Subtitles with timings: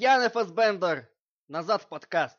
[0.00, 1.10] Пьяный Фасбендер!
[1.48, 2.38] Назад в подкаст!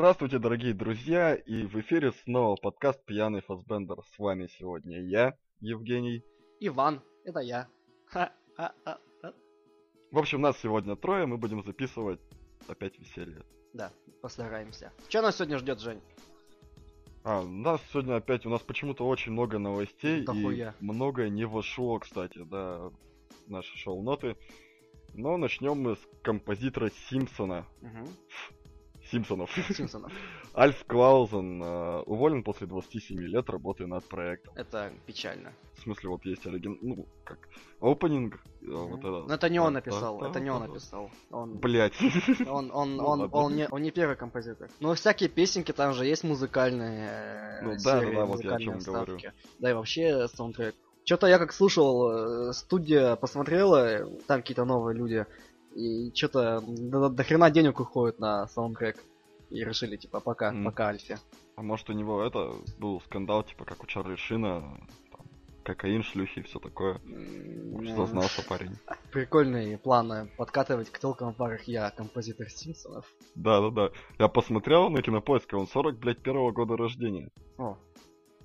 [0.00, 3.98] Здравствуйте, дорогие друзья, и в эфире снова подкаст «Пьяный Фасбендер».
[4.02, 6.24] С вами сегодня я, Евгений.
[6.58, 7.68] Иван, это я.
[10.10, 12.18] В общем, нас сегодня трое, мы будем записывать
[12.66, 13.44] опять веселье.
[13.74, 14.90] Да, постараемся.
[15.06, 16.00] Что нас сегодня ждет, Жень?
[17.22, 20.74] А, у нас сегодня опять, у нас почему-то очень много новостей, Дохуя.
[20.80, 22.90] и многое не вошло, кстати, да,
[23.48, 24.38] наши шоу-ноты.
[25.12, 27.66] Но начнем мы с композитора Симпсона.
[27.82, 28.06] Мгм.
[29.10, 29.50] Симпсонов.
[29.74, 30.12] Симпсонов.
[30.56, 34.52] Альф Клаузен э, уволен после 27 лет работы над проектом.
[34.56, 35.52] Это печально.
[35.76, 36.78] В смысле, вот есть оригин...
[36.82, 37.38] ну, как,
[37.80, 39.28] опенинг, э, вот это.
[39.28, 40.68] Но это не он написал, да, это не он да.
[40.68, 41.10] написал.
[41.30, 41.94] Он, Блять.
[42.48, 43.36] он, он, Ну он, ладно.
[43.36, 44.68] он, не, он не первый композитор.
[44.80, 48.26] Но всякие песенки там же есть музыкальные э, Ну да, да, да, вот я о
[48.26, 49.16] музыкальные чём говорю.
[49.16, 49.32] вставки.
[49.58, 50.74] Да и вообще саундтрек.
[51.04, 55.26] Что-то я как слушал, э, студия посмотрела, там какие-то новые люди,
[55.74, 58.96] и что-то до, до хрена денег уходит на саундтрек.
[59.50, 60.64] И решили, типа, пока, М.
[60.64, 61.18] пока Альфе.
[61.56, 64.60] А может у него это был скандал, типа как у Чарли Шина,
[65.10, 65.26] там,
[65.64, 67.00] кокаин, шлюхи и все такое.
[67.04, 68.76] Э, зазнался парень.
[69.12, 73.04] Прикольные планы подкатывать к телкам в парах я, композитор Симпсонов.
[73.34, 73.90] Да, да, да.
[74.20, 77.28] Я посмотрел на кинопоиске, он 40, блядь, первого года рождения.
[77.58, 77.76] О.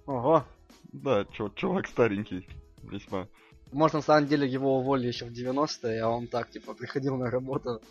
[0.07, 0.43] Ого.
[0.91, 2.47] Да, чё, чувак старенький.
[2.81, 3.27] Весьма.
[3.71, 7.29] Может, на самом деле его уволили еще в 90-е, а он так, типа, приходил на
[7.29, 7.81] работу.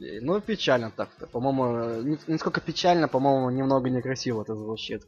[0.00, 1.26] Ну, печально так-то.
[1.26, 5.04] По-моему, не, не сколько печально, по-моему, немного некрасиво это звучит.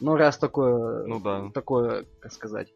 [0.00, 1.06] Ну, раз такое...
[1.06, 1.50] Ну да.
[1.54, 2.68] Такое, как сказать...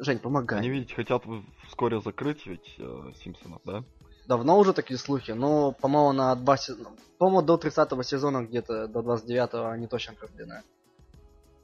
[0.00, 0.60] Жень, помогай.
[0.60, 1.24] Они ведь хотят
[1.66, 3.82] вскоре закрыть ведь э, Симпсонов, да?
[4.28, 6.90] Давно уже такие слухи, но, по-моему, на два сезона...
[7.18, 10.62] По-моему, до 30 сезона где-то, до 29-го они точно продлены.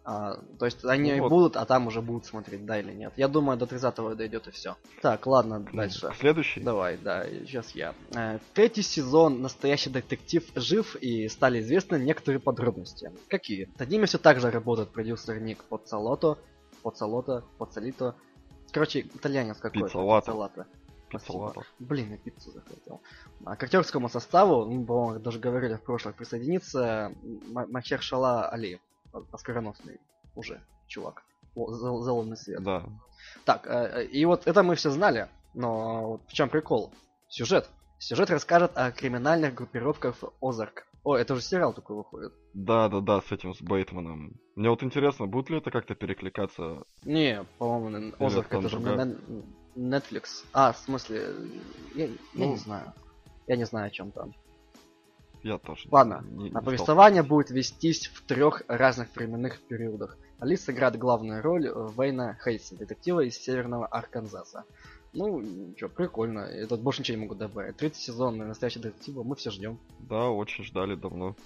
[0.06, 1.28] А, то есть они Ну вот.
[1.30, 3.14] будут, а там уже будут смотреть, да или нет.
[3.16, 4.76] Я думаю, до 30-го дойдет и все.
[5.00, 6.10] Так, ладно, дальше.
[6.20, 6.60] Следующий?
[6.60, 7.94] Давай, да, сейчас я.
[8.14, 13.10] Э, Третий сезон «Настоящий детектив» жив и стали известны некоторые подробности.
[13.28, 13.70] Какие?
[13.78, 16.36] Над ними все так же работает продюсер Ник Поцалото,
[16.82, 18.14] Поцалото, Поцалито.
[18.72, 19.86] Короче, итальянец какой-то.
[19.86, 20.26] Пиццалато.
[20.26, 20.66] Пиццалато.
[21.08, 21.62] Пиццалато.
[21.78, 23.00] Блин, я пиццу захотел.
[23.46, 27.12] А к актерскому составу, ну, по-моему, даже говорили в прошлых, присоединится
[27.52, 28.80] Махершала Али,
[29.32, 30.00] оскароносный
[30.34, 31.22] уже чувак.
[31.54, 32.62] Зеленый свет.
[32.62, 32.84] Да.
[33.44, 36.92] Так, э, э, и вот это мы все знали, но вот в чем прикол?
[37.28, 37.68] Сюжет.
[37.98, 40.86] Сюжет расскажет о криминальных группировках Озарк.
[41.04, 42.32] О, это же сериал такой выходит.
[42.54, 44.40] Да, да, да, с этим, с Бейтманом.
[44.56, 46.84] Мне вот интересно, будет ли это как-то перекликаться?
[47.04, 49.16] Не, по-моему, Озарк это же не другая?
[49.76, 50.44] Netflix.
[50.52, 51.34] А, в смысле,
[51.94, 52.50] я, я Ну.
[52.52, 52.92] не знаю.
[53.46, 54.34] Я не знаю, о чем там.
[55.44, 55.88] Я тоже.
[55.90, 60.16] Ладно, не- не А стал повествование будет вестись в трех разных временных периодах.
[60.40, 64.64] Али сыграет главную роль Вейна Хейса, детектива из Северного Арканзаса.
[65.12, 65.44] Ну,
[65.76, 66.48] что, прикольно.
[66.50, 67.76] Я тут больше ничего не могу добавить.
[67.76, 69.78] Третий сезон настоящего детектива мы все ждем.
[70.00, 71.36] Да, очень ждали давно.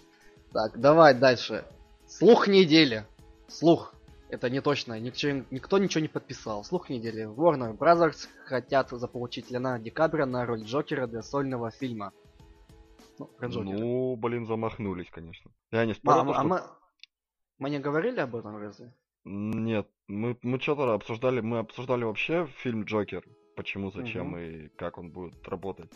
[0.52, 1.64] Так, давай дальше.
[2.06, 3.04] Слух недели.
[3.48, 3.94] Слух.
[4.30, 4.98] Это не точно.
[4.98, 6.64] Никто, никто ничего не подписал.
[6.64, 7.26] Слух недели.
[7.26, 12.12] Warner Brothers хотят заполучить Леонардо Ди Каприо на роль Джокера для сольного фильма.
[13.18, 13.28] Ну.
[13.40, 15.50] Ну, блин, замахнулись, конечно.
[15.70, 16.60] Я не А, спорю, а то, что- мы...
[17.58, 18.92] Мы не говорили об этом разве?
[19.24, 23.24] Нет, мы, мы что-то обсуждали, мы обсуждали вообще фильм Джокер,
[23.56, 24.38] почему, зачем Мгм.
[24.38, 25.90] и как он будет работать.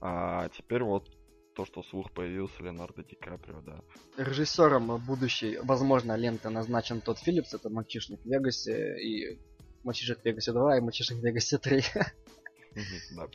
[0.00, 1.10] А теперь вот
[1.56, 3.80] то, что слух появился Леонардо Ди Каприо, да.
[4.16, 9.40] Режиссером будущей, возможно, ленты назначен тот Филлипс, это мальчишник в Вегасе, и
[9.82, 11.82] мальчишник в Вегасе 2, и мальчишник в Вегасе 3.
[12.76, 13.28] Мгм, да.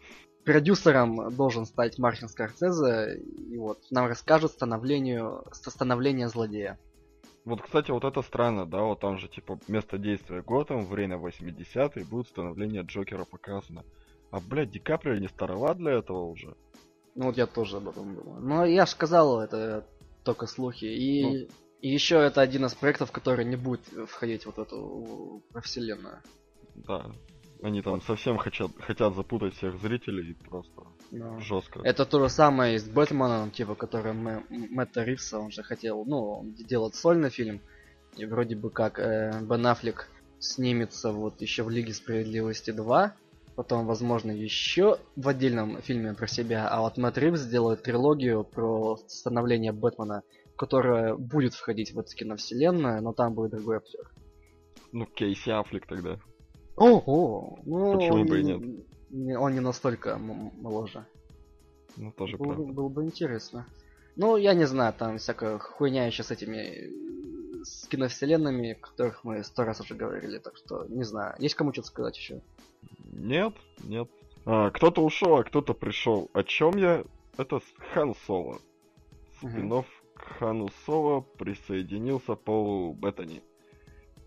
[0.44, 6.80] Продюсером должен стать Мартин Скорсезе, и вот нам расскажут становлению, становление злодея.
[7.44, 12.06] Вот, кстати, вот это странно, да, вот там же, типа, место действия Готэм, время 80-е,
[12.06, 13.84] будет становление Джокера показано.
[14.32, 16.56] А, блядь, Ди Каприо не староват для этого уже.
[17.16, 18.42] Ну вот я тоже об этом думаю.
[18.42, 19.86] Но я же сказал, это
[20.24, 20.86] только слухи.
[20.86, 21.50] И,
[21.82, 26.20] и еще это один из проектов, который не будет входить вот в эту во вселенную.
[26.76, 27.12] Да.
[27.62, 30.82] Они там совсем хотят, хотят запутать всех зрителей просто
[31.12, 31.40] Но...
[31.40, 31.80] жестко.
[31.84, 36.04] Это то же самое и с Бэтменом, типа, который Мэ- Мэтта Ривса, он же хотел,
[36.06, 37.62] ну, делать сольный фильм.
[38.18, 40.10] И вроде бы как э, Бен Аффлек
[40.40, 43.16] снимется вот еще в Лиге Справедливости 2.
[43.56, 46.68] Потом, возможно, еще в отдельном фильме про себя.
[46.68, 50.24] А вот Мэтт Ривз сделает трилогию про становление Бэтмена,
[50.58, 54.10] которая будет входить в эту киновселенную, но там будет другой актер.
[54.92, 56.20] Ну, Кейси Аффлек тогда.
[56.76, 57.60] Ого!
[57.66, 58.84] Ну, Почему бы и не- нет?
[59.10, 61.06] не- Он не настолько моложе.
[61.98, 62.74] Ну, тоже Было, правда.
[62.74, 63.66] было бы интересно.
[64.16, 66.90] Ну, я не знаю, там всякая хуйня еще с этими
[67.64, 71.36] с киновселенными, о которых мы сто раз уже говорили, так что не знаю.
[71.38, 72.42] Есть кому что-то сказать еще?
[73.14, 73.54] Нет,
[73.84, 74.10] нет.
[74.46, 76.30] А, кто-то ушел, а кто-то пришел.
[76.34, 77.04] О чем я?
[77.38, 77.62] Это
[77.94, 78.58] Хан Соло.
[79.38, 79.86] Спинов
[80.16, 83.42] к Хану Соло присоединился Пол Беттани.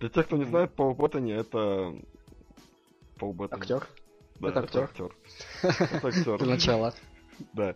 [0.01, 1.95] Для тех, кто не знает, Пол Беттани это...
[3.19, 3.61] Пол Беттани.
[3.61, 3.87] Актер?
[4.41, 5.17] Да, Это это актер.
[5.63, 6.39] Это актер.
[6.39, 6.95] Для начала.
[7.53, 7.75] Да.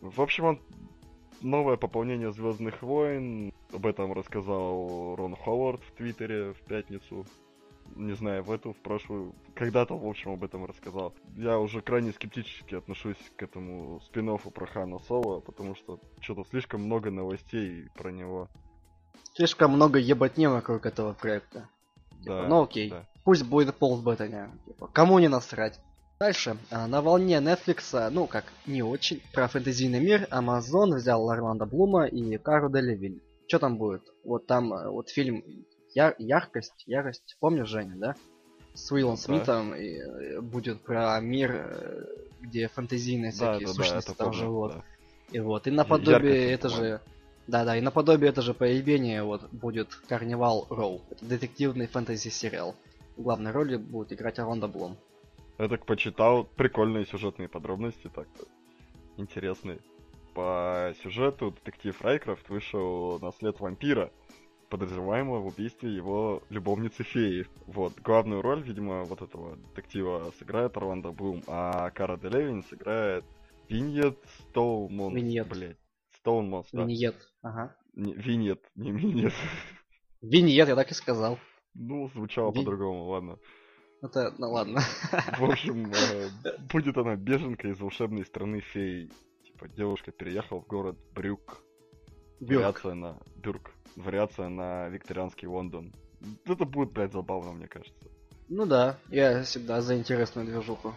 [0.00, 0.60] В общем, он
[1.40, 3.52] новое пополнение Звездных войн.
[3.72, 7.26] Об этом рассказал Рон Ховард в Твиттере в пятницу.
[7.94, 9.34] Не знаю, в эту, в прошлую.
[9.54, 11.14] Когда-то, в общем, об этом рассказал.
[11.36, 16.82] Я уже крайне скептически отношусь к этому спин про Хана Соло, потому что что-то слишком
[16.82, 18.48] много новостей про него.
[19.34, 21.68] Слишком много ебатни вокруг этого проекта.
[22.22, 22.90] Типа, Да, ну окей.
[22.90, 23.06] да.
[23.26, 24.48] Пусть будет Пол Беттани.
[24.66, 25.80] Типа, кому не насрать.
[26.20, 26.56] Дальше.
[26.70, 32.06] а, На волне Netflix, ну как, не очень, про фэнтезийный мир, Amazon взял Орландо Блума
[32.06, 33.20] и Кару Делевиль.
[33.48, 34.02] Что там будет?
[34.24, 35.42] Вот там э, вот фильм
[35.94, 38.14] Яр- Яркость, Ярость, помнишь, Женя, да?
[38.74, 39.20] С Уиллом Да.
[39.20, 42.04] Смитом и, э, будет про мир, э,
[42.42, 44.72] где фэнтезийные Да, всякие да, да, сущности это там помню, живут.
[44.72, 44.84] да.
[45.32, 47.00] И вот, и наподобие Яркость, это же...
[47.48, 51.02] Да-да, и наподобие это же появление вот будет Карнивал Роу.
[51.10, 52.74] Это детективный фэнтези-сериал.
[53.16, 54.96] Главной роли будет играть Орландо Блум.
[55.58, 58.28] Я так почитал, прикольные сюжетные подробности, так
[59.16, 59.78] интересные.
[60.34, 64.12] По сюжету детектив Райкрафт вышел на след вампира,
[64.68, 67.46] подозреваемого в убийстве его любовницы феи.
[67.66, 73.24] Вот, главную роль, видимо, вот этого детектива сыграет Орландо Блум, а Кара Делевин сыграет
[73.68, 74.18] Виньет
[74.50, 75.14] Стоунмонс.
[75.14, 75.48] Виньет.
[75.48, 75.78] Блять.
[76.18, 76.82] Стоунмонс, да.
[76.82, 77.16] Виньет.
[77.40, 77.74] Ага.
[77.94, 79.32] Не, Виньет, не Виньет.
[80.20, 81.38] Виньет, я так и сказал.
[81.78, 83.38] Ну, звучало Ви- по-другому, ладно.
[84.02, 84.80] Это, ну ладно.
[85.38, 86.28] В общем, э,
[86.72, 89.10] будет она беженка из волшебной страны фей.
[89.44, 91.62] Типа, девушка переехала в город Брюк.
[92.40, 92.60] Бюрк.
[92.60, 93.18] Вариация на...
[93.36, 93.70] Бюрк.
[93.96, 95.92] Вариация на викторианский Лондон.
[96.44, 98.06] Это будет, блядь, забавно, мне кажется.
[98.48, 100.94] Ну да, я всегда за интересную движуху.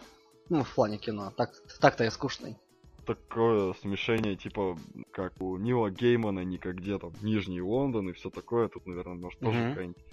[0.49, 1.31] Ну, в плане кино.
[1.37, 2.57] Так, так-то я скучный.
[3.05, 4.77] Такое смешение, типа,
[5.11, 8.67] как у Нила Геймана, не как где там Нижний Лондон и все такое.
[8.67, 9.69] Тут, наверное, может, тоже Мгм.
[9.69, 10.03] какая-нибудь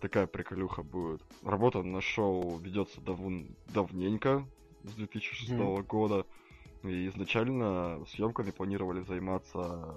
[0.00, 1.22] такая приколюха будет.
[1.44, 3.54] Работа на шоу ведется давн...
[3.68, 4.46] давненько,
[4.84, 5.52] с 2006
[5.86, 6.26] года.
[6.82, 9.94] И изначально съемками планировали заниматься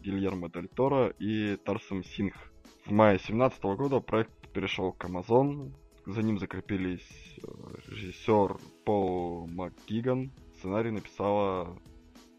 [0.00, 2.36] Гильермо Дель Торо и Тарсом Сингх.
[2.84, 5.72] В мае 2017 года проект перешел к Amazon.
[6.06, 7.48] За ним закрепились э,
[7.88, 10.32] режиссер Пол МакГиган.
[10.58, 11.78] Сценарий написала...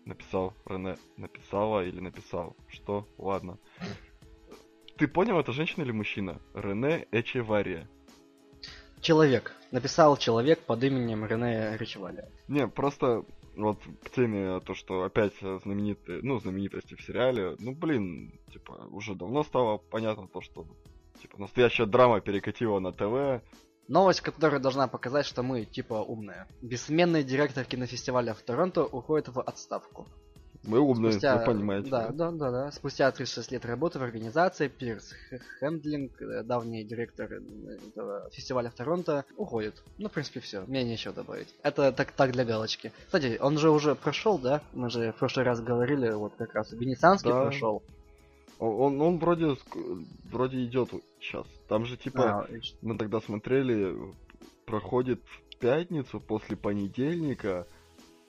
[0.05, 0.95] Написал Рене.
[1.17, 2.55] Написала или написал?
[2.69, 3.05] Что?
[3.17, 3.57] Ладно.
[4.97, 6.41] Ты понял, это женщина или мужчина?
[6.55, 7.87] Рене Эчевария.
[8.99, 9.53] Человек.
[9.71, 12.31] Написал человек под именем Рене Ричеваля.
[12.47, 13.23] Не, просто
[13.55, 19.13] вот к теме то, что опять знаменитые, ну, знаменитости в сериале, ну, блин, типа, уже
[19.13, 20.65] давно стало понятно то, что,
[21.21, 23.43] типа, настоящая драма перекатила на ТВ.
[23.87, 26.47] Новость, которая должна показать, что мы, типа, умные.
[26.61, 30.07] Бессменный директор кинофестиваля в Торонто уходит в отставку.
[30.67, 31.89] Мы умные, вы понимаете.
[31.89, 32.71] Да, да, да, да.
[32.71, 35.13] Спустя 36 лет работы в организации Пирс
[35.59, 37.39] Хендлинг, э, давний директор э,
[37.87, 39.81] этого фестиваля в Торонто, уходит.
[39.97, 40.65] Ну, в принципе, все.
[40.67, 41.47] Мне нечего добавить.
[41.63, 42.91] Это так, так для галочки.
[43.05, 44.61] Кстати, он же уже прошел, да?
[44.73, 47.43] Мы же в прошлый раз говорили, вот как раз Венецианский Да.
[47.43, 47.81] прошел.
[48.59, 49.55] Он, он, вроде,
[50.29, 50.89] вроде идет
[51.21, 51.45] сейчас.
[51.69, 52.47] Там же, типа, А,
[52.81, 53.95] мы тогда смотрели,
[54.65, 57.67] проходит в пятницу после понедельника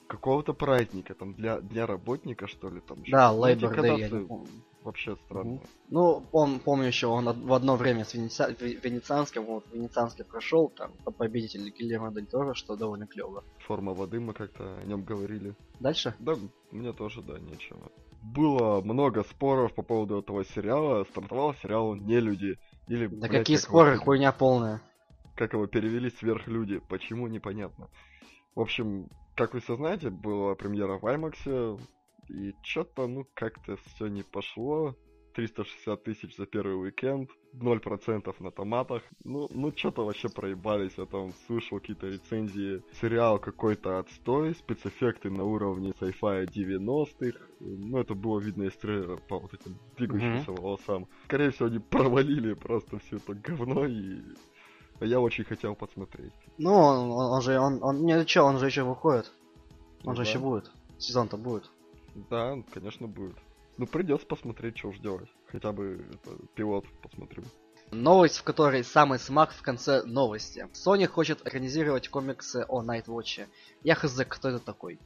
[0.09, 2.97] какого-то праздника, там, для Дня работника, что ли, там.
[3.11, 4.47] да, Ну, Labor Day, я не кадасы помню.
[4.83, 5.51] Вообще странно.
[5.51, 5.61] Мгм.
[5.89, 10.69] Ну, он, помню еще, он в одно время с Венеция- Ве- Венецианским, вот, Венецианский прошел,
[10.69, 13.43] там, победитель Гильермо Дель Торо, что довольно клево.
[13.67, 15.53] Форма воды, мы как-то о нем говорили.
[15.79, 16.13] Дальше?
[16.19, 16.35] Да,
[16.71, 17.91] мне тоже, да, нечего.
[18.21, 21.05] Было много споров по поводу этого сериала.
[21.11, 22.57] Стартовал сериал «Нелюди».
[22.87, 24.81] Или, Да блядь, какие как споры, его- хуйня полная.
[25.35, 26.79] Как его перевели «Сверхлюди».
[26.89, 27.87] Почему, непонятно.
[28.55, 31.79] В общем, как вы все знаете, была премьера в IMAX,
[32.29, 34.95] и что-то, ну, как-то все не пошло.
[35.35, 39.03] 360 тысяч за первый уикенд, 0% на томатах.
[39.23, 40.97] Ну, ну что-то вообще проебались.
[40.97, 42.83] Я там слышал какие-то рецензии.
[42.99, 47.39] Сериал какой-то отстой, спецэффекты на уровне sci-fi 90-х.
[47.59, 51.07] Ну, это было видно из трейлера по вот этим двигающимся волосам.
[51.25, 54.21] Скорее всего, они провалили просто все это говно, и
[55.05, 56.33] я очень хотел посмотреть.
[56.57, 59.31] Ну, он, он- он же, он, он, не, чё, он же еще выходит.
[60.03, 60.29] Он Ну же да.
[60.29, 60.71] еще будет.
[60.97, 61.69] Сезон-то будет.
[62.29, 63.37] Да, конечно, будет.
[63.77, 65.29] Ну, придется посмотреть, что уж делать.
[65.47, 67.43] Хотя бы это, пилот посмотрю.
[67.91, 70.67] Новость, в которой самый смак в конце новости.
[70.73, 73.47] Sony хочет организировать комиксы о Nightwatch.
[73.83, 74.99] Я хз, кто это такой?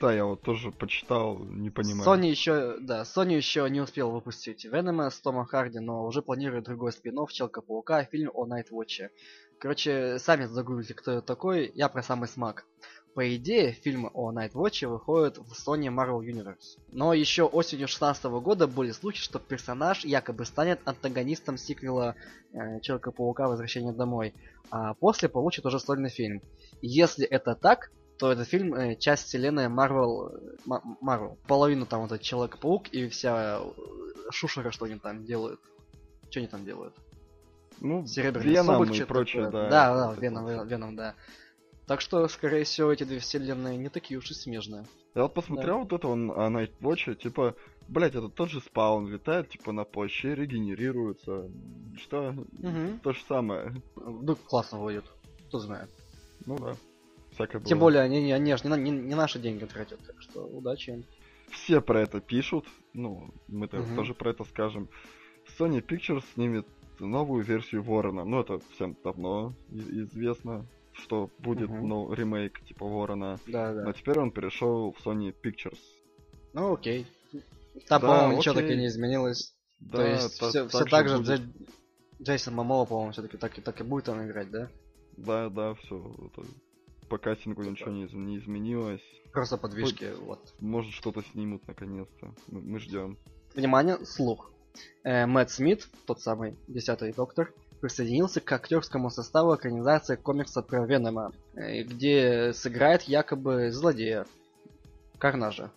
[0.00, 2.08] Да, я вот тоже почитал, не понимаю.
[2.08, 6.64] Sony еще, да, Sony еще не успел выпустить Венома с Томом Харди, но уже планирует
[6.64, 9.10] другой спин Челка-паука, фильм о Найтвотче.
[9.58, 12.64] Короче, сами загуглите, кто это такой, я про самый смак.
[13.14, 16.78] По идее, фильмы о Найтвотче выходят в Sony Marvel Universe.
[16.92, 22.14] Но еще осенью 16 года были слухи, что персонаж якобы станет антагонистом сиквела
[22.52, 24.34] э, Человека-паука Возвращение домой,
[24.70, 26.42] а после получит уже сольный фильм.
[26.80, 31.38] Если это так, то этот фильм э, часть вселенной Marvel, Marvel.
[31.46, 35.60] Половину там вот этот Человек-паук и вся э, шушера, что они там делают.
[36.30, 36.94] Что они там делают?
[37.80, 39.68] Ну, Серебряный Веном и прочее, да.
[39.68, 41.14] Да, да, Веном, Веном, да.
[41.86, 44.84] Так что, скорее всего, эти две вселенные не такие уж и смежные.
[45.14, 45.82] Я вот посмотрел да.
[45.82, 47.54] вот этого а, Nightwatch, типа,
[47.88, 51.48] блять, это тот же спаун, летает, типа, на плаще, регенерируется.
[51.96, 52.30] Что?
[52.30, 53.00] Угу.
[53.02, 53.82] То же самое.
[53.96, 55.04] Ну, классно выйдет.
[55.48, 55.88] Кто знает.
[56.44, 56.76] Ну да.
[57.38, 60.90] Всякое Тем более, они, они же не, не, не наши деньги тратят, так что удачи
[60.90, 61.04] им.
[61.50, 63.94] Все про это пишут, ну, мы угу.
[63.94, 64.88] тоже про это скажем.
[65.58, 66.66] Sony Pictures снимет
[66.98, 68.24] новую версию Ворона.
[68.24, 71.86] Ну, это всем давно известно, что будет угу.
[71.86, 73.38] ну, ремейк типа Ворона.
[73.46, 73.84] Да, да.
[73.84, 75.78] Но теперь он перешел в Sony Pictures.
[76.54, 77.06] Ну, окей.
[77.86, 79.54] Там, да, по-моему, ничего так и не изменилось.
[79.78, 81.42] Да, То есть та, все, так все так же будет.
[82.20, 84.68] Джейсон Мамола, по-моему, все-таки так, и так и будет там играть, да?
[85.16, 85.96] Да, да, все.
[86.26, 86.44] Это
[87.08, 89.02] по кастингу ничего не, не изменилось.
[89.32, 90.54] Просто подвижки, Хоть, вот.
[90.58, 92.34] Может что-то снимут наконец-то.
[92.48, 93.18] Мы, мы ждем.
[93.54, 94.50] Внимание, слух.
[95.04, 101.32] Э, Мэтт Смит, тот самый десятый доктор, присоединился к актерскому составу экранизации комикса про Венома,
[101.54, 104.26] э, где сыграет якобы злодея.
[105.18, 105.70] Карнажа.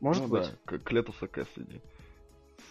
[0.00, 0.50] Может ну, быть.
[0.66, 1.80] Да, Клетуса Кэссиди.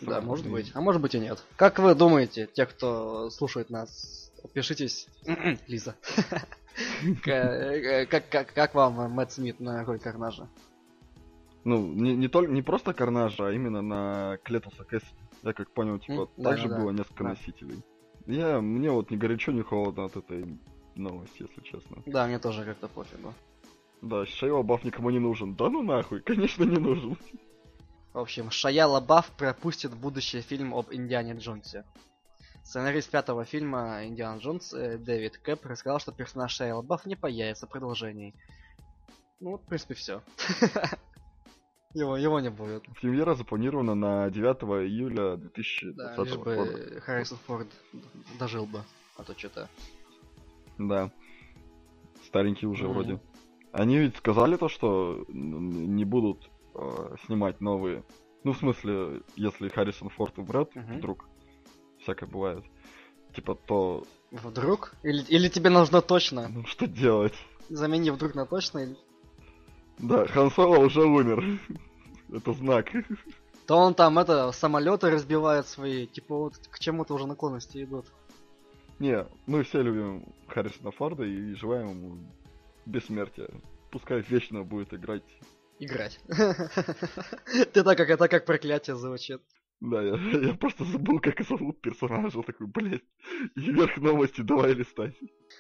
[0.01, 0.71] Да, может быть.
[0.73, 1.43] А может быть и нет.
[1.55, 5.07] Как вы думаете, те, кто слушает нас, пишитесь.
[5.67, 5.95] Лиза.
[7.23, 10.49] Как, как, как вам Мэтт Смит на роль Карнажа?
[11.63, 15.15] Ну, не, не, только, не просто Карнажа, а именно на Клетуса Кэссиди.
[15.41, 17.29] Я как понял, типа, mm, также да, было да, несколько да.
[17.29, 17.83] носителей.
[18.27, 20.59] Я, мне вот ни горячо, ни холодно от этой
[20.95, 22.03] новости, если честно.
[22.05, 23.33] Да, мне тоже как-то пофигу.
[24.01, 25.55] Да, Шайла Баф никому не нужен.
[25.55, 27.17] Да ну нахуй, конечно не нужен.
[28.13, 31.83] В общем, Шая Лабаф пропустит будущий фильм об Индиане Джонсе.
[32.65, 37.67] Сценарист пятого фильма Индиан Джонс э, Дэвид Кэп рассказал, что персонаж Шайла Бафф не появится
[37.67, 38.33] в продолжении.
[39.39, 40.23] Ну, вот, в принципе, все.
[41.93, 42.83] Его, его не будет.
[42.99, 47.01] Премьера запланирована на 9 июля 2020 да, лишь бы года.
[47.01, 47.67] Харрисон Форд
[48.37, 48.81] дожил бы,
[49.15, 49.69] а то что-то...
[50.77, 51.09] Да.
[52.25, 52.93] Старенький уже mm-hmm.
[52.93, 53.21] вроде.
[53.71, 58.03] Они ведь сказали то, что не будут э, снимать новые.
[58.43, 60.97] Ну, в смысле, если Харрисон Форд умрет mm-hmm.
[60.97, 61.29] вдруг,
[62.05, 62.63] всякое бывает.
[63.35, 64.03] Типа то...
[64.31, 64.93] Вдруг?
[65.03, 66.47] Или, или тебе нужно точно?
[66.47, 67.33] Ну что делать?
[67.69, 68.97] Замени вдруг на точно или...
[69.97, 71.59] Да, Хан Соло уже умер.
[72.31, 72.87] это знак.
[73.65, 78.05] То он там это самолеты разбивает свои, типа вот к чему-то уже наклонности идут.
[78.99, 82.17] Не, мы все любим Харрисона Форда и желаем ему
[82.85, 83.49] бессмертия.
[83.91, 85.23] Пускай вечно будет играть.
[85.79, 86.19] Играть.
[86.27, 89.41] Ты так как это как проклятие звучит.
[89.81, 90.15] Да, я,
[90.47, 92.41] я просто забыл, как зовут персонажа.
[92.41, 93.03] Такой, блядь,
[93.55, 95.15] и вверх новости давай листать.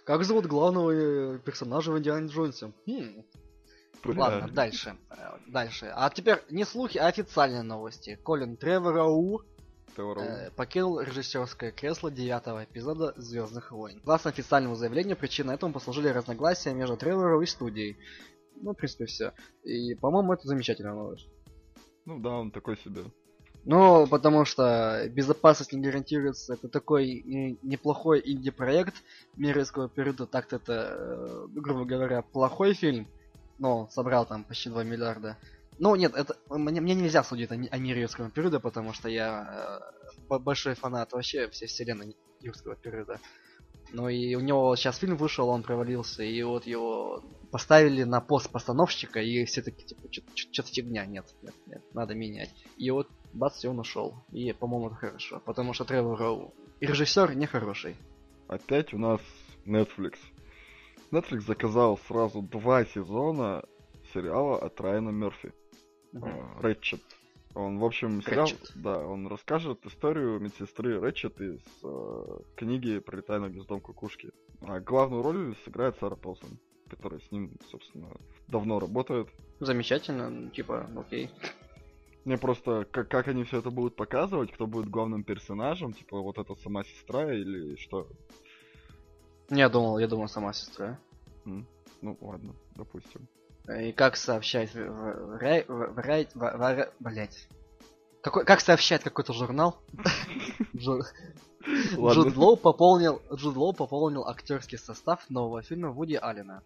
[0.05, 2.73] Как зовут главного э, персонажа в Индиане Джонсе?
[2.87, 3.23] Хм.
[4.05, 4.97] Ладно, дальше.
[5.09, 5.91] Э, дальше.
[5.93, 8.17] А теперь не слухи, а официальные новости.
[8.23, 9.41] Колин Тревороу
[9.97, 13.99] э, покинул режиссерское кресло девятого эпизода Звездных войн.
[13.99, 17.97] Согласно официальному заявлению, причиной этому послужили разногласия между Тревороу и студией.
[18.61, 19.33] Ну, в принципе, все.
[19.63, 21.27] И, по-моему, это замечательная новость.
[22.05, 23.03] Ну да, он такой себе.
[23.65, 26.53] Ну, потому что безопасность не гарантируется.
[26.53, 28.93] Это такой неплохой инди-проект
[29.35, 30.27] мирского периода.
[30.27, 33.07] Так-то это, э, грубо говоря, плохой фильм.
[33.57, 35.37] Но собрал там почти 2 миллиарда.
[35.79, 39.81] Ну, нет, это мне, мне нельзя судить о, о мире юрского периода, потому что я
[40.29, 43.19] э, большой фанат вообще всей вселенной юрского периода.
[43.93, 48.49] Ну и у него сейчас фильм вышел, он провалился, и вот его поставили на пост
[48.49, 50.01] постановщика, и все таки типа,
[50.35, 52.49] что-то фигня, нет, нет, нет, надо менять.
[52.77, 54.15] И вот бац, и он ушел.
[54.31, 55.41] И, по-моему, это хорошо.
[55.45, 57.95] Потому что Тревор Роу режиссер нехороший.
[58.47, 59.21] Опять у нас
[59.65, 60.17] Netflix.
[61.11, 63.63] Netflix заказал сразу два сезона
[64.13, 65.53] сериала от Райана Мерфи.
[66.61, 67.01] Рэтчет.
[67.53, 68.71] Он, в общем, сериал, Рэтчет.
[68.75, 74.31] да, он расскажет историю медсестры Рэтчет из э, книги «Пролетай над гнездом кукушки».
[74.61, 78.09] А главную роль сыграет Сара Полсон, которая с ним, собственно,
[78.47, 79.29] давно работает.
[79.59, 81.29] Замечательно, ну, типа, окей.
[82.25, 86.39] Мне просто, как, как они все это будут показывать, кто будет главным персонажем, типа вот
[86.39, 88.07] эта сама сестра или что?
[89.49, 90.99] Я думал, я думал, сама сестра.
[91.45, 91.67] М,
[92.01, 93.27] Ну, ладно, допустим.
[93.79, 97.47] И как сообщает в, в, в, рай- в- в рай- в- в- ра- блядь.
[98.25, 99.77] Какой, как сообщает какой-то журнал?
[100.75, 106.63] Джуд Лоу пополнил, Джуд Лоу пополнил актерский состав нового фильма Вуди Аллена.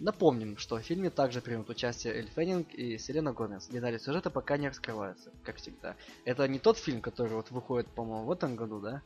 [0.00, 3.68] Напомним, что в фильме также примут участие Эль Феннинг и Селена Гомес.
[3.68, 5.96] Детали сюжета пока не раскрываются, как всегда.
[6.26, 9.00] Это не тот фильм, который вот выходит, по-моему, в этом году, да?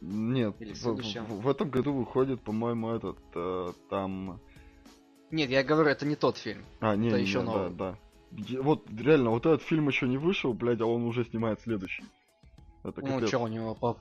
[0.00, 1.24] Нет, Или в в, следующем?
[1.24, 4.40] в- в этом году выходит, по-моему, этот, э, там...
[5.30, 6.64] Нет, я говорю, это не тот фильм.
[6.80, 7.70] А, не, Это не, еще не, да, новый.
[7.76, 7.88] да.
[7.90, 7.96] Е-
[8.60, 12.04] Вот, реально, вот этот фильм еще не вышел, блядь, а он уже снимает следующий.
[12.82, 13.96] Это ну, что у него по,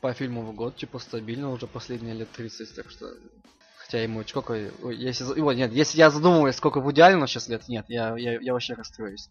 [0.00, 3.06] по фильму в год, типа, стабильно уже последние лет 30, так что...
[3.78, 4.52] Хотя ему сколько...
[4.82, 8.40] ой, Если, ой, нет, если я задумываюсь, сколько в идеально сейчас лет, нет, я, я,
[8.40, 9.30] я вообще расстроюсь.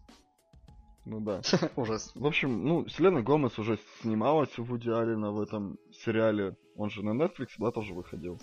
[1.04, 1.40] Ну да.
[1.76, 2.10] Ужас.
[2.14, 6.56] В общем, ну, Селена Гомес уже снималась у Вуди Аллена в этом сериале.
[6.74, 8.40] Он же на Netflix, да, тоже выходил.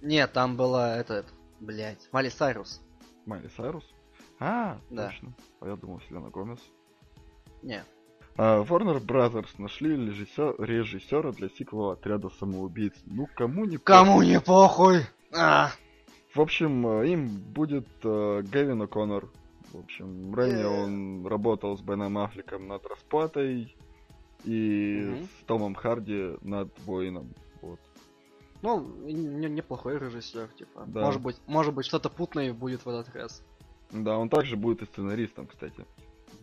[0.00, 1.26] Нет, там была этот,
[1.60, 2.80] блять, Мали Сайрус.
[3.26, 3.84] Майли Сайрус?
[4.40, 5.06] А, Да.
[5.08, 5.32] точно.
[5.60, 6.58] А я думал, Селена Гомес.
[7.62, 7.84] Не.
[8.36, 12.94] А, Warner Brothers нашли режиссер, режиссера для сиквела «Отряда самоубийц».
[13.04, 14.26] Ну, кому не Кому похуй.
[14.26, 15.00] не похуй!
[15.36, 15.70] А,
[16.34, 19.28] В общем, э, им будет э, Гэвин О'Коннор.
[19.72, 20.84] В общем, ранее Э.
[20.84, 23.76] он работал с Беном Аффлеком над «Расплатой»
[24.44, 25.24] и Мгм.
[25.24, 27.34] с Томом Харди над «Воином».
[27.62, 27.78] Вот.
[28.62, 30.84] ну, не- неплохой режиссер, типа.
[30.86, 31.00] Да.
[31.02, 33.42] Может быть, может быть, что-то путное будет в этот раз.
[33.92, 35.84] Да, он также будет и сценаристом, кстати.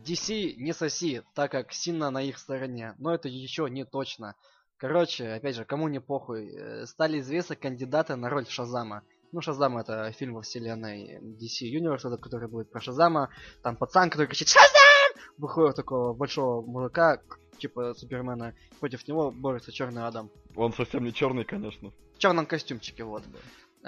[0.06, 2.94] DC не соси, так как сильно на их стороне.
[2.98, 4.36] Но это еще не точно.
[4.78, 9.02] Короче, опять же, кому не похуй, э, стали известны кандидаты на роль Шазама.
[9.32, 13.30] Ну, Шазам это фильм во вселенной DC Universe, это который будет про Шазама.
[13.64, 15.24] Там пацан, который кричит Шазам!
[15.38, 17.22] Выходит такого большого мужика,
[17.58, 18.54] типа Супермена.
[18.80, 20.30] Против него борется Черный Адам.
[20.56, 21.92] Он совсем не черный, конечно.
[22.16, 23.24] В черном костюмчике, вот.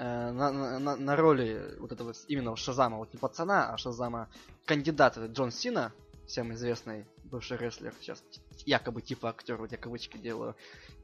[0.00, 4.30] Э, на, на- на- роли вот этого именно Шазама, вот не пацана, а Шазама,
[4.64, 5.92] кандидат это Джон Сина,
[6.26, 8.22] всем известный бывший рестлер, сейчас
[8.64, 10.54] якобы типа актер, вот я кавычки делаю,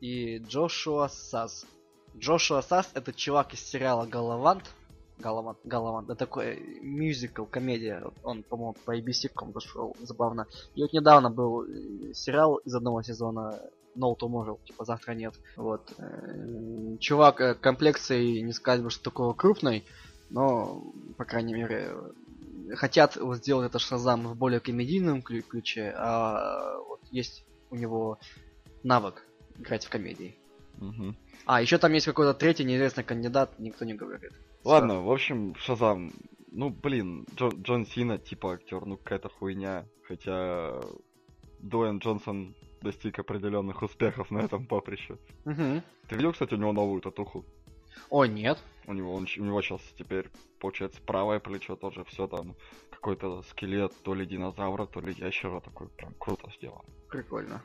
[0.01, 1.67] и Джошуа Сас.
[2.17, 4.65] Джошуа Сас это чувак из сериала Галавант,
[5.19, 10.47] Галавант, Галавант, это такой мюзикл, комедия, он, по-моему, по ABC каком-то шел, забавно.
[10.75, 13.61] И вот недавно был э, сериал из одного сезона
[13.97, 15.35] No Tomorrow, типа завтра нет.
[15.57, 15.93] Вот.
[15.99, 19.85] Э, Чувак э, комплекцией не сказать бы, что такого крупный,
[20.31, 20.83] но,
[21.17, 21.95] по крайней мере,
[22.75, 28.19] хотят вот сделать это Шазам в более комедийном клю- ключе, а вот есть у него
[28.83, 29.25] навык
[29.59, 30.37] играть в комедии.
[30.79, 31.17] Мгм.
[31.47, 34.33] А, еще там есть какой-то третий неизвестный кандидат, никто не говорит.
[34.65, 36.13] Ладно, в общем, Шазам.
[36.51, 39.87] Ну, блин, Джон, Джон Сина, типа актер, ну какая-то хуйня.
[40.09, 40.81] Хотя
[41.61, 45.19] Дуэйн Джонсон достиг определенных успехов на этом поприще.
[45.45, 45.83] Мгм.
[46.09, 47.45] Ты видел, кстати, у него новую татуху?
[48.11, 48.59] Ой, нет.
[48.87, 50.29] У него, он у него сейчас теперь,
[50.61, 52.55] получается, правое плечо тоже все там
[52.91, 56.85] какой-то скелет, то ли динозавра, то ли ящера, такой прям круто сделан.
[57.09, 57.62] Прикольно.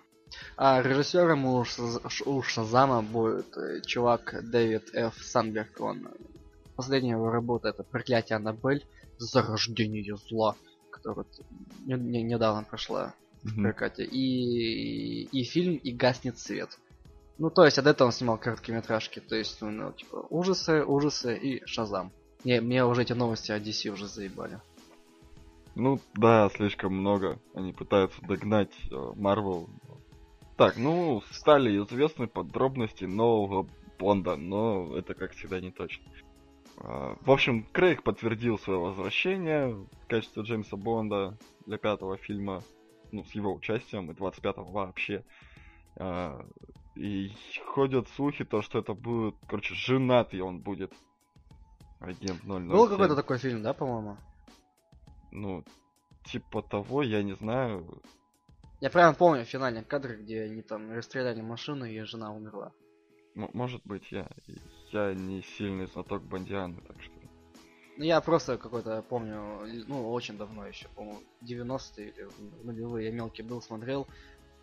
[0.57, 5.15] А режиссером у, Шаз- у Шазама будет э, чувак Дэвид Ф.
[5.15, 5.79] Санберг.
[5.81, 6.11] Он э,
[6.75, 8.85] последняя его работа это Проклятие Аннабель,
[9.17, 10.55] Зарождение зла,
[10.89, 11.25] которая
[11.85, 14.03] недавно прошла в прокате.
[14.03, 16.77] И, и фильм И гаснет свет.
[17.37, 19.19] Ну, то есть, от этого он снимал короткометражки.
[19.19, 22.11] То есть, ну, типа, ужасы, ужасы и Шазам.
[22.43, 24.59] Не, мне уже эти новости о DC уже заебали.
[25.75, 27.39] Ну да, слишком много.
[27.53, 28.73] Они пытаются догнать
[29.15, 29.69] Марвел.
[30.57, 36.03] Так, ну, стали известны подробности нового Бонда, но это, как всегда, не точно.
[36.77, 42.63] А, В общем, Крейг подтвердил свое возвращение в качестве Джеймса Бонда для пятого фильма,
[43.11, 45.23] ну, с его участием, и 25-го вообще.
[45.97, 46.39] А,
[46.95, 47.31] И
[47.65, 50.93] ходят слухи, то, что это будет, короче, женатый он будет.
[51.99, 52.67] Агент 007.
[52.67, 54.17] Был какой-то такой фильм, да, по-моему?
[55.31, 55.63] Ну,
[56.23, 58.01] типа того, я не знаю.
[58.81, 62.73] Я прямо помню финальный кадр, где они там расстреляли машину, и жена умерла.
[63.35, 64.27] М- может быть, я,
[64.91, 67.20] я не сильный знаток Бондианы, так что...
[68.01, 72.27] Ну, я просто какой-то помню, ну, очень давно еще, по-моему, 90-е или
[72.63, 74.07] нулевые, я мелкий был, смотрел,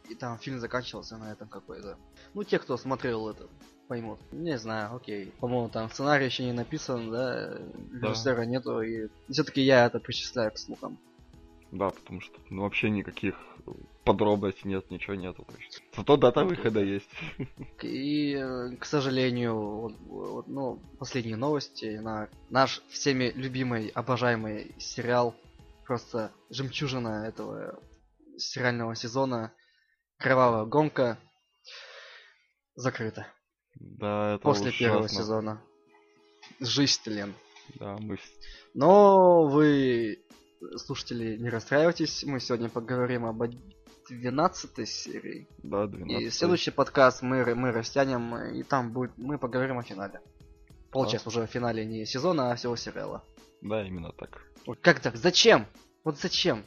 [0.09, 1.97] и там фильм заканчивался на этом какой-то.
[2.35, 3.47] Ну, те, кто смотрел это,
[3.87, 4.19] поймут.
[4.33, 5.33] Не знаю, окей.
[5.39, 7.61] По-моему, там сценарий еще не написан, да,
[7.93, 10.99] режиссера нету, и все-таки я это причисляю к слухам.
[11.71, 13.35] Да, потому что ну, вообще никаких
[14.05, 15.47] подробностей нет, ничего нету.
[15.95, 16.57] Зато дата Окей.
[16.57, 17.09] выхода есть.
[17.83, 19.55] И, э, к сожалению,
[20.07, 25.35] вот, ну, последние новости на наш всеми любимый, обожаемый сериал,
[25.85, 27.79] просто жемчужина этого
[28.39, 29.53] сериального сезона
[30.17, 31.19] «Кровавая гонка»
[32.75, 33.27] закрыта.
[33.75, 34.79] Да, это После ужасно.
[34.79, 35.63] первого сезона.
[36.61, 37.35] Жизнь тлен.
[37.75, 38.19] Да, мы...
[38.75, 40.19] Но вы,
[40.77, 42.25] слушатели, не расстраивайтесь.
[42.25, 43.43] Мы сегодня поговорим об
[44.09, 45.49] 12 серии.
[45.63, 50.21] Да, 12 И следующий подкаст мы, мы растянем, и там будет, мы поговорим о финале.
[50.91, 53.23] Получается, уже о финале не сезона, а всего сериала.
[53.61, 54.43] Да, именно так.
[54.67, 55.17] Вот как так?
[55.17, 55.67] Зачем?
[56.05, 56.63] Вот зачем?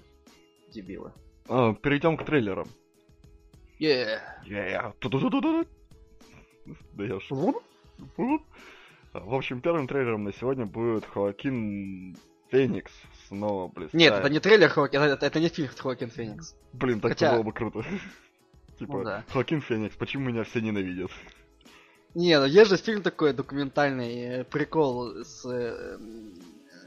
[0.71, 1.11] Дебилы.
[1.47, 2.67] А, перейдем к трейлерам.
[3.79, 4.19] Yeah.
[4.47, 4.93] Yeah.
[9.13, 12.15] А, В общем, первым трейлером на сегодня будет Хоакин
[12.51, 12.91] Феникс
[13.27, 13.93] снова блистает.
[13.93, 16.55] Нет, это не трейлер Хоакин, это, это не фильм Хоакин Феникс.
[16.73, 17.83] Блин, так хотя- было бы круто.
[18.79, 19.23] Типа, Ну да.
[19.29, 21.11] Хоакин Феникс, почему меня все ненавидят?
[22.13, 25.97] Не, ну есть же фильм такой документальный, э, прикол с, э,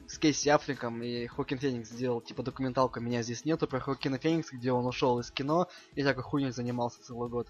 [0.07, 4.57] с Кейси Аффлеком, и Хокин Феникс сделал типа документалку «Меня здесь нету» про Хокина Феникса,
[4.57, 7.49] где он ушел из кино и всякой хуйней занимался целый год.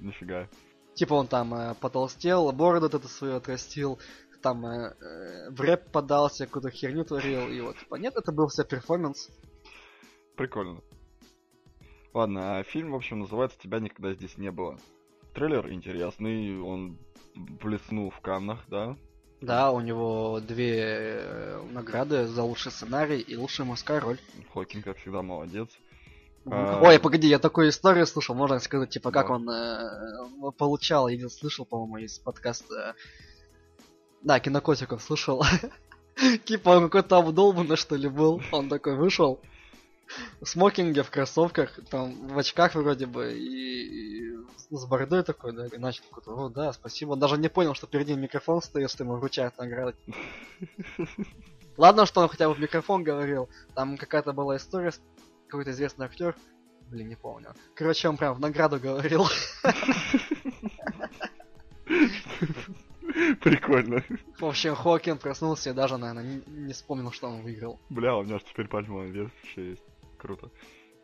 [0.00, 0.48] Нифига.
[0.94, 3.98] Типа он там э, потолстел, бороду эту свою отрастил,
[4.42, 8.48] там э, э, в рэп подался, какую-то херню творил, и вот, типа, нет, это был
[8.48, 9.30] все перформанс.
[10.36, 10.80] Прикольно.
[12.12, 14.78] Ладно, а фильм, в общем, называется «Тебя никогда здесь не было».
[15.34, 16.98] Трейлер интересный, он
[17.34, 18.96] блеснул в Каннах, да?
[19.40, 24.18] Да, у него две э, награды за лучший сценарий и лучшая мужская роль.
[24.52, 25.68] Хоакин, как всегда, молодец.
[26.46, 31.28] А, Ой, погоди, я такую историю слышал, можно сказать, типа, как он э, получал, я
[31.28, 32.94] слышал, по-моему, из подкаста.
[34.22, 35.44] Да, кинокотиков слышал.
[36.44, 38.42] Типа он какой-то обдолбанный, что ли, был.
[38.52, 39.40] Он такой вышел
[40.40, 44.36] в смокинге, в кроссовках, там, в очках вроде бы, и, и
[44.70, 47.12] с бородой такой, да, и начал какой-то, о, да, спасибо.
[47.12, 49.96] Он даже не понял, что перед ним микрофон стоит, что ему вручают награды.
[51.76, 53.48] Ладно, что он хотя бы в микрофон говорил.
[53.74, 54.92] Там какая-то была история,
[55.48, 56.36] какой-то известный актер,
[56.88, 57.54] блин, не помню.
[57.74, 59.26] Короче, он прям в награду говорил.
[63.40, 64.02] Прикольно.
[64.38, 67.80] В общем, Хокин проснулся и даже, наверное, не, вспомнил, что он выиграл.
[67.90, 69.82] Бля, у меня же теперь пальмовая еще есть.
[70.18, 70.50] Круто.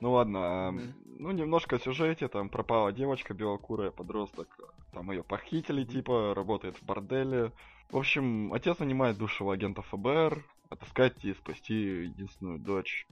[0.01, 4.49] Ну ладно, а, ну немножко о сюжете, там пропала девочка белокурая, подросток,
[4.93, 7.53] там ее похитили, типа, работает в борделе.
[7.91, 13.07] В общем, отец нанимает бывшего агента ФБР, отыскать и спасти единственную дочь.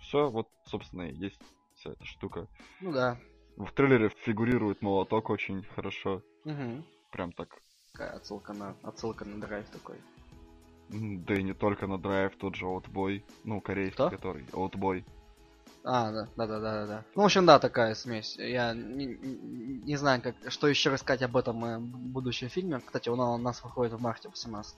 [0.00, 1.40] Все, вот, собственно, и есть
[1.74, 2.48] вся эта штука.
[2.80, 3.18] Ну да.
[3.56, 6.84] В трейлере фигурирует молоток очень хорошо, Угу.
[7.12, 7.56] прям так.
[7.96, 9.96] Такая отсылка на, отсылка на драйв такой.
[10.90, 14.10] Да и не только на драйв, тот же Outboy, ну, корейский, Кто?
[14.10, 15.02] который, Outboy.
[15.82, 17.04] А, да, да, да, да, да, да.
[17.14, 18.36] Ну, в общем, да, такая смесь.
[18.36, 22.80] Я не, не- знаю, как, что еще рассказать об этом э, будущем фильме.
[22.84, 24.76] Кстати, он у нас выходит в марте 18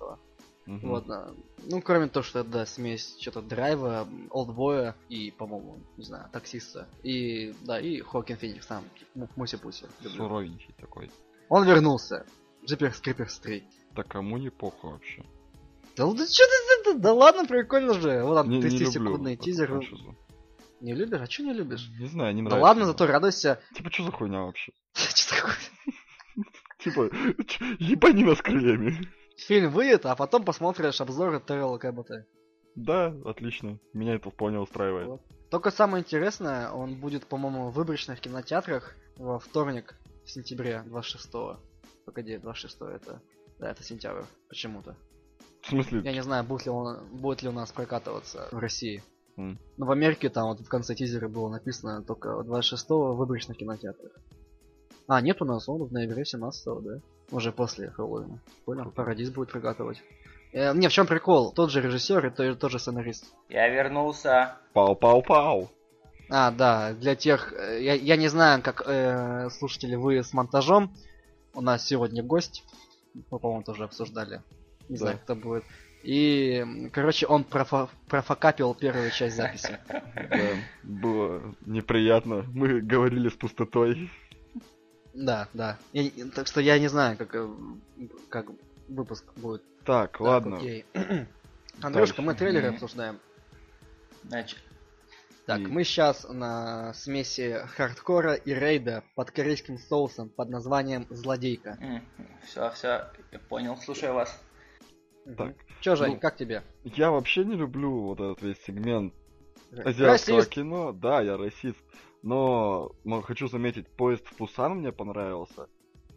[0.66, 0.88] Мгм.
[0.88, 1.30] Вот, да.
[1.64, 6.86] Ну, кроме того, что это, да, смесь что-то драйва, олдбоя и, по-моему, не знаю, таксиста.
[7.02, 8.84] И, да, и Хокин Феникс там,
[9.34, 9.86] муси-пуси.
[10.02, 11.10] Суровенький такой.
[11.48, 12.26] Он вернулся.
[12.68, 13.64] Джиперс Криперс 3.
[13.94, 15.24] Да кому не похуй вообще.
[15.96, 18.22] Да, да, чё ты, да, да ладно, прикольно же.
[18.22, 19.68] Вот там Не, не 30 люблю секундный эту тизер.
[19.68, 20.16] франшизу.
[20.80, 21.20] Не любишь?
[21.20, 21.88] А чё не любишь?
[21.98, 22.64] Не знаю, не Да нравится.
[22.64, 22.92] ладно, мне.
[22.92, 23.60] зато радуйся.
[23.74, 24.72] Типа, что за хуйня вообще?
[24.94, 25.54] Чё такое?
[26.78, 27.10] Типа,
[27.80, 28.98] ебанина с крыльями.
[29.38, 32.26] Фильм выйдет, а потом посмотришь обзоры Террела Кэббота.
[32.76, 33.78] Да, отлично.
[33.92, 35.08] Меня это вполне устраивает.
[35.08, 35.22] Вот.
[35.50, 41.58] Только самое интересное, он будет, по-моему, в выборочных кинотеатрах во вторник, в сентябре 26-го.
[42.08, 43.20] Погоди, 26 это...
[43.58, 44.96] Да, это сентябрь, почему-то.
[45.60, 46.00] В смысле?
[46.04, 49.02] Я не знаю, будет ли, он, будет ли у нас прокатываться в России.
[49.36, 49.58] М.
[49.76, 54.12] Но в Америке там вот в конце тизера было написано только 26-го в выборочных кинотеатрах.
[55.06, 57.00] А, нет у нас, он в ноябре 17 да?
[57.30, 58.40] Уже после Хэллоуина.
[58.64, 58.90] Понял?
[58.90, 60.02] Парадис будет прокатывать.
[60.54, 61.52] Э, не, в чем прикол?
[61.52, 63.26] Тот же режиссер и тот, тот же сценарист.
[63.50, 64.56] Я вернулся.
[64.72, 65.68] Пау-пау-пау.
[66.30, 67.52] А, да, для тех...
[67.52, 70.94] э, Я, я не знаю, как э, слушатели вы с монтажом.
[71.58, 72.62] У нас сегодня гость.
[73.32, 74.42] Мы, по-моему, тоже обсуждали.
[74.88, 75.02] Не Да.
[75.02, 75.64] знаю, кто будет.
[76.04, 79.76] И, короче, он профа- профокапил первую часть записи.
[80.14, 82.44] Да, было неприятно.
[82.54, 84.08] Мы говорили с пустотой.
[85.14, 85.78] Да, да.
[85.92, 87.48] Я так что я не знаю, как, э,
[88.28, 88.46] как
[88.88, 89.62] выпуск будет.
[89.84, 90.58] Так, Так, ладно.
[90.58, 90.84] окей.
[91.82, 92.38] Андрюшка, мы Дальше.
[92.38, 92.74] трейлеры Мгм.
[92.76, 93.18] обсуждаем.
[94.22, 94.60] Значит,
[95.48, 101.78] Так, И- мы сейчас на смеси хардкора и рейда под корейским соусом под названием «Злодейка».
[102.44, 104.38] все, все, я понял, слушаю вас.
[105.38, 106.64] Так, Чё, Жень, ну, как тебе?
[106.84, 109.14] я вообще не люблю вот этот весь сегмент
[109.72, 110.50] азиатского Расист.
[110.50, 110.92] кино.
[110.92, 111.82] Да, я расист.
[112.22, 115.66] Но, но хочу заметить, поезд в Пусан мне понравился.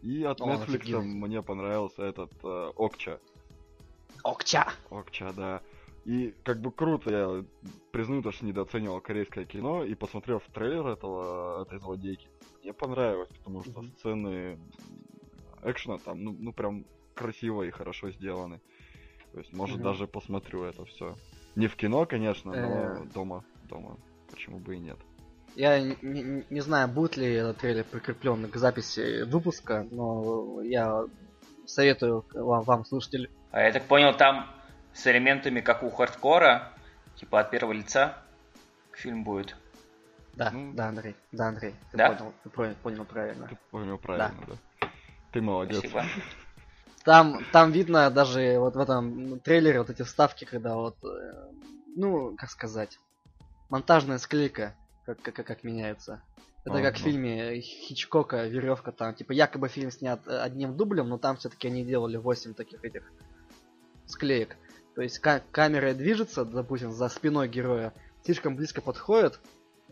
[0.02, 3.18] И от О, Netflix мне понравился этот э, Окча.
[4.24, 4.68] Окча!
[4.90, 5.62] Окча, да.
[6.04, 7.44] И как бы круто, я
[7.92, 12.28] признаю, то, что недооценивал корейское кино, и посмотрев трейлер этого, этой злодейки,
[12.62, 13.92] мне понравилось, потому что Мгм.
[13.98, 14.58] сцены
[15.62, 16.84] экшена там, ну, ну прям
[17.14, 18.60] красиво и хорошо сделаны.
[19.32, 19.84] То есть, может, Мгм.
[19.84, 21.16] даже посмотрю это все.
[21.54, 22.60] Не в кино, конечно, Э.
[22.60, 23.96] но дома, дома.
[24.30, 24.98] Почему бы и нет.
[25.54, 31.04] Я не, не- не знаю, будет ли этот трейлер прикреплен к записи выпуска, но я
[31.66, 34.46] советую вам, вам слушатель, А я так понял, там
[34.94, 36.72] с элементами, как у хардкора,
[37.16, 38.18] типа от первого лица,
[38.92, 39.56] фильм будет.
[40.34, 40.72] Да, Ну.
[40.74, 42.08] да, Андрей, да, Андрей, ты Да?
[42.12, 43.46] понял, ты про- понял правильно.
[43.48, 44.88] Ты понял правильно, да.
[45.32, 45.78] Ты молодец.
[45.78, 46.04] Спасибо.
[47.04, 51.50] Там, там видно даже вот в этом трейлере вот эти вставки, когда вот, э,
[51.96, 52.98] ну, как сказать,
[53.70, 54.74] монтажная склейка,
[55.04, 56.22] как, как, как меняется.
[56.64, 57.04] Это как в Ага.
[57.10, 61.84] фильме Хичкока веревка там, типа якобы фильм снят э, одним дублем, но там все-таки они
[61.84, 63.02] делали 8 таких этих
[64.06, 64.56] склеек.
[64.94, 67.92] То есть ка- камера движется, допустим, за спиной героя,
[68.24, 69.40] слишком близко подходит,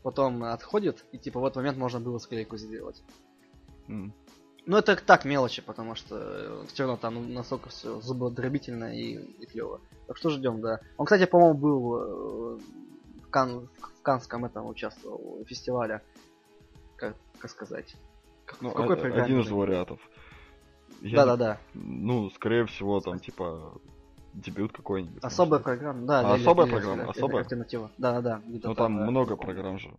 [0.02, 3.02] потом отходит, и типа в этот момент можно было склейку сделать.
[3.88, 4.12] М.
[4.66, 9.80] Ну это так мелочи, потому что все равно там настолько все зубодробительно и, и клево.
[10.06, 10.80] Так что ждем, да.
[10.98, 12.58] Он, кстати, по-моему, был э,
[13.22, 16.02] в, Кан- в Канском этом участвовал фестивале.
[16.96, 17.96] Как, как сказать?
[18.44, 19.24] Как- Ну, в какой а- программе?
[19.24, 20.00] один из вариантов.
[21.00, 21.58] Да-да-да.
[21.72, 23.80] Ну, скорее всего, там, типа,
[24.35, 25.23] дебют какой-нибудь.
[25.23, 25.64] Особая может.
[25.64, 26.21] программа, да.
[26.21, 27.43] А, или- особая или- программа, или- особая?
[27.45, 27.90] Альтернатива.
[27.99, 28.43] Да-да-да.
[28.47, 29.11] где-то Ну, там да.
[29.11, 29.97] много программ же.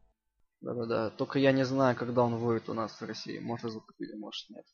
[0.62, 1.10] Да-да-да.
[1.12, 3.40] Только я не знаю, когда он выйдет у нас в России.
[3.40, 4.66] Может, закупили, может, нет.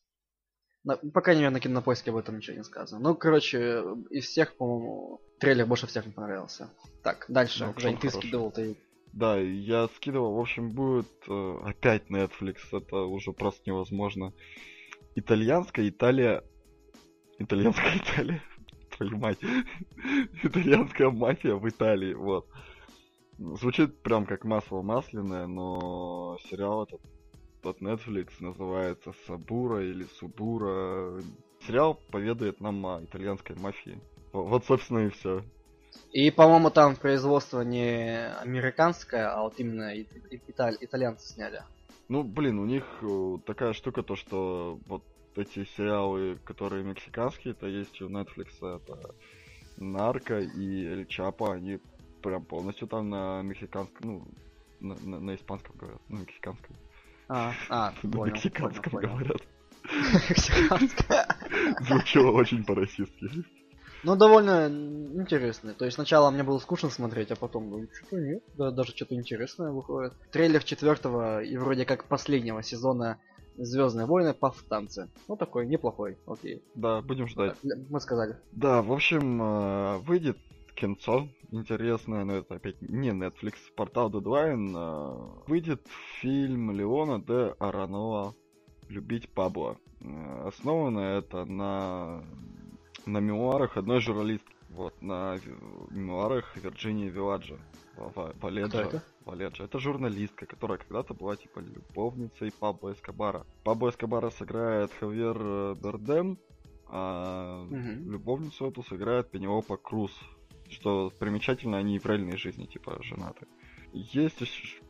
[0.84, 3.00] На, по крайней мере, на кинопоиске об этом ничего не сказано.
[3.02, 6.70] Ну, короче, из всех, по-моему, трейлер больше всех мне понравился.
[7.02, 7.66] Так, дальше.
[7.66, 8.18] Ну, Жень, ты хороший.
[8.28, 8.76] скидывал, ты...
[9.12, 14.32] Да, я скидывал, в общем, будет э, опять Netflix, это уже просто невозможно.
[15.16, 16.44] Итальянская Италия...
[17.38, 18.42] Итальянская Италия?
[18.98, 19.38] Твою мать.
[20.42, 22.46] Итальянская мафия в Италии, вот.
[23.38, 27.00] Звучит прям как масло масляное, но сериал этот
[27.62, 31.20] от Netflix называется Сабура или Субура.
[31.66, 34.00] Сериал поведает нам о итальянской мафии.
[34.32, 35.42] Во- Вот, собственно, и все.
[36.12, 41.62] И, по-моему, там производство не американское, а вот именно италь- итальянцы сняли.
[42.08, 45.04] Ну, блин, у них э, такая штука, то что вот
[45.38, 49.14] эти сериалы, которые мексиканские, это есть у Netflix, это
[49.76, 51.78] Нарко и Эль Чапо, они
[52.22, 54.28] прям полностью там на мексиканском, ну,
[54.80, 56.76] на, на- на испанском говорят, на мексиканском.
[57.28, 59.18] А, а, На мексиканском понял, понял.
[59.18, 59.42] говорят.
[61.80, 63.26] Звучало очень по-российски.
[64.04, 65.74] Ну, довольно интересно.
[65.74, 68.42] То есть сначала мне было скучно смотреть, а потом, ну, что-то нет.
[68.54, 70.12] Да, даже что-то интересное выходит.
[70.30, 73.20] Трейлер четвертого и вроде как последнего сезона
[73.58, 75.08] Звездные войны повстанцы.
[75.26, 76.62] Ну, такой неплохой, окей.
[76.76, 77.56] Да, будем ждать.
[77.90, 78.36] Мы сказали.
[78.52, 80.38] Да, в общем, э, выйдет
[80.76, 84.74] кинцо интересное, но это опять не Netflix, портал Deadline.
[84.76, 85.82] э, Выйдет
[86.20, 88.34] фильм Леона де Аранова
[88.88, 89.76] «Любить Пабло».
[90.02, 92.22] Э, Основано это на,
[93.06, 94.54] на мемуарах одной журналистки.
[94.68, 95.38] Вот, на
[95.90, 97.58] мемуарах Вирджинии Виладжа.
[97.96, 98.82] Ва- Ва- Валеджа.
[98.82, 99.02] Это?
[99.24, 99.64] Валеджа.
[99.64, 103.46] Это журналистка, которая когда-то была типа любовницей Пабло Эскобара.
[103.64, 106.38] Пабло Эскобара сыграет Хавьер э, Бердем,
[106.86, 108.10] а Мгм.
[108.10, 110.12] любовницу эту сыграет Пенелопа Круз.
[110.70, 113.46] Что примечательно, они и в реальной жизни типа женаты.
[113.92, 114.42] Есть,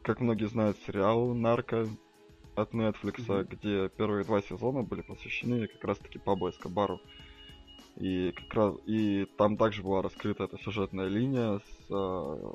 [0.03, 1.87] как многие знают, сериал Нарко
[2.57, 3.49] от Netflix, Мгм.
[3.49, 7.01] где первые два сезона были посвящены как раз таки Пабло Эскобару.
[7.99, 12.53] И как раз и там также была раскрыта эта сюжетная линия с э,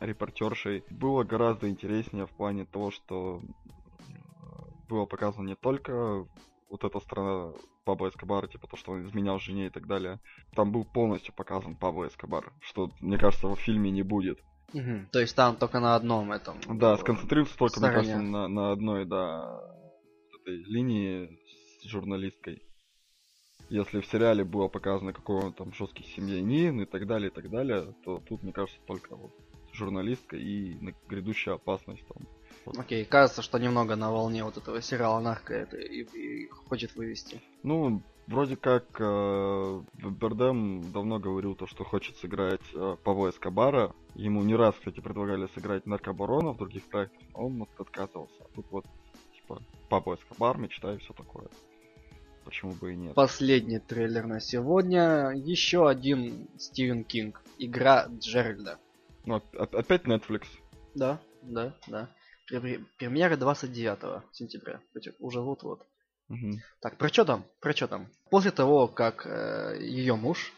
[0.00, 0.84] репортершей.
[0.90, 4.02] Было гораздо интереснее в плане того, что э,
[4.90, 6.26] было показано не только
[6.68, 7.54] вот эта сторона
[7.84, 10.20] Пабло Эскобара, типа то, что он изменял жене и так далее.
[10.54, 14.38] Там был полностью показан Пабло Эскобар, что, мне кажется, в фильме не будет.
[14.74, 15.08] Мгм.
[15.12, 16.56] То есть там только на одном этом.
[16.78, 18.12] Да, э, сконцентрируется только, мне стороне.
[18.12, 19.62] кажется, на, на одной, да,
[20.42, 21.38] этой линии
[21.80, 22.67] с журналисткой.
[23.68, 27.50] Если в сериале было показано, какой он там жесткий семьянин и так далее, и так
[27.50, 29.30] далее, то тут, мне кажется, только вот
[29.72, 30.74] журналистка и
[31.08, 32.26] грядущая опасность там.
[32.76, 37.40] Окей, кажется, что немного на волне вот этого сериала Нарко это и, и хочет вывести.
[37.62, 43.94] Ну, вроде как э, Бердем давно говорил то, что хочет сыграть э, Павла Эскобара.
[44.14, 48.42] Ему не раз, кстати, предлагали сыграть наркобарона в других проектах, но он от- отказывался.
[48.42, 48.84] А тут вот,
[49.34, 51.48] типа, Пабло Эскобар, мечта и все такое.
[52.48, 53.14] Почему бы и нет?
[53.14, 55.32] Последний трейлер на сегодня.
[55.36, 57.42] Еще один Стивен Кинг.
[57.58, 58.78] Игра Джеральда.
[59.26, 60.44] Ну, оп- оп- опять Netflix.
[60.94, 62.08] Да, да, да.
[62.50, 64.80] Пре- Премьера 29 сентября.
[65.18, 65.86] Уже вот-вот.
[66.28, 66.60] Мгм.
[66.80, 67.44] Так, про что там?
[67.60, 68.08] Про что там?
[68.30, 69.26] После того, как
[69.78, 70.50] ее муж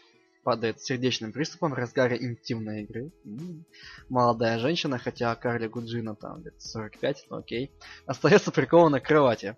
[0.45, 3.11] падает сердечным приступом в разгаре интимной игры.
[4.07, 7.69] Молодая женщина, хотя Карли Гуджина там лет 45, ну окей,
[8.05, 9.57] остается прикована к кровати.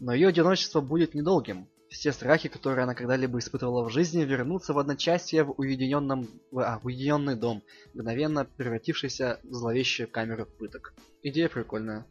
[0.00, 1.68] Но ее одиночество будет недолгим.
[1.90, 6.78] Все страхи, которые она когда-либо испытывала в жизни, вернутся в одночасье в уединенном, в- а,
[6.78, 7.62] в уединенный дом,
[7.94, 10.92] мгновенно превратившийся в зловещую камеру пыток.
[11.22, 12.04] Идея прикольная.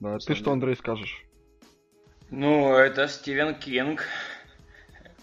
[0.00, 0.52] Да, ты что.
[0.52, 1.24] Андрей, скажешь?
[2.30, 4.02] Ну, это Стивен Кинг.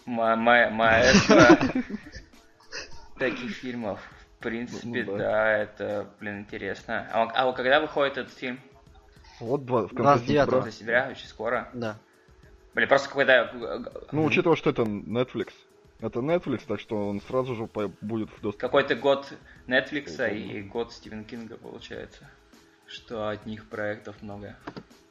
[0.06, 1.58] Ма- ма- Маэстро
[3.17, 4.00] таких фильмов.
[4.38, 5.17] В принципе, Ну, да.
[5.17, 7.08] да, это, блин, интересно.
[7.12, 8.60] А, а вот когда выходит этот фильм?
[9.44, 10.70] Вот два, в конце 29-го.
[10.70, 11.10] сентября.
[11.12, 11.70] Очень скоро.
[11.74, 11.98] Да.
[12.74, 13.52] Блин, просто когда...
[14.12, 15.50] Ну, учитывая, что это Netflix.
[16.00, 18.60] Это Netflix, так что он сразу же по- будет в доступе.
[18.62, 19.32] Какой-то год
[19.68, 22.30] Netflix и год Стивен Кинга получается.
[22.88, 24.56] Что одних проектов много.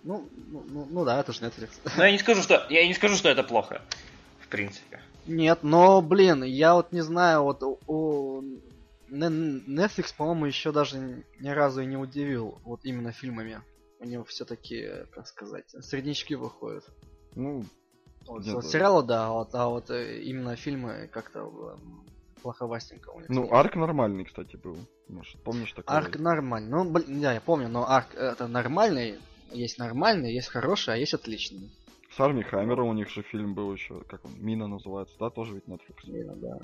[0.02, 1.70] Ну, ну, ну, ну да, это же Netflix.
[1.96, 3.80] Но я не скажу, что я не скажу, что это плохо.
[4.40, 5.00] В принципе.
[5.26, 8.42] Нет, но, блин, я вот не знаю, вот у-
[9.08, 13.60] Netflix, по-моему, еще даже ни разу и не удивил вот именно фильмами.
[14.02, 16.84] У него все-таки, как сказать, среднячки выходят.
[17.36, 17.64] Ну,
[18.26, 18.68] Вот, Нет, вот да.
[18.68, 22.04] сериалы, да, вот, а вот э, именно фильмы как-то м,
[22.42, 23.28] плоховастенько у них.
[23.28, 23.60] ну, смотрится.
[23.60, 24.76] арк нормальный, кстати, был.
[25.08, 25.96] Может, помнишь такой?
[25.96, 26.68] Арк нормальный.
[26.68, 29.18] Ну, блин, да, я помню, но арк это нормальный.
[29.52, 31.70] Есть нормальный, есть хороший, а есть отличный.
[32.10, 35.54] С Арми Хаммером у них же фильм был еще, как он, Мина называется, да, тоже
[35.54, 36.04] ведь Netflix.
[36.04, 36.58] Именно, да.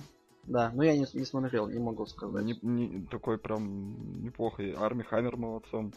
[0.45, 2.45] Да, но я не, не смотрел, не могу сказать.
[2.45, 4.73] Не, не- такой прям неплохой.
[4.75, 5.93] Арми Хаммер молодцом.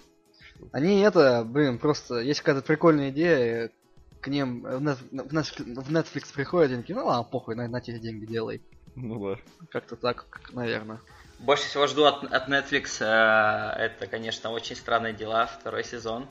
[0.71, 3.71] Они это, блин, просто есть какая-то прикольная идея,
[4.21, 7.67] к ним в Net- в Netflix, в Netflix приходят, они такие, ну ладно, похуй, на,
[7.67, 8.61] на тебе деньги делай.
[8.95, 9.41] Ну да.
[9.69, 11.01] Как-то так, наверное.
[11.39, 16.27] Больше всего жду от, от Netflix, э, это, конечно, очень странные дела, второй сезон.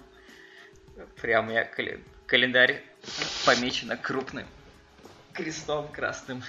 [1.21, 2.85] Прям я каля- календарь
[3.45, 4.47] помечено крупным
[5.33, 6.43] крестом красным,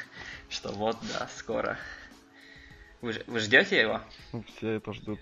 [0.50, 1.78] что вот, да, скоро.
[3.02, 4.02] Вы, вы ждете его?
[4.48, 5.22] Все это ждут.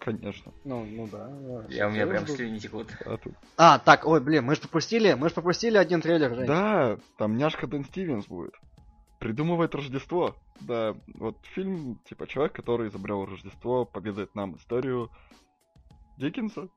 [0.00, 0.52] Конечно.
[0.64, 1.28] Ну, ну да.
[1.28, 1.64] да.
[1.68, 2.88] Я, у меня прям слюни текут.
[3.04, 6.46] А тут- А, так, ой, блин, мы же пропустили, мы же пропустили один трейлер, Жень.
[6.46, 8.54] Да, там няшка Дэн Стивенс будет.
[9.18, 10.34] Придумывает Рождество.
[10.60, 15.10] Да, вот фильм, типа, человек, который изобрел Рождество, поведает нам историю
[16.16, 16.68] Диккенса.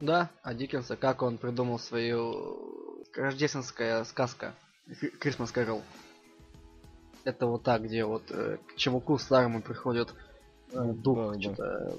[0.00, 4.54] Да, а Диккенса, как он придумал свою рождественская сказка
[5.20, 5.82] Christmas Carol.
[7.24, 10.12] Это вот так, где вот э, к чуваку старому приходит
[10.72, 11.40] э, дух, Да, да.
[11.40, 11.96] что-то, э,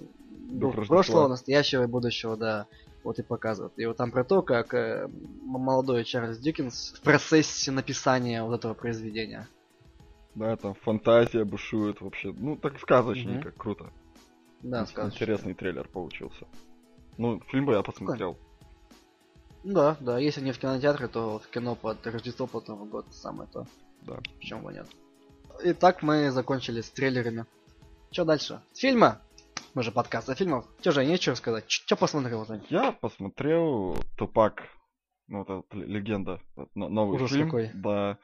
[0.49, 0.95] Дух Рождества.
[0.95, 2.67] прошлого, настоящего и будущего, да.
[3.03, 3.73] Вот и показывает.
[3.77, 5.09] И вот там про то, как э,
[5.41, 9.47] молодой Чарльз Диккенс в процессе написания вот этого произведения.
[10.35, 12.33] Да, там фантазия бушует вообще.
[12.33, 13.91] Ну, так сказочненько, круто.
[14.61, 15.15] Да, сказочно.
[15.15, 16.47] Интересный трейлер получился.
[17.17, 18.37] Ну, фильм бы я посмотрел.
[19.63, 23.05] Ну Да, да, если не в кинотеатре, то в кино под Рождество, под Новый год
[23.11, 23.67] самое то.
[24.01, 24.19] Да.
[24.39, 24.87] Почему бы нет?
[25.63, 27.45] Итак, мы закончили с трейлерами.
[28.11, 28.61] Что дальше?
[28.71, 29.21] С фильма?
[29.73, 30.65] Мы же подкаст о фильмов.
[30.81, 31.65] Че, Жень, нечего сказать?
[31.67, 32.63] Что посмотрел, Жень?
[32.69, 34.63] Я посмотрел Тупак.
[35.27, 36.41] Ну, вот эта л- легенда.
[36.75, 37.45] Новый Ужас фильм.
[37.45, 37.71] какой.
[37.73, 38.17] Да.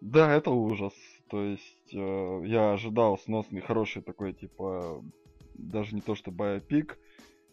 [0.00, 0.92] Да, это ужас.
[1.30, 5.02] То есть, э, я ожидал сносный, хороший такой, типа,
[5.54, 6.98] даже не то что байопик,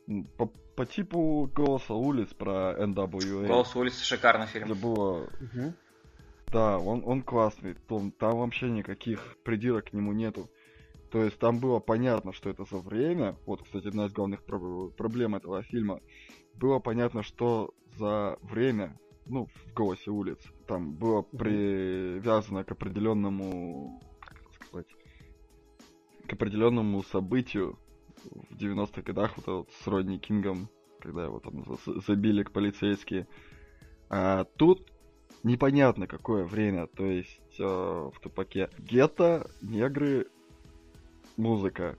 [0.08, 3.46] м, по, по типу «Голоса улиц» про NWA.
[3.48, 4.74] Голос улицы шикарный фильм.
[4.80, 5.30] было
[6.52, 7.76] Да, он, он классный.
[7.88, 10.50] Там, там вообще никаких придирок к нему нету.
[11.12, 13.36] То есть там было понятно, что это за время.
[13.46, 16.02] Вот, кстати, одна из главных про- проблем этого фильма.
[16.56, 24.42] Было понятно, что за время, ну, в голосе улиц, там было привязано к определенному, как
[24.42, 24.96] это сказать,
[26.28, 27.80] к определенному событию
[28.50, 30.70] в 90-х годах, вот вот с Родни Кингом,
[31.00, 33.28] когда его там за- забили к полицейские.
[34.10, 34.92] А тут
[35.44, 38.70] непонятно какое время, то есть э, в тупаке.
[38.78, 40.28] Гетто, негры,
[41.40, 41.98] музыка.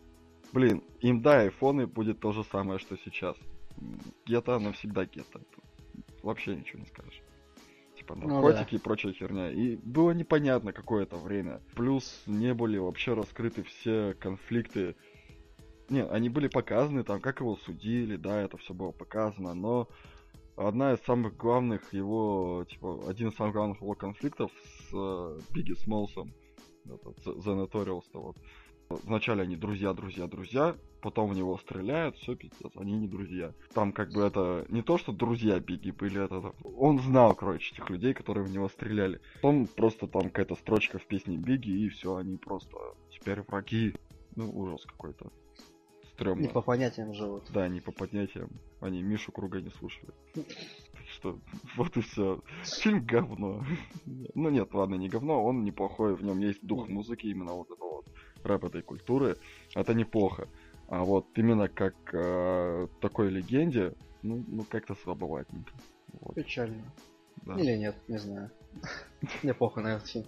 [0.52, 3.36] Блин, им да, айфоны будет то же самое, что сейчас.
[4.26, 5.40] Гетто навсегда гетто.
[6.22, 7.22] Вообще ничего не скажешь.
[7.96, 9.50] Типа Ну наркотики и прочая херня.
[9.50, 11.60] И было непонятно какое это время.
[11.74, 14.96] Плюс не были вообще раскрыты все конфликты.
[15.88, 19.88] Не, они были показаны там, как его судили, да, это все было показано, но
[20.56, 25.74] одна из самых главных его, типа, один из самых главных его конфликтов с э, Бигги
[25.74, 26.32] Смолсом,
[26.84, 28.36] этот, The Notorious, вот.
[28.90, 33.54] Вначале они друзья, друзья, друзья, потом в него стреляют, все пиздец, они не друзья.
[33.72, 37.88] Там как бы это не то, что друзья Бигги были, это он знал, короче, этих
[37.88, 39.20] людей, которые в него стреляли.
[39.36, 42.76] Потом просто там какая-то строчка в песне Бигги, и все, они просто
[43.10, 43.94] теперь враги.
[44.34, 45.30] Ну, ужас какой-то.
[46.12, 46.42] Стрёмно.
[46.42, 47.44] Не по понятиям живут.
[47.50, 48.50] Да, не по поднятиям.
[48.80, 50.12] Они Мишу Круга не слушали.
[51.12, 51.38] что
[51.76, 52.42] вот и все.
[52.64, 53.64] Фильм говно.
[54.34, 57.96] Ну нет, ладно, не говно, он неплохой, в нем есть дух музыки, именно вот этого
[57.96, 58.06] вот
[58.44, 59.36] рэп этой культуры.
[59.74, 60.48] Это неплохо.
[60.88, 65.72] А вот именно как э, такой легенде, ну, ну как-то слабоватенько.
[66.20, 66.34] Вот.
[66.34, 66.82] Печально.
[67.42, 67.54] Да.
[67.54, 68.50] Или нет, не знаю.
[69.42, 70.26] Мне похуй на этот фильм.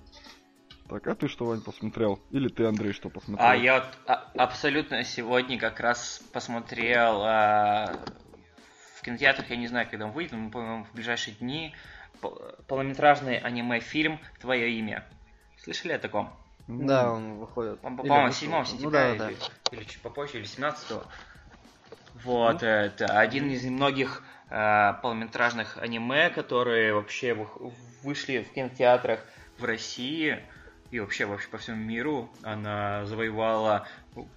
[0.88, 2.20] Так, а ты что, Вань, посмотрел?
[2.30, 3.48] Или ты, Андрей, что посмотрел?
[3.48, 7.98] А я вот а, абсолютно сегодня как раз посмотрел а,
[8.96, 11.74] в кинотеатрах, я не знаю, когда он выйдет, но, по-моему, в ближайшие дни
[12.68, 15.04] полнометражный аниме-фильм «Твое имя».
[15.56, 16.30] Слышали о таком?
[16.68, 17.80] Да, он выходит.
[17.80, 19.76] По-моему, 7 сентября ну, да, или, да.
[19.76, 21.04] или чуть попозже, или 17 -го.
[22.24, 22.68] Вот, ну?
[22.68, 27.34] это один из немногих э, полнометражных аниме, которые вообще
[28.02, 29.20] вышли в кинотеатрах
[29.58, 30.38] в России
[30.90, 32.30] и вообще вообще по всему миру.
[32.42, 33.86] Она завоевала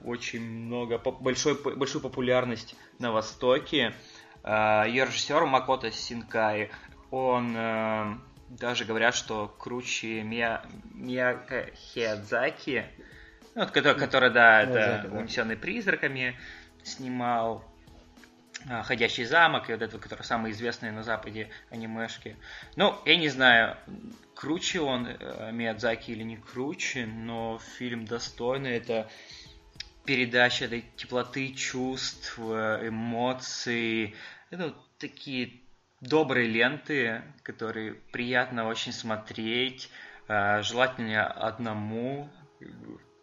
[0.04, 3.94] очень много, большой, большую популярность на Востоке.
[4.44, 6.72] Э, Ее режиссер Макото Синкай,
[7.12, 8.18] он э,
[8.50, 10.62] даже говорят, что круче Мия,
[10.94, 12.86] Мияка Хиадзаки,
[13.56, 16.38] ну, вот, который, который, да, это «Унесенный призраками»,
[16.84, 17.64] снимал
[18.70, 22.36] а, «Ходящий замок», и вот это, который самый известный на Западе анимешки.
[22.76, 23.78] Ну, я не знаю,
[24.36, 28.76] круче он э, Миядзаки или не круче, но фильм достойный.
[28.76, 29.10] Это
[30.04, 34.16] передача этой теплоты чувств, э, эмоций.
[34.50, 35.62] Это вот такие
[36.06, 39.90] добрые ленты, которые приятно очень смотреть,
[40.28, 42.30] э, желательно одному,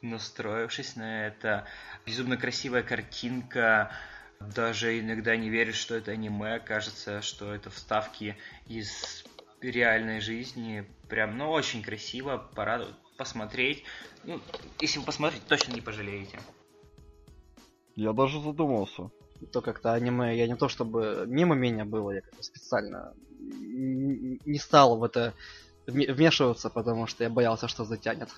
[0.02, 1.66] настроившись на это.
[2.04, 3.92] Безумно красивая картинка,
[4.40, 9.24] даже иногда не веришь, что это аниме, кажется, что это вставки из
[9.60, 10.84] реальной жизни.
[11.08, 13.84] Прям, ну, очень красиво, пора посмотреть.
[14.24, 14.40] Ну,
[14.80, 16.40] если вы посмотрите, точно не пожалеете.
[17.94, 19.10] Я даже задумался.
[19.50, 24.98] То как-то аниме, я не то чтобы мимо меня было, я как-то специально не стал
[24.98, 25.34] в это
[25.86, 28.28] вмешиваться, потому что я боялся, что затянет.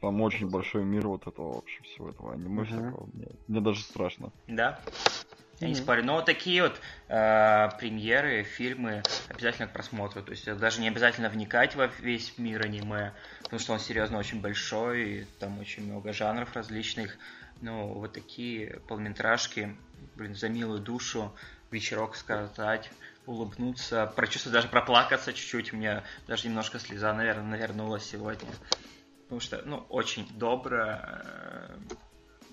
[0.00, 2.66] Там очень большой мир вот этого вообще всего этого аниме uh-huh.
[2.66, 3.08] всякого.
[3.12, 4.32] Мне, мне даже страшно.
[4.46, 4.80] Да.
[5.60, 6.02] Я не спорю.
[6.04, 10.22] Но вот такие вот э, премьеры, фильмы обязательно к просмотру.
[10.22, 13.12] То есть даже не обязательно вникать во весь мир аниме,
[13.42, 17.18] потому что он серьезно очень большой, и там очень много жанров различных.
[17.60, 19.76] Ну, вот такие полнометражки,
[20.14, 21.34] блин, за милую душу,
[21.70, 22.90] вечерок скоротать,
[23.26, 25.72] улыбнуться, прочувствовать, даже проплакаться чуть-чуть.
[25.72, 28.48] Мне даже немножко слеза, наверное, навернула сегодня.
[29.24, 31.78] Потому что, ну, очень добро, э,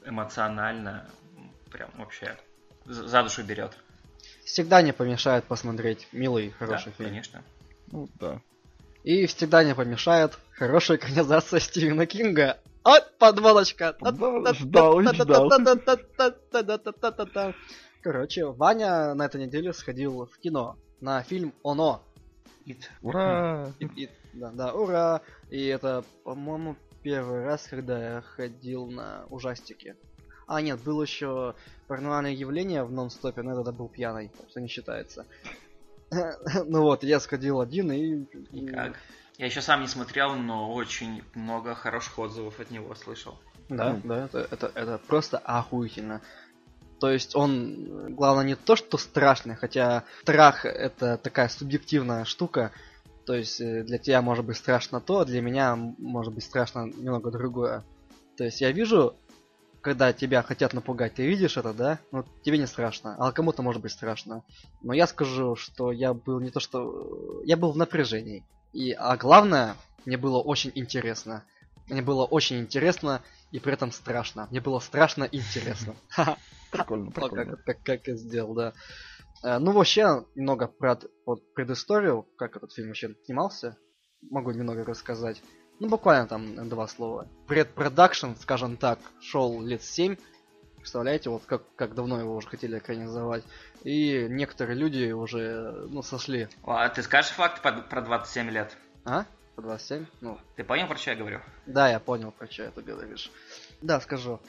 [0.05, 1.09] эмоционально,
[1.71, 2.37] прям вообще
[2.85, 3.77] за душу берет.
[4.43, 7.09] Всегда не помешает посмотреть милый, хороший да, фильм.
[7.09, 7.43] конечно.
[7.91, 8.41] Ну, да.
[9.03, 12.59] И всегда не помешает хорошая экранизация Стивена Кинга.
[12.87, 13.97] От подводочка.
[14.53, 15.01] Ждал, ждал.
[18.01, 22.01] Короче, Ваня на этой неделе сходил в кино на фильм «Оно».
[22.65, 22.77] It.
[23.01, 23.73] Ура!
[23.81, 24.09] It, it.
[24.31, 25.21] Да, да, ура!
[25.49, 29.97] И это, по-моему, первый раз, когда я ходил на ужастики.
[30.47, 31.55] А, нет, был еще
[31.87, 35.25] паранормальное явление в нон-стопе, но это был пьяный, что не считается.
[36.65, 38.23] ну вот, я сходил один и...
[38.53, 38.95] И как?
[39.37, 43.37] Я еще сам не смотрел, но очень много хороших отзывов от него слышал.
[43.69, 46.21] Да, да, это, это, это просто охуительно.
[46.99, 52.71] То есть он, главное, не то, что страшный, хотя страх это такая субъективная штука.
[53.25, 56.85] То есть э, для тебя может быть страшно то, а для меня может быть страшно
[56.85, 57.83] немного другое.
[58.37, 59.15] То есть я вижу,
[59.81, 61.99] когда тебя хотят напугать, ты видишь это, да?
[62.11, 64.43] Ну, тебе не страшно, а кому-то может быть страшно.
[64.81, 67.43] Но я скажу, что я был не то что...
[67.45, 68.43] Я был в напряжении.
[68.77, 69.75] И, а главное,
[70.05, 71.43] мне было очень интересно.
[71.89, 74.47] Мне было очень интересно и при этом страшно.
[74.51, 75.95] Мне было страшно и интересно.
[76.71, 77.57] Прикольно, прикольно.
[77.83, 78.73] Как, я сделал, да.
[79.41, 80.99] Э, ну, вообще, немного про
[81.55, 83.77] предысторию, как этот фильм вообще снимался.
[84.29, 85.41] Могу немного рассказать.
[85.79, 87.27] Ну, буквально там два слова.
[87.47, 90.17] Предпродакшн, скажем так, шел лет 7.
[90.87, 93.43] Представляете, вот как, как давно его уже хотели экранизовать.
[93.83, 96.47] И некоторые люди уже, ну, сошли.
[96.63, 98.77] А ты скажешь факт про 27 лет?
[99.03, 99.25] А?
[99.57, 100.05] По 27?
[100.21, 100.39] Ну.
[100.55, 101.41] Ты понял, про что я говорю?
[101.65, 103.29] Да, я понял, про что ты говоришь.
[103.81, 104.39] Да, скажу.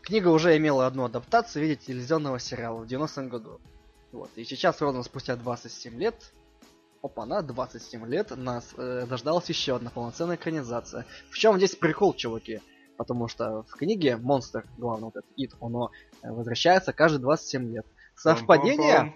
[0.00, 3.60] Книга уже имела одну адаптацию в виде телевизионного сериала в 90-м году.
[4.12, 4.30] Вот.
[4.36, 6.32] И сейчас, ровно спустя 27 лет,
[7.02, 11.04] опа, на 27 лет нас э, дождалась еще одна полноценная экранизация.
[11.28, 12.62] В чем здесь прикол, чуваки?
[12.96, 15.90] Потому что в книге монстр, главный вот этот Ид, оно
[16.22, 17.86] э, возвращается каждые 27 лет.
[18.14, 19.14] Совпадение?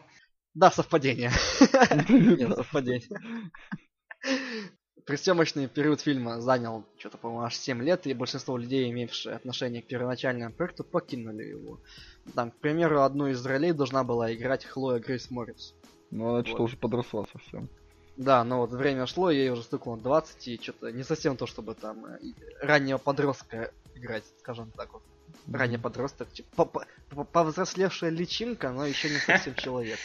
[0.55, 1.31] Да, совпадение.
[2.09, 3.21] Нет, совпадение.
[5.05, 9.87] Пресъемочный период фильма занял что-то, по-моему, аж 7 лет, и большинство людей, имевшие отношение к
[9.87, 11.81] первоначальному проекту, покинули его.
[12.35, 15.75] Там, к примеру, одну из ролей должна была играть Хлоя Грейс Моррис.
[16.11, 17.69] Ну, она что-то уже подросла совсем.
[18.17, 21.75] Да, но вот время шло, ей уже стукнуло 20, и что-то не совсем то, чтобы
[21.75, 22.19] там э,
[22.63, 25.03] раннего подростка играть, скажем так вот.
[25.53, 29.99] Ранний подросток, по- по- повзрослевшая личинка, но еще не совсем человек.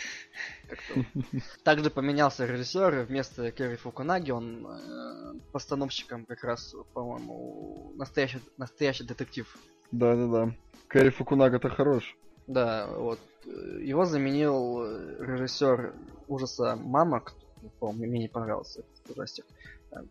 [1.64, 9.48] Также поменялся режиссер, вместо Керри Фукунаги он э, постановщиком как раз, по-моему, настоящий, настоящий детектив.
[9.92, 10.54] Да-да-да.
[10.88, 12.16] Кэрри Фукунага-то хорош.
[12.48, 13.20] Да, вот.
[13.46, 13.50] э,
[13.82, 14.84] Его заменил
[15.20, 15.94] режиссер
[16.28, 17.38] ужаса Мама, кто,
[17.80, 19.46] по-моему, мне не понравился этот ужастик.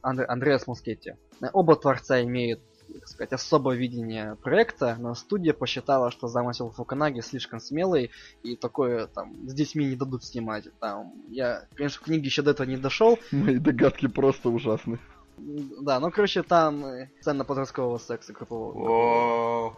[0.02, 1.14] Андре- Андреас Мускетти.
[1.52, 2.60] Оба творца имеют,
[2.92, 8.10] так сказать, особое видение проекта, но студия посчитала, что замысел Фуканаги слишком смелый,
[8.42, 10.64] и такое там с детьми не дадут снимать.
[10.80, 14.98] Там, я, конечно, в книге еще до этого не дошел, Мои догадки просто ужасны.
[15.38, 19.74] да, ну, короче, там э, сцена подросткового секса группового.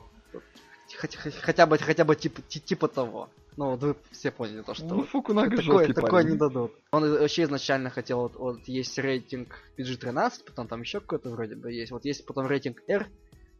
[0.98, 3.28] Хотя, хотя бы, хотя бы типа, ти- типа того.
[3.56, 4.86] Ну, вот вы все поняли то, что...
[4.86, 6.30] Ну, вот Фукунага такое, такое парень.
[6.30, 6.72] не дадут.
[6.90, 11.70] Он вообще изначально хотел, вот, вот есть рейтинг PG-13, потом там еще какой-то вроде бы
[11.70, 11.92] есть.
[11.92, 13.08] Вот есть потом рейтинг R,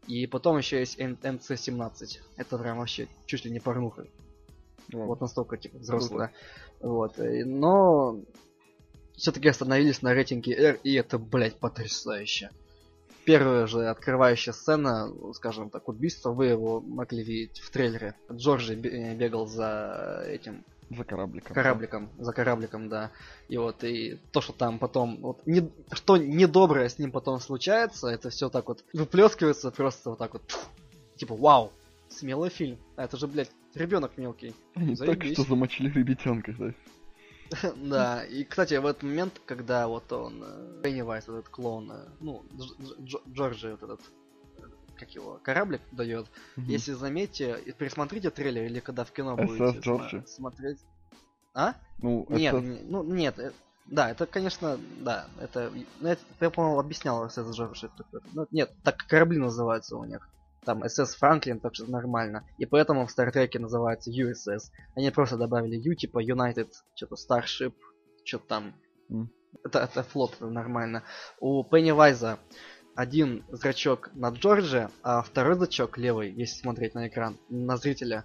[0.07, 2.19] и потом еще есть N- NC-17.
[2.37, 4.07] Это прям вообще чуть ли не порнуха.
[4.91, 5.05] Вот.
[5.05, 6.31] Вот настолько, типа, взрослая.
[6.81, 7.19] Вот.
[7.19, 8.19] и- Но
[9.15, 12.49] все-таки остановились на рейтинге R, и это, блядь, потрясающе.
[13.25, 18.15] Первая же открывающая сцена, скажем так, убийство, вы его могли видеть в трейлере.
[18.31, 21.53] Джорджи бе- бегал за этим За корабликом.
[21.53, 23.11] корабликом, за корабликом, да.
[23.47, 28.07] И вот и то, что там потом, вот не, что недоброе с ним потом случается,
[28.09, 30.41] это все так вот выплескивается просто вот так вот.
[30.43, 30.67] пф,
[31.15, 31.71] Типа, вау,
[32.09, 32.77] смелый фильм.
[32.97, 34.53] А это же, блядь, ребенок мелкий.
[34.75, 35.33] Они так Заебись.
[35.33, 36.73] что замочили ребятенка, да?
[37.75, 42.43] Да, и, кстати, в этот момент, когда вот он, э, Пеннивайз, этот клоун, э, ну,
[42.53, 44.01] Дж- Дж- Дж- Джорджи вот этот,
[44.61, 44.65] э,
[44.95, 46.27] как его, кораблик дает,
[46.67, 50.23] если заметите, и пересмотрите трейлер, или когда в кино будете Джорджи.
[50.27, 50.79] смотреть...
[51.53, 51.75] А?
[51.99, 52.53] Ну, Нет,
[52.89, 53.53] ну нет, э,
[53.85, 58.21] да, это, конечно, да, это, ну, я, по-моему, объяснял это такое.
[58.31, 60.27] Ну, нет, так корабли называются у них.
[60.65, 62.47] Там СС Франклин, так что нормально.
[62.57, 64.71] И поэтому в Стартреке называется USS.
[64.95, 67.73] Они просто добавили U, типа United, что-то Starship,
[68.23, 68.73] что-то там.
[69.09, 69.29] М.
[69.63, 71.03] Это, это флот, это нормально.
[71.39, 72.39] У Пеннивайза
[72.95, 78.23] один зрачок на Джордже, а второй зрачок левый, если смотреть на экран, на зрителя.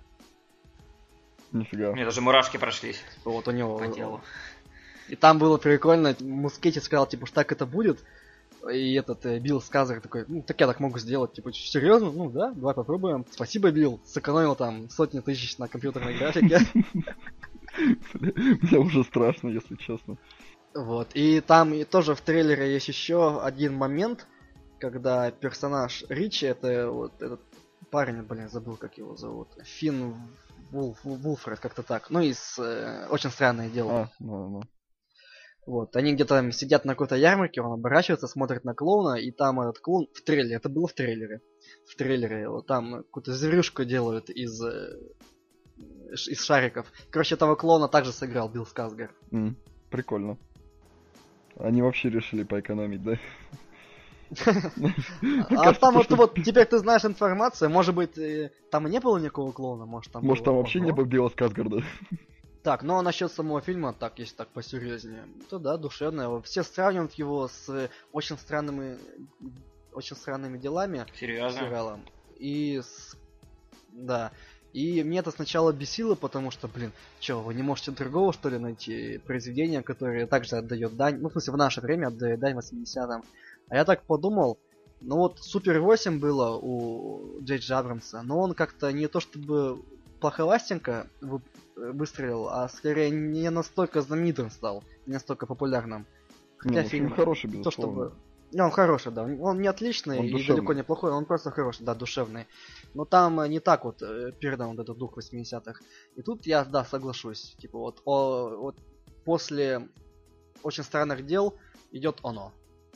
[1.53, 1.93] Нифига.
[1.93, 4.20] мне даже мурашки прошлись Вот у него по телу.
[5.09, 8.05] И там было прикольно, Мускетти сказал, типа, что так это будет.
[8.73, 12.11] И этот э, Билл Сказер такой, ну, так я так могу сделать, типа, серьезно?
[12.11, 13.25] Ну да, давай попробуем.
[13.31, 16.61] Спасибо, Билл, сэкономил там сотни тысяч на компьютерной графике.
[18.15, 20.17] Мне уже страшно, если честно.
[20.75, 24.27] Вот, и там и тоже в трейлере есть еще один момент,
[24.79, 27.41] когда персонаж Ричи, это вот этот
[27.91, 30.15] парень, блин, забыл, как его зовут, Финн
[30.71, 33.93] Вулф, Вулфред, как-то так, ну, из э, «Очень странное дело».
[33.93, 34.63] А, ну, ну.
[35.69, 39.61] Вот, они где-то там сидят на какой-то ярмарке, он оборачивается, смотрит на клоуна, и там
[39.61, 41.43] этот клоун в трейлере, это было в трейлере,
[41.87, 44.99] в трейлере, вот там какую-то зверюшку делают из, э,
[46.11, 46.91] из шариков.
[47.11, 49.11] Короче, этого клоуна также сыграл Билл Сказгар.
[49.31, 49.59] М,
[49.91, 50.39] Прикольно.
[51.59, 53.19] Они вообще решили поэкономить, да?
[55.51, 59.19] А там вот, вот теперь ты знаешь информацию, может быть, э, там и не было
[59.19, 61.83] никакого клоуна, может там Может, там вообще не было Билла Сказгарда?
[62.63, 66.43] Так, ну а насчет самого фильма, так, если так посерьезнее, то да, душевно.
[66.43, 68.99] Все сравнивают его с очень странными,
[69.93, 71.07] очень странными делами.
[71.15, 71.61] Серьезно?
[71.61, 72.05] сериалом.
[72.39, 73.17] И с...
[73.93, 74.33] да.
[74.73, 78.59] И мне это сначала бесило, потому что, блин, чё, вы не можете другого, что ли,
[78.59, 83.25] найти произведение, которое также отдает дань, ну, в смысле, в наше время отдает дань 80-м.
[83.69, 84.59] А я так подумал,
[85.01, 89.83] ну вот Супер 8 было у Джей Джей Абрамса, но он как-то не то чтобы
[90.21, 91.07] плоховастенько
[91.93, 96.07] выстрелил, а скорее не настолько знаменитым стал, не настолько популярным.
[96.64, 98.11] Не, Хотя ну, фильм фильм хороший, то, безусловно.
[98.11, 98.29] чтобы...
[98.51, 99.22] Не, он хороший, да.
[99.24, 100.57] Он не отличный Он и душевный.
[100.57, 102.47] далеко не плохой, он просто хороший, да, душевный.
[102.95, 105.81] Но там э, не так вот э, передан вот этот дух 80-х.
[106.16, 107.57] И тут я, да, соглашусь.
[107.59, 108.76] Типа вот, о, вот
[109.24, 109.89] после
[110.62, 111.55] очень странных дел
[111.93, 112.53] идет оно.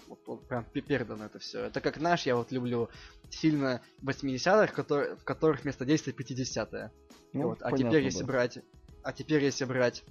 [0.09, 1.66] Вот, вот прям пе- передано это все.
[1.66, 2.89] Это как, знаешь, я вот люблю
[3.30, 6.91] фильмы 80-х, которые, в которых вместо действия 50-е.
[7.33, 7.59] Ну, вот.
[7.62, 8.59] А теперь, если брать.
[9.03, 10.05] А теперь, если брать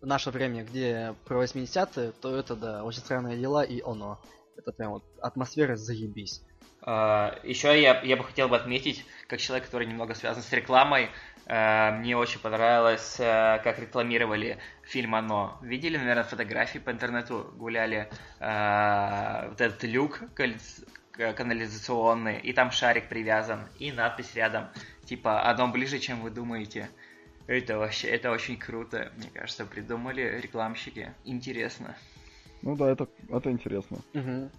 [0.00, 4.20] наше время, где про 80-е, то это, да, очень странные дела и оно.
[4.56, 6.42] Это прям вот атмосфера заебись.
[6.84, 11.08] Еще А, я, я бы хотел бы отметить, как человек, который немного связан с рекламой,
[11.46, 15.58] э, мне очень понравилось, э, как рекламировали фильм «Оно».
[15.62, 20.20] Видели, наверное, фотографии по интернету гуляли, э, вот этот люк
[21.16, 24.68] канализационный, и там шарик привязан, и надпись рядом,
[25.06, 26.88] типа «Оно ближе, чем вы думаете».
[27.46, 31.14] Это вообще, это очень круто, мне кажется, придумали рекламщики.
[31.24, 31.94] Интересно.
[32.62, 33.98] Ну да, это, это интересно.
[34.14, 34.50] Угу.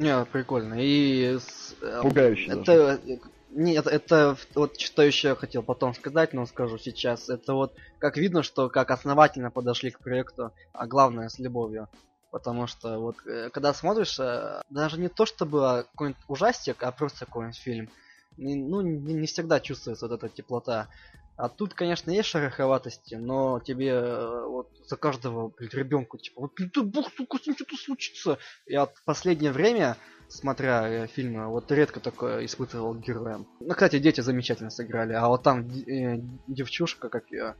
[0.00, 0.74] Не, прикольно.
[0.78, 1.38] И...
[1.38, 3.00] с- э, Пугающе Это...
[3.50, 7.30] Нет, это вот что еще я хотел потом сказать, но скажу сейчас.
[7.30, 11.88] Это вот как видно, что как основательно подошли к проекту, а главное с любовью.
[12.30, 17.24] Потому что вот э, когда смотришь, э, даже не то чтобы какой-нибудь ужастик, а просто
[17.24, 17.88] какой-нибудь фильм,
[18.36, 20.88] ну не, не всегда чувствуется вот эта теплота.
[21.36, 26.54] А тут, конечно, есть шероховатости, но тебе э, вот за каждого, блин, ребенку, типа, вот,
[26.54, 28.38] ты бог, сука, с ним что-то случится.
[28.64, 33.46] Я в последнее время, смотря э, фильмы, вот редко такое испытывал к героям.
[33.60, 37.54] Ну, кстати, дети замечательно сыграли, а вот там э, девчушка, как ее,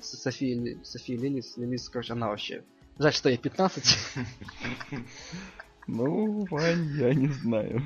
[0.00, 2.64] София, София Лилис, Лилис, короче, она вообще...
[2.98, 3.84] Жаль, что ей 15.
[5.86, 7.82] Ну, Вань, я не знаю.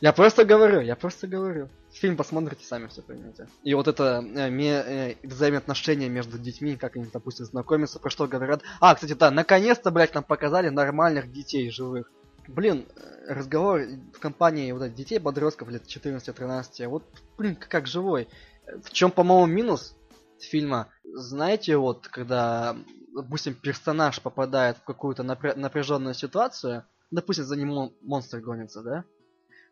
[0.00, 1.68] Я просто говорю, я просто говорю.
[1.92, 3.48] Фильм посмотрите, сами все поймете.
[3.64, 8.28] И вот это э, ме- э, взаимоотношения между детьми, как они, допустим, знакомятся, про что
[8.28, 8.62] говорят.
[8.80, 12.12] А, кстати, да, наконец-то, блядь, нам показали нормальных детей живых.
[12.46, 13.80] Блин, э, разговор
[14.14, 17.02] в компании вот этих детей, подростков лет 14-13, вот,
[17.36, 18.28] блин, как живой.
[18.84, 19.96] В чем, по-моему, минус
[20.38, 20.88] фильма?
[21.04, 22.76] Знаете, вот, когда,
[23.14, 29.04] допустим, персонаж попадает в какую-то напряженную ситуацию, допустим, за ним мон- монстр гонится, да?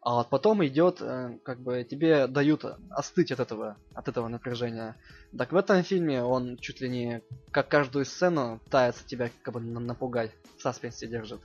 [0.07, 4.95] А вот потом идет, э, как бы тебе дают остыть от этого, от этого напряжения.
[5.37, 9.59] Так в этом фильме он чуть ли не как каждую сцену пытается тебя как бы
[9.59, 11.41] на- напугать, в саспенсе держит.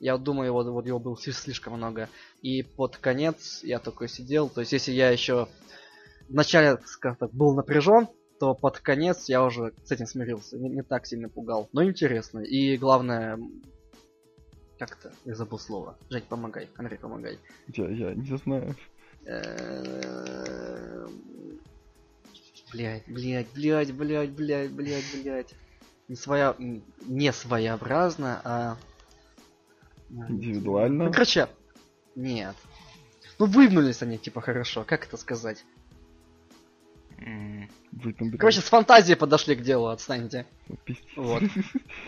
[0.00, 2.08] Я думаю, вот, вот его было сли- слишком много.
[2.42, 5.46] И под конец я такой сидел, то есть если я еще
[6.28, 8.08] вначале, скажем так, был напряжен,
[8.40, 11.68] то под конец я уже с этим смирился, не, не так сильно пугал.
[11.72, 12.40] Но интересно.
[12.40, 13.38] И главное,
[14.80, 15.98] как-то, я забыл слово.
[16.08, 17.38] Жень, помогай, Андрей, помогай.
[17.68, 18.74] Я, я не знаю.
[22.72, 25.54] Блять, блять, блять, блять, блять, блять, блять.
[26.08, 26.56] Не своя...
[26.58, 28.76] Не своеобразно, а...
[30.08, 31.12] Ну, Индивидуально.
[31.12, 31.48] короче,
[32.16, 32.56] нет.
[33.38, 34.84] Ну, выгнулись они, типа, хорошо.
[34.84, 35.64] Как это сказать?
[37.92, 38.38] Выпендрил.
[38.38, 40.46] Короче, с фантазией подошли к делу, отстаньте.
[40.84, 41.04] Пиздец.
[41.16, 41.42] Вот.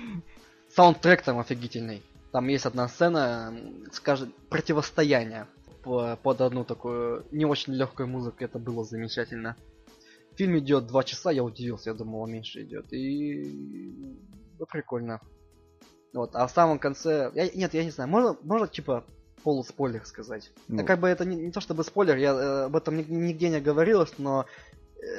[0.75, 2.03] Саундтрек там офигительный.
[2.33, 3.55] Там есть одна сцена,
[3.93, 5.47] скажем, противостояние
[5.83, 8.39] по- под одну такую не очень легкую музыку.
[8.41, 9.57] Это было замечательно.
[10.37, 12.91] Фильм идет два часа, я удивился, я думал, он меньше идет.
[12.91, 14.17] И
[14.59, 15.21] ну, прикольно.
[16.15, 17.31] Вот, а в самом конце.
[17.35, 19.05] Я, нет, я не знаю, можно, можно типа
[19.43, 20.51] полуспойлер сказать.
[20.69, 23.51] Ну, как бы это не, не то чтобы спойлер, я э, об этом ни- нигде
[23.51, 24.47] не говорилось, но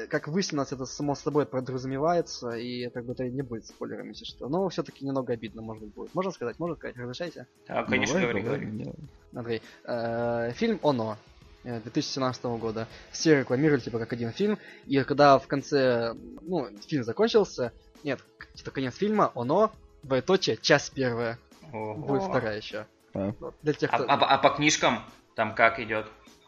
[0.09, 4.47] как выяснилось, это само собой подразумевается, и как бы это не будет спойлером, если что.
[4.47, 6.15] Но все-таки немного обидно, может быть, будет.
[6.15, 7.47] Можно сказать, можно сказать, разрешайте?
[7.67, 8.93] Да, конечно, давай, говори, говори.
[9.35, 11.17] Андрей, э, фильм «Оно»
[11.63, 12.87] э, 2017 года.
[13.11, 17.71] Все рекламировали, типа, как один фильм, и когда в конце, ну, фильм закончился,
[18.03, 19.71] нет, к- типа, конец фильма, «Оно»,
[20.03, 21.37] двоеточие, часть первая,
[21.71, 21.95] Ого.
[21.95, 22.85] будет вторая еще.
[23.13, 23.33] А.
[23.39, 24.05] Вот, Для тех, А, кто...
[24.09, 25.03] а по- а по книжкам
[25.35, 26.05] там как идет?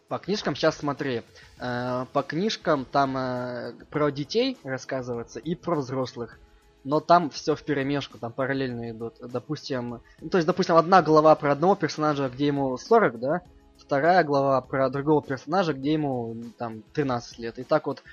[0.08, 1.24] По книжкам сейчас смотри.
[1.60, 6.40] Э, по книжкам там э, про детей рассказывается и про взрослых.
[6.84, 9.16] Но там все в перемешку, там параллельно идут.
[9.20, 13.42] Допустим, ну, то есть, допустим, одна глава про одного персонажа, где ему 40, да?
[13.78, 17.58] Вторая глава про другого персонажа, где ему там 13 лет.
[17.58, 18.04] И так вот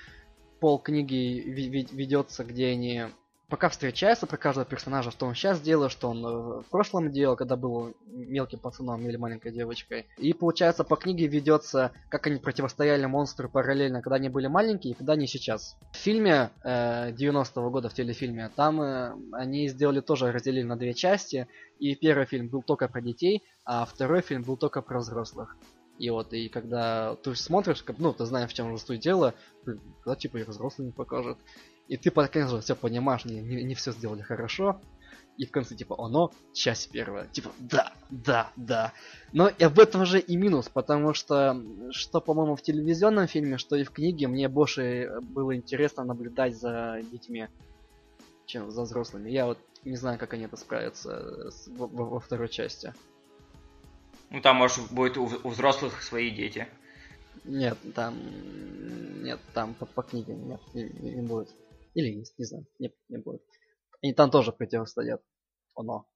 [0.61, 1.43] пол книги
[1.93, 3.05] ведется, где они
[3.53, 7.37] пока встречаются про каждого персонажа, что он сейчас делает, что он э, в прошлом делал,
[7.37, 10.07] когда был мелким пацаном или маленькой девочкой.
[10.17, 14.97] И получается по книге ведется, как они противостояли монстру параллельно, когда они были маленькие и
[14.97, 15.77] когда они сейчас.
[15.93, 20.95] В фильме э, 90-го года, в телефильме, там э, они сделали тоже, разделили на две
[20.95, 21.47] части.
[21.79, 25.59] И первый фильм был только про детей, а второй фильм был только про взрослых.
[25.99, 29.35] И вот, и когда ты смотришь, как, ну, ты знаешь, в чем же суть дела,
[30.03, 31.37] когда типа и взрослый не покажет.
[31.89, 34.81] И ты, конечно, все понимаешь, не, не, не все сделали хорошо.
[35.39, 37.27] И в конце, типа, оно, часть первая.
[37.29, 38.93] Типа, да, да, да.
[39.33, 41.61] Но и в этом же и минус, потому что,
[41.91, 47.01] что, по-моему, в телевизионном фильме, что и в книге, мне больше было интересно наблюдать за
[47.11, 47.49] детьми,
[48.47, 49.31] чем за взрослыми.
[49.31, 52.95] Я вот не знаю, как они это справятся с- во, во- во второй части.
[54.31, 56.69] Ну там, может, будет у, у взрослых свои дети.
[57.45, 58.17] Нет, там...
[59.23, 61.49] Нет, там по, по книге нет, не, не- не будет.
[61.95, 63.43] Или есть, не знаю, не, не будет.
[64.03, 65.23] Они там тоже противостоят.
[65.75, 66.07] Оно.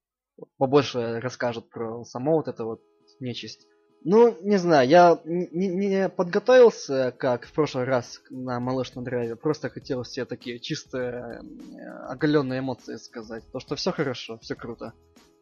[0.59, 2.83] Побольше расскажут про само вот это вот
[3.21, 3.67] нечисть.
[4.05, 9.35] Ну, не знаю, я не, не подготовился, как в прошлый раз на малышном драйве.
[9.35, 13.43] Просто хотел все такие чистые, э, оголенные эмоции сказать.
[13.53, 14.93] То, что все хорошо, все круто.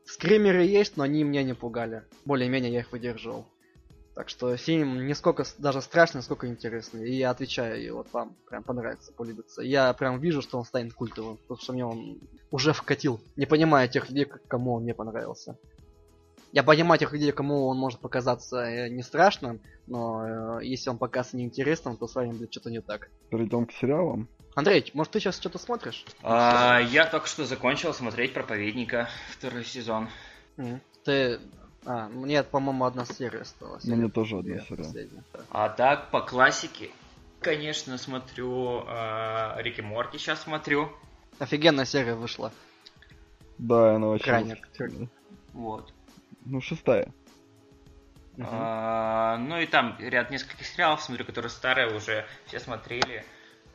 [0.07, 2.05] Скримеры есть, но они меня не пугали.
[2.25, 3.45] Более-менее я их выдерживал.
[4.15, 7.09] Так что фильм не сколько даже страшный, сколько интересный.
[7.09, 9.63] И я отвечаю, и вот вам прям понравится, полюбится.
[9.63, 12.21] Я прям вижу, что он станет культовым, потому что мне он
[12.53, 13.21] уже вкатил.
[13.35, 15.59] Не понимаю тех людей, кому он не понравился.
[16.53, 20.99] Я понимаю тех людей, кому он может показаться э, не страшным, но э, если он
[20.99, 23.11] покажется неинтересным, то с вами будет что-то не так.
[23.31, 24.29] Перейдем к сериалам.
[24.55, 26.05] Андрей, может ты сейчас что-то смотришь?
[26.23, 30.09] А, я только что закончил смотреть «Проповедника» второй сезон.
[30.57, 30.81] Мгм.
[31.05, 31.41] Ты...
[31.87, 33.85] А, мне, по-моему, одна серия осталась.
[33.85, 34.85] Мне Или тоже одна серия.
[34.85, 35.23] последняя.
[35.51, 36.91] А так, по классике,
[37.41, 40.91] конечно, смотрю э, Рик и Морти сейчас смотрю.
[41.39, 42.53] Офигенная серия вышла.
[43.59, 44.25] Да, она вообще...
[44.25, 44.57] Крайне.
[45.53, 45.93] Вот.
[46.45, 47.13] Ну, шестая.
[48.37, 48.49] Мгм.
[48.51, 53.25] А, ну и там ряд нескольких сериалов смотрю, которые старые уже все смотрели.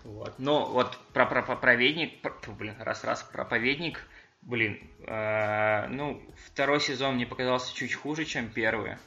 [0.04, 0.34] Вот.
[0.38, 4.06] Но вот про, про, про проповедник, про- блин, раз-раз, проповедник,
[4.42, 8.98] блин, а, ну, второй сезон мне показался чуть хуже, чем первый.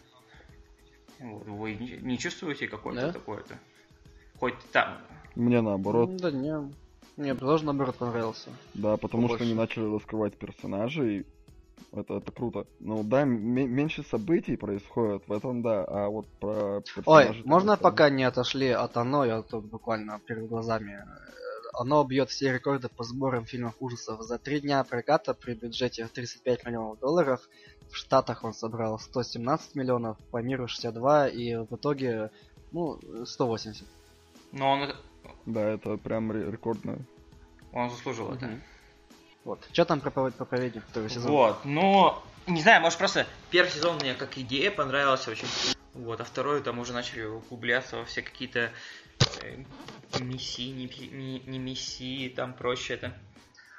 [1.21, 3.13] Вот, Вы не, не чувствуете какое-то Да?
[3.13, 3.59] такое-то?
[4.39, 4.99] Хоть там,
[5.37, 6.17] Мне наоборот.
[6.17, 6.73] Да не.
[7.17, 8.51] Мне тоже наоборот понравился.
[8.75, 9.45] Да, потому что Побольше.
[9.45, 11.27] они начали раскрывать персонажей.
[11.93, 12.67] Это, это круто.
[12.81, 17.43] Ну да, м- меньше событий происходит, в этом да, а вот про Ой, персонажей...
[17.45, 21.05] можно там- пока не отошли от оно, я тут буквально перед глазами.
[21.73, 24.23] Оно бьет все рекорды по сборам фильмов ужасов.
[24.23, 27.49] За три дня проката при бюджете в 35 миллионов долларов
[27.91, 32.31] в Штатах он собрал 117 миллионов, по миру 62 и в итоге,
[32.73, 33.87] ну, 180.
[34.53, 34.93] но он,
[35.47, 36.99] Да, это прям ре- рекордно.
[37.73, 38.51] он заслужил это.
[39.45, 39.67] Вот.
[39.73, 41.31] Что там про провод- проповедник второй сезон?
[41.33, 45.49] Вот, но не знаю, может просто первый сезон мне как идея понравился очень.
[45.95, 48.71] Вот, а второй там уже начали углубляться во все какие-то
[49.43, 50.87] э, миссии, не,
[51.17, 53.15] не, не миссии, там прочее это.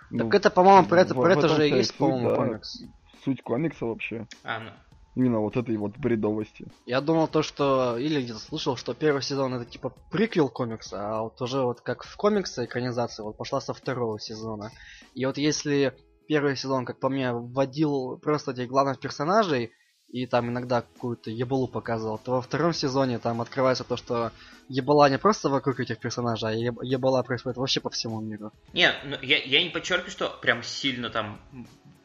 [0.09, 2.35] Ну, Так это, по-моему, про это, про это же и есть, по-моему, да.
[2.35, 2.83] комикс.
[3.23, 4.27] Суть комикса вообще.
[4.43, 4.71] А, ну.
[5.15, 6.67] Именно вот этой вот бредовости.
[6.85, 7.97] Я думал то, что...
[7.97, 12.03] Или где-то слышал, что первый сезон это типа приквел комикса, а вот уже вот как
[12.03, 14.71] в комиксе экранизация вот пошла со второго сезона.
[15.13, 15.95] И вот если
[16.27, 19.71] первый сезон, как по мне, вводил просто этих главных персонажей,
[20.13, 24.31] и там иногда какую-то ебалу показывал, то во втором сезоне там открывается то, что
[24.69, 28.51] ебала не просто вокруг этих персонажей, а еб- ебала происходит вообще по всему миру.
[28.73, 31.41] Не, ну, я, я не подчеркиваю, что прям сильно там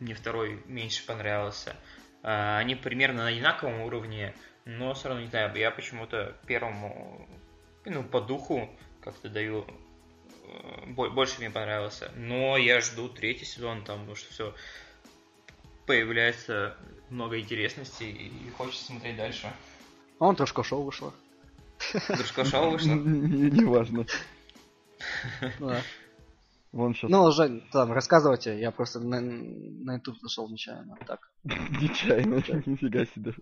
[0.01, 1.77] мне второй меньше понравился.
[2.23, 4.35] А, они примерно на одинаковом уровне,
[4.65, 7.29] но все равно не знаю, я почему-то первому,
[7.85, 8.71] ну, по духу
[9.03, 12.11] как-то даю э, бо- больше мне понравился.
[12.17, 14.55] Но я жду третий сезон, там, потому что все
[15.89, 16.77] появляется
[17.09, 19.51] много интересности и хочется смотреть дальше.
[20.21, 21.15] А он трошка шоу вышло.
[22.09, 22.95] Дружко шоу вышло?
[22.95, 24.05] Неважно.
[25.59, 25.83] Ну да.
[26.73, 30.99] Вон сейчас Ну, Жень, там, рассказывайте, я просто на, на YouTube зашел нечаянно.
[31.07, 31.31] Так.
[31.45, 32.37] нечаянно,
[32.67, 33.35] нифига себе.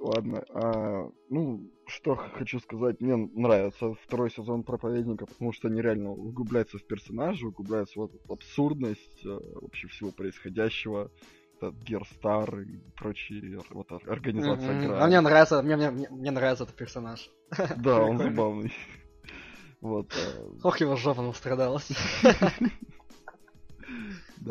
[0.00, 6.12] Ладно, а, ну, что хочу сказать, мне нравится второй сезон Проповедника, потому что они реально
[6.12, 11.10] углубляются в персонажа, углубляются в эту абсурдность э, вообще всего происходящего,
[11.56, 14.86] этот Герстар и прочие вот, ор- организация Мгм.
[14.86, 15.02] Грань.
[15.02, 17.30] А мне нравится, мне, мне, мне, нравится этот персонаж.
[17.76, 18.72] Да, он забавный.
[19.82, 20.14] Вот.
[20.16, 21.90] э, Ох, его жопа настрадалась.
[22.22, 22.52] да.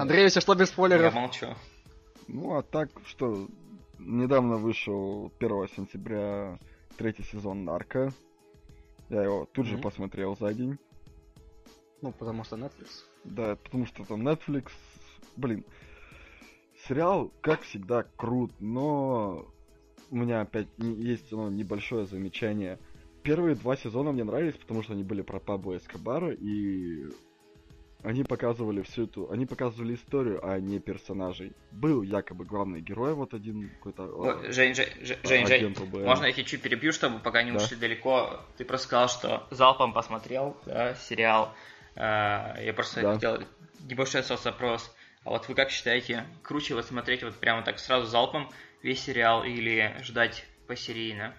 [0.03, 1.13] Андрей, если что, без Я спойлеров.
[1.15, 1.47] молчу.
[2.27, 3.47] Ну, а так, что,
[3.99, 6.59] недавно вышел 1 сентября
[6.97, 8.11] третий сезон Нарко.
[9.09, 9.83] Я его тут же Мгм.
[9.83, 10.77] посмотрел за день.
[12.01, 13.03] Ну, потому что Netflix.
[13.23, 14.71] Да, потому что там Netflix,
[15.35, 15.65] блин,
[16.87, 19.47] сериал, как всегда, крут, но
[20.09, 22.79] у меня опять есть ну, небольшое замечание.
[23.23, 27.05] Первые два сезона мне нравились, потому что они были про Пабло Эскобара, и
[28.03, 29.29] они показывали всю эту...
[29.29, 31.51] Они показывали историю, а не персонажей.
[31.71, 34.03] Был якобы главный герой, вот один какой-то...
[34.03, 35.75] Ой, э, Жень, Жень, Жень, Жень,
[36.05, 37.57] можно я тебя чуть перебью, чтобы пока не Да.
[37.57, 38.39] ушли далеко?
[38.57, 41.53] Ты просто сказал, что залпом посмотрел да, сериал.
[41.95, 43.13] А, Я просто Да.
[43.15, 43.43] хотел
[43.81, 44.95] небольшой соцопрос.
[45.25, 48.49] А вот вы как считаете, круче вот смотреть вот прямо так сразу залпом
[48.81, 51.35] весь сериал или ждать посерийно?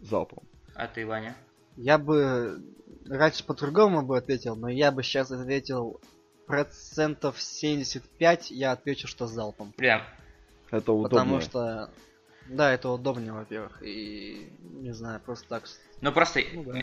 [0.00, 0.42] Залпом.
[0.74, 1.36] А ты, Ваня?
[1.76, 2.62] Я бы
[3.06, 6.00] раньше по-другому бы ответил, но я бы сейчас ответил
[6.46, 9.72] процентов 75, я отвечу, что залпом.
[9.76, 10.06] Бля,
[10.70, 11.08] Это удобно.
[11.08, 11.90] Потому что...
[12.48, 13.82] Да, это удобнее, во-первых.
[13.82, 15.64] И не знаю, просто так.
[16.00, 16.40] ну просто...
[16.52, 16.82] Ну да.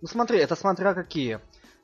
[0.00, 1.40] Ну смотри, это смотря какие.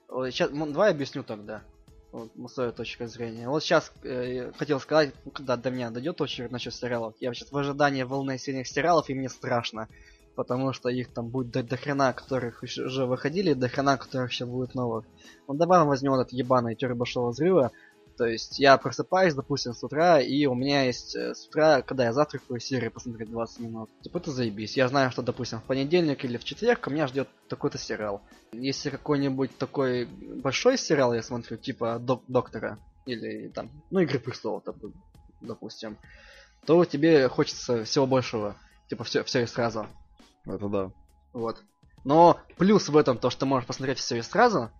[0.09, 1.63] Сейчас, давай объясню тогда.
[2.11, 3.49] Вот, свою точку зрения.
[3.49, 7.15] Вот сейчас э, хотел сказать, когда до меня дойдет очередь насчет сериалов.
[7.21, 9.89] Я сейчас в ожидании волны сильных сериалов, и мне страшно.
[10.35, 14.47] Потому что их там будет до, до хрена, которых уже выходили, до хрена, которых еще
[14.47, 15.05] будет новых.
[15.47, 17.71] Вот добавим возьмем этот ебаный большого взрыва.
[18.17, 22.05] То есть я просыпаюсь, допустим, с утра, и у меня есть э, с утра, когда
[22.05, 23.91] я завтракаю, серию посмотреть 20 минут.
[24.03, 24.77] Типа это заебись.
[24.77, 28.23] Я знаю, что, допустим, в понедельник или в четверг у меня ждет такой-то сериал.
[28.53, 34.63] Если какой-нибудь такой большой сериал я смотрю, типа док Доктора, или там, ну, Игры престолов,
[35.41, 35.97] допустим,
[36.67, 38.57] то тебе хочется всего большего.
[38.89, 39.87] Типа все, все и сразу.
[40.47, 40.91] Это да.
[41.33, 41.63] Вот.
[42.05, 44.71] Но плюс в этом то, что можешь посмотреть все и сразу.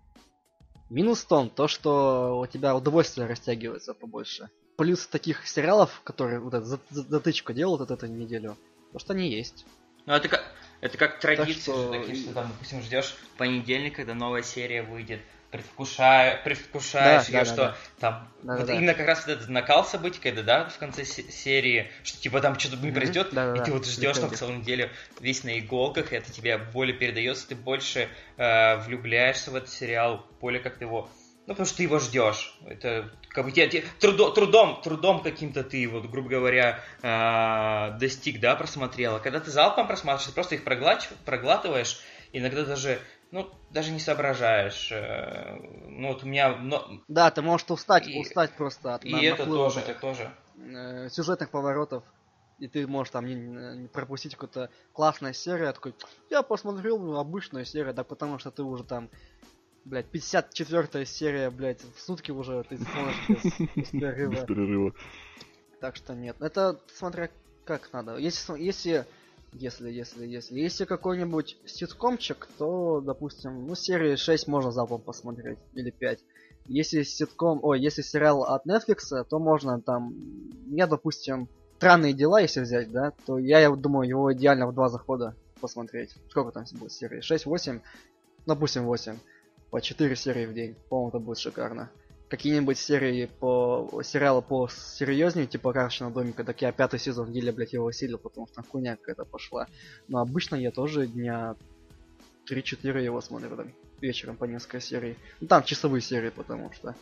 [0.89, 4.49] Минус в том, то, что у тебя удовольствие растягивается побольше.
[4.77, 8.57] Плюс таких сериалов, которые вот эту затычку делают вот эту неделю,
[8.91, 9.65] то что они есть.
[10.05, 10.43] Ну это как,
[10.81, 12.03] это как традиция, что...
[12.03, 15.21] что, что там, допустим, ждешь понедельник, когда новая серия выйдет
[15.53, 18.97] предвкушая, предвкушаешь да, ее, да, что да, там да, вот да, именно да.
[18.97, 22.77] как раз вот этот накал событий, когда, да, в конце серии, что типа там что-то
[22.77, 24.89] не произойдет, да, и да, ты вот ждешь там целую неделю
[25.21, 30.25] весь на иголках, и это тебе более передается, ты больше э, влюбляешься в этот сериал,
[30.41, 31.07] более как ты его
[31.45, 32.57] ну, потому что ты его ждешь.
[32.65, 38.39] Это как бы тебе, тебе трудом, трудом, трудом каким-то ты, вот, грубо говоря, э, достиг,
[38.39, 39.19] да, просмотрела.
[39.19, 41.99] Когда ты залпом просматриваешь, ты просто их проглач, проглатываешь,
[42.31, 42.99] иногда даже
[43.33, 44.91] ну, даже не соображаешь.
[44.91, 45.57] Э,
[45.87, 46.55] ну, вот у меня...
[46.55, 47.01] Но...
[47.07, 48.19] Да, ты можешь устать, и...
[48.19, 50.31] устать просто от И на, это тоже, это тоже.
[50.55, 52.03] Э, сюжетных поворотов.
[52.59, 55.65] И ты можешь там не, не пропустить какую-то классную серию.
[55.65, 55.95] Я такой,
[56.29, 59.09] я посмотрел ну, обычную серию, да потому что ты уже там,
[59.83, 64.31] блядь, 54 серия, блядь, в сутки уже ты смотришь без, без перерыва.
[64.31, 64.93] Без перерыва.
[65.81, 66.39] Так что нет.
[66.39, 67.31] Это смотря
[67.65, 68.17] как надо.
[68.17, 69.07] Если, если
[69.53, 70.59] если, если, если.
[70.59, 76.19] Если какой-нибудь ситкомчик, то, допустим, ну, серии 6 можно залпом посмотреть, или 5.
[76.65, 80.13] Если ситком, ой, если сериал от Netflix, то можно там,
[80.67, 84.89] я, допустим, странные дела, если взять, да, то я, я думаю, его идеально в два
[84.89, 86.15] захода посмотреть.
[86.29, 87.21] Сколько там будет серий?
[87.21, 87.81] 6, 8?
[88.45, 89.17] Допустим, 8.
[89.69, 90.75] По 4 серии в день.
[90.89, 91.89] По-моему, это будет шикарно
[92.33, 97.73] какие-нибудь серии по сериалы по серьезнее, типа Карточного домика, так я пятый сезон еле, блядь,
[97.73, 99.67] его усилил, потому что хуйня какая-то пошла.
[100.07, 101.55] Но обычно я тоже дня
[102.49, 103.71] 3-4 его смотрю там
[104.01, 105.15] вечером по несколько серий.
[105.41, 106.95] Ну там часовые серии, потому что.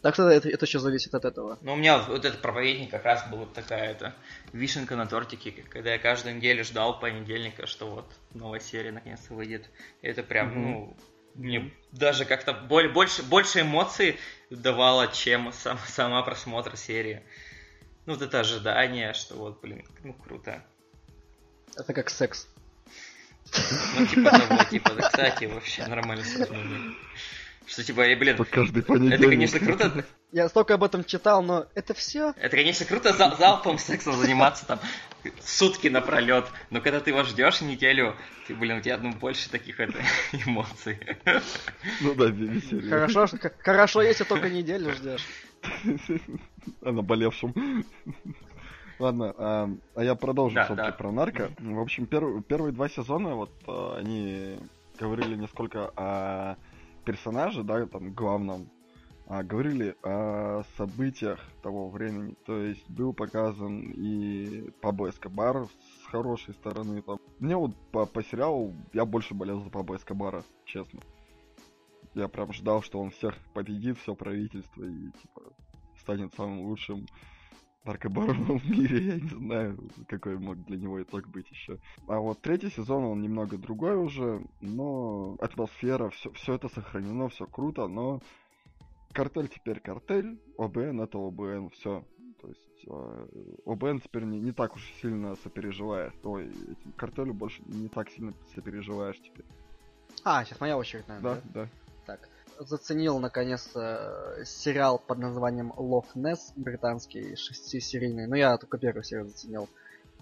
[0.00, 1.58] Так что это, это еще зависит от этого.
[1.60, 4.14] Ну, у меня вот этот проповедник как раз был такая это
[4.54, 9.68] вишенка на тортике, когда я каждую неделю ждал понедельника, что вот новая серия наконец-то выйдет.
[10.00, 10.62] Это прям, mm-hmm.
[10.62, 10.96] ну,
[11.38, 14.18] мне даже как-то более, больше, больше эмоций
[14.50, 17.22] давало, чем сам, сама просмотр серии.
[18.06, 20.64] Ну, вот это ожидание, что вот, блин, ну круто.
[21.76, 22.48] Это как секс.
[23.96, 26.94] Ну, типа того, типа, да, кстати, вообще нормально сравнение.
[27.68, 30.04] Что типа, блин, каждый это, конечно, круто.
[30.32, 32.32] Я столько об этом читал, но это все.
[32.38, 34.80] Это, конечно, круто зал залпом сексом заниматься там
[35.40, 36.46] сутки напролет.
[36.70, 38.16] Но когда ты его ждешь неделю,
[38.46, 39.98] ты, блин, у тебя ну, больше таких это,
[40.32, 40.98] эмоций.
[42.00, 42.90] Ну да, веселье.
[42.90, 43.26] Хорошо,
[43.58, 45.26] хорошо, если только неделю ждешь.
[46.80, 47.84] А наболевшим.
[48.98, 50.96] Ладно, а, а я продолжу да, все-таки да.
[50.96, 51.50] про нарко.
[51.58, 54.58] В общем, перв, первые два сезона, вот а, они
[54.98, 56.56] говорили несколько о
[57.08, 58.68] персонаже, да, там, главном,
[59.26, 62.36] а, говорили о событиях того времени.
[62.44, 67.00] То есть был показан и Пабло Эскобар с хорошей стороны.
[67.00, 67.18] Там.
[67.38, 71.00] Мне вот по, по сериалу я больше болел за Пабло Эскобара, честно.
[72.12, 75.42] Я прям ждал, что он всех победит, все правительство и типа
[76.00, 77.06] станет самым лучшим
[77.84, 81.78] наркобароном в мире, я не знаю, какой мог для него итог быть еще.
[82.06, 87.46] А вот третий сезон, он немного другой уже, но атмосфера, все, все это сохранено, все
[87.46, 88.20] круто, но
[89.12, 92.04] картель теперь картель, ОБН это ОБН, все.
[92.40, 93.26] То есть э,
[93.66, 96.14] ОБН теперь не, не так уж сильно сопереживает.
[96.22, 96.52] Ой,
[96.96, 99.44] картелю больше не так сильно сопереживаешь теперь.
[100.24, 101.34] А, сейчас моя очередь, наверное.
[101.36, 101.64] Да, да.
[101.64, 101.68] да.
[102.58, 108.26] Заценил наконец-то сериал под названием Loch Ness, британский, шестисерийный.
[108.26, 109.68] Ну, я только первую серию заценил.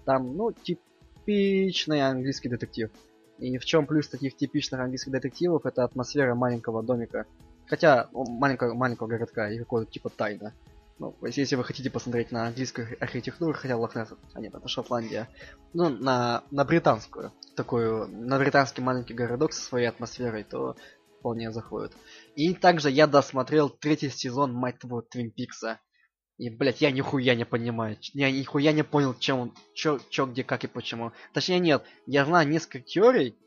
[0.04, 2.90] Там, ну, типичный английский детектив.
[3.38, 7.26] И в чем плюс таких типичных английских детективов, это атмосфера маленького домика.
[7.66, 10.52] Хотя, маленького, маленького городка и какого-то типа тайна.
[10.98, 15.28] Ну, если вы хотите посмотреть на английскую архитектуру, хотя Лохнесс, а нет, это Шотландия,
[15.74, 20.74] ну, на, на британскую, такую, на британский маленький городок со своей атмосферой, то
[21.18, 21.92] вполне заходит.
[22.34, 25.80] И также я досмотрел третий сезон, мать твою, Твин Пикса.
[26.38, 27.96] И, блядь, я нихуя не понимаю.
[28.12, 31.12] Я нихуя не понял, чем он, чё, чё, где, как и почему.
[31.32, 33.38] Точнее, нет, я знаю несколько теорий,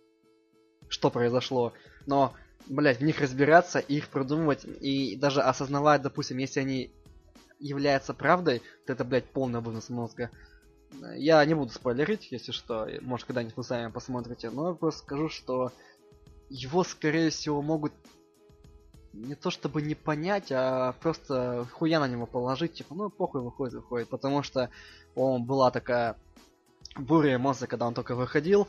[0.87, 1.73] что произошло,
[2.07, 2.33] но,
[2.67, 6.91] блядь, в них разбираться, их продумывать и даже осознавать, допустим, если они
[7.59, 10.31] являются правдой, то это, блядь, полный вынос мозга.
[11.15, 15.71] Я не буду спойлерить, если что, может когда-нибудь вы сами посмотрите, но просто скажу, что
[16.49, 17.93] его, скорее всего, могут
[19.13, 23.75] не то чтобы не понять, а просто хуя на него положить, типа, ну похуй выходит,
[23.75, 24.69] выходит, потому что
[25.15, 26.15] он была такая
[26.95, 28.67] буря эмоций, когда он только выходил,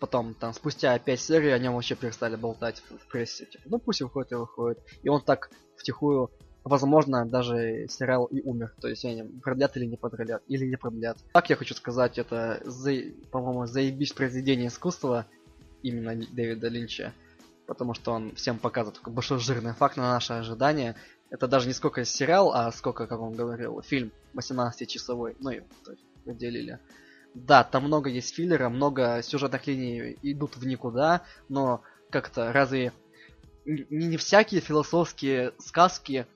[0.00, 3.78] потом там спустя пять серий о нем вообще перестали болтать в, в прессе, типа, ну
[3.78, 6.30] пусть выходит и выходит, и он так втихую
[6.64, 8.72] возможно, даже сериал и умер.
[8.80, 11.18] То есть они продлят или не продлят, или не продлят.
[11.32, 12.92] Так я хочу сказать, это, за,
[13.30, 15.26] по-моему, заебись произведение искусства
[15.82, 17.12] именно Дэвида Линча.
[17.66, 20.96] Потому что он всем показывает такой большой жирный факт на наше ожидание.
[21.30, 25.36] Это даже не сколько сериал, а сколько, как он говорил, фильм 18-часовой.
[25.38, 25.62] Ну и
[26.24, 26.78] поделили.
[27.34, 32.92] Да, там много есть филлера, много сюжетных линий идут в никуда, но как-то разве
[33.64, 36.26] не, не всякие философские сказки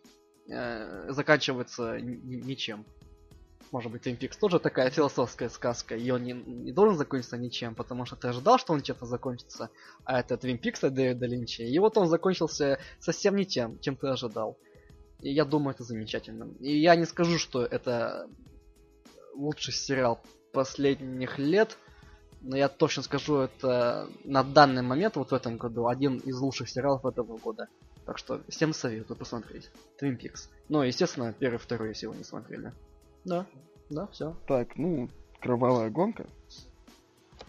[0.48, 2.86] э, заканчивается ничем.
[3.72, 7.74] Может быть, Twin Peaks тоже такая философская сказка, и он не, не должен закончиться ничем,
[7.74, 9.70] потому что ты ожидал, что он чем-то закончится,
[10.04, 13.96] а это Twin Peaks от Дэвида Линча, и вот он закончился совсем не тем, чем
[13.96, 14.56] ты ожидал.
[15.20, 16.48] И я думаю, это замечательно.
[16.60, 18.28] И я не скажу, что это
[19.34, 20.20] лучший сериал
[20.52, 21.76] последних лет,
[22.42, 26.68] но я точно скажу, это на данный момент, вот в этом году, один из лучших
[26.68, 27.68] сериалов этого года.
[28.04, 29.70] Так что всем советую посмотреть.
[30.00, 30.48] Twin Peaks.
[30.68, 32.72] Ну, естественно, первый, второй, если вы не смотрели.
[33.26, 33.44] Да,
[33.90, 34.36] да, все.
[34.46, 35.08] Так, ну,
[35.40, 36.26] кровавая гонка.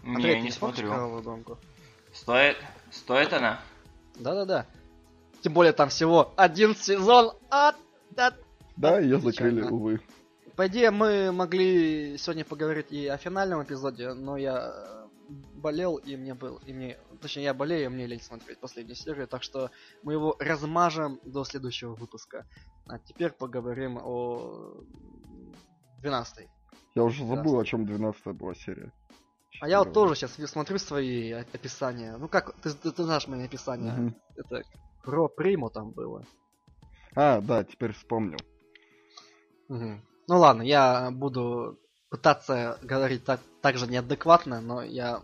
[0.02, 0.88] Не, я не смотрю.
[0.88, 1.58] Кровавую гонку?
[2.12, 2.56] Стоит,
[2.90, 3.60] стоит она?
[4.16, 4.66] Да-да-да.
[5.40, 7.32] Тем более там всего один сезон.
[7.48, 7.74] А,
[8.10, 8.34] да,
[8.76, 10.00] да, ее закрыли, увы.
[10.56, 15.06] По идее, мы могли сегодня поговорить и о финальном эпизоде, но я
[15.54, 19.28] болел, и мне был, и мне, точнее, я болею, и мне лень смотреть последнюю серию,
[19.28, 19.70] так что
[20.02, 22.46] мы его размажем до следующего выпуска.
[22.88, 24.82] А теперь поговорим о
[25.98, 26.46] 12
[26.94, 28.92] Я уже забыл, о чем 12 была серия.
[29.60, 32.16] А я вот тоже сейчас смотрю свои описания.
[32.16, 33.92] Ну как, ты, ты, ты знаешь мои описания.
[33.92, 34.14] Угу.
[34.36, 34.62] Это
[35.02, 36.24] про Приму там было.
[37.14, 38.38] А, да, теперь вспомнил.
[39.68, 40.00] Угу.
[40.28, 41.78] Ну ладно, я буду
[42.10, 45.22] пытаться говорить так, так же неадекватно, но я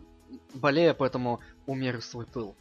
[0.55, 2.57] болею, поэтому умерю свой пыл.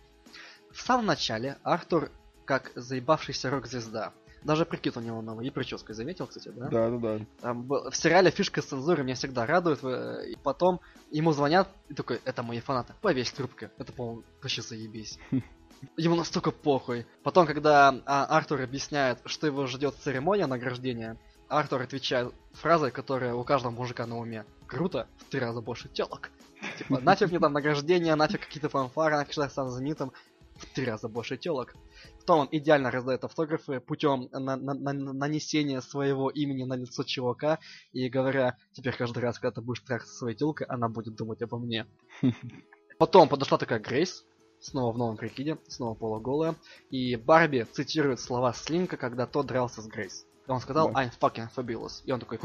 [0.72, 2.12] В самом начале Артур
[2.46, 4.14] как заебавшийся рок-звезда.
[4.44, 5.48] Даже прикид у него новый.
[5.48, 6.68] И прическа, заметил, кстати, да?
[6.68, 7.26] Да, да, да.
[7.42, 9.84] Там, в сериале фишка с цензурой меня всегда радует.
[9.84, 10.82] И потом
[11.12, 12.94] ему звонят, и такой, это мои фанаты.
[13.02, 13.72] Повесь трубка.
[13.78, 15.20] Это, по-моему, вообще заебись.
[15.98, 17.06] Ему настолько похуй.
[17.24, 21.18] Потом, когда а, Артур объясняет, что его ждет церемония награждения,
[21.50, 24.46] Артур отвечает фразой, которая у каждого мужика на уме.
[24.66, 26.32] Круто, в три раза больше телок.
[26.78, 30.14] Типа, нафиг мне там награждение, нафиг какие-то фанфары, нафиг что я сам знаменитым.
[30.56, 31.76] В три раза больше телок.
[32.20, 37.60] Потом он идеально раздает автографы путем на на на нанесения своего имени на лицо чувака
[37.92, 41.58] и говоря, теперь каждый раз, когда ты будешь трахаться своей телкой, она будет думать обо
[41.58, 41.88] мне.
[42.98, 44.26] Потом подошла такая Грейс,
[44.60, 46.56] снова в новом прикиде, снова полуголая,
[46.90, 50.26] и Барби цитирует слова Слинка, когда тот дрался с Грейс.
[50.48, 51.04] Он сказал да.
[51.04, 52.02] I'm fucking fabulous.
[52.06, 52.40] И он такой,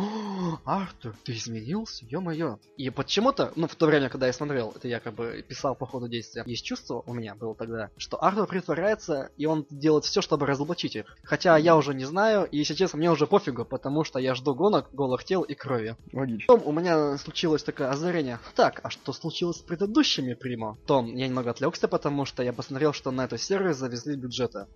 [0.65, 2.05] Артур, ты изменился?
[2.07, 2.59] Ё-моё.
[2.77, 5.87] И почему-то, ну, в то время, когда я смотрел, это я как бы писал по
[5.87, 10.23] ходу действия, есть чувство у меня было тогда, что Артур притворяется, и он делает все,
[10.23, 11.17] чтобы разоблачить их.
[11.25, 14.55] Хотя я уже не знаю, и, если честно, мне уже пофигу, потому что я жду
[14.55, 15.97] гонок, голых тел и крови.
[16.13, 16.45] Логично.
[16.47, 18.39] Потом у меня случилось такое озарение.
[18.55, 20.77] Так, а что случилось с предыдущими Примо?
[20.87, 24.69] Том, я немного отвлекся, потому что я посмотрел, что на эту серию завезли бюджета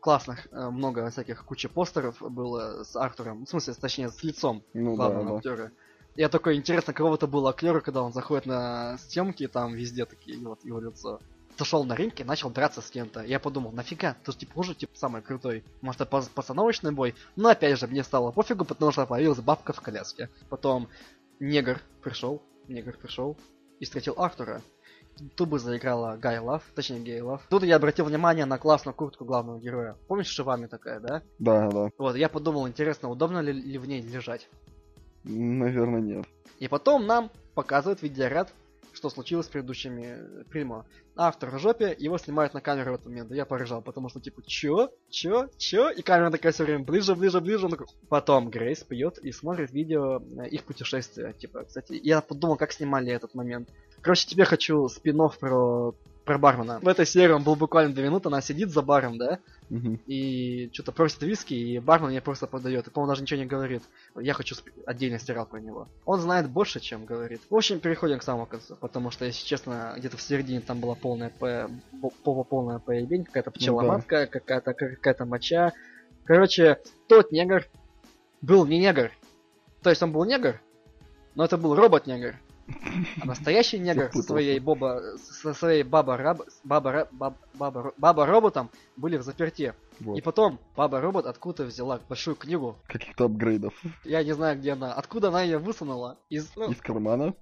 [0.00, 4.96] классных, э, много всяких, куча постеров было с Артуром, в смысле, точнее, с лицом ну,
[4.96, 5.64] главного да, актера.
[5.64, 5.72] Да.
[6.16, 10.64] Я такой, интересно, какого-то было актера, когда он заходит на съемки, там везде такие, вот
[10.64, 11.20] его лицо.
[11.58, 13.22] Зашел на ринг и начал драться с кем-то.
[13.22, 15.62] Я подумал, нафига, же типа уже типа самый крутой.
[15.82, 17.14] Может это постановочный бой?
[17.36, 20.30] Но опять же, мне стало пофигу, потому что появилась бабка в коляске.
[20.48, 20.88] Потом
[21.38, 23.36] негр пришел, негр пришел
[23.78, 24.62] и встретил Артура.
[25.36, 27.42] Тубы заиграла Гай Лав, точнее Гей Лав.
[27.48, 29.96] Тут я обратил внимание на классную куртку главного героя.
[30.08, 31.22] Помнишь, шивами такая, да?
[31.38, 31.90] Да, да.
[31.98, 34.48] Вот, я подумал, интересно, удобно ли, ли в ней лежать?
[35.24, 36.26] Наверное, нет.
[36.58, 38.52] И потом нам показывают видеоряд,
[38.92, 40.86] что случилось с предыдущими Примо.
[41.22, 43.30] Автор в жопе, его снимают на камеру в этот момент.
[43.30, 44.90] Я поржал, потому что типа, чё?
[45.10, 45.50] Чё?
[45.58, 45.90] Чё?
[45.90, 47.66] И камера такая все время ближе, ближе, ближе.
[47.66, 47.88] Он такой...
[48.08, 51.34] Потом Грейс пьет и смотрит видео э, их путешествия.
[51.34, 53.68] Типа, кстати, я подумал, как снимали этот момент.
[54.00, 55.94] Короче, тебе хочу спин про
[56.30, 56.78] про бармена.
[56.80, 59.98] В этой серии он был буквально 2 минуты, она сидит за баром, да, угу.
[60.06, 63.82] и что-то просит виски, и бармен мне просто подает, и, по-моему, даже ничего не говорит.
[64.14, 64.68] Я хочу сп...
[64.86, 65.88] отдельно сериал про него.
[66.04, 67.40] Он знает больше, чем говорит.
[67.50, 70.94] В общем, переходим к самому концу, потому что, если честно, где-то в середине там была
[70.94, 71.68] полная по...
[72.22, 72.44] По...
[72.44, 74.26] полная поебень, какая-то пчеломатка, ну, да.
[74.28, 75.72] какая-то какая-то моча.
[76.26, 76.78] Короче,
[77.08, 77.66] тот негр
[78.40, 79.10] был не негр.
[79.82, 80.60] То есть он был негр,
[81.34, 82.36] но это был робот-негр.
[83.20, 88.26] А настоящий негр со своей боба, со своей баба раб, баба, Ра- баб- баба, баба
[88.26, 89.74] роботом были в заперти.
[90.00, 90.16] Вот.
[90.16, 92.76] И потом баба робот откуда взяла большую книгу.
[92.86, 93.74] Каких-то апгрейдов.
[94.04, 94.92] Я не знаю, где она.
[94.94, 96.18] Откуда она ее высунула?
[96.30, 97.34] Из, ну, Из кармана.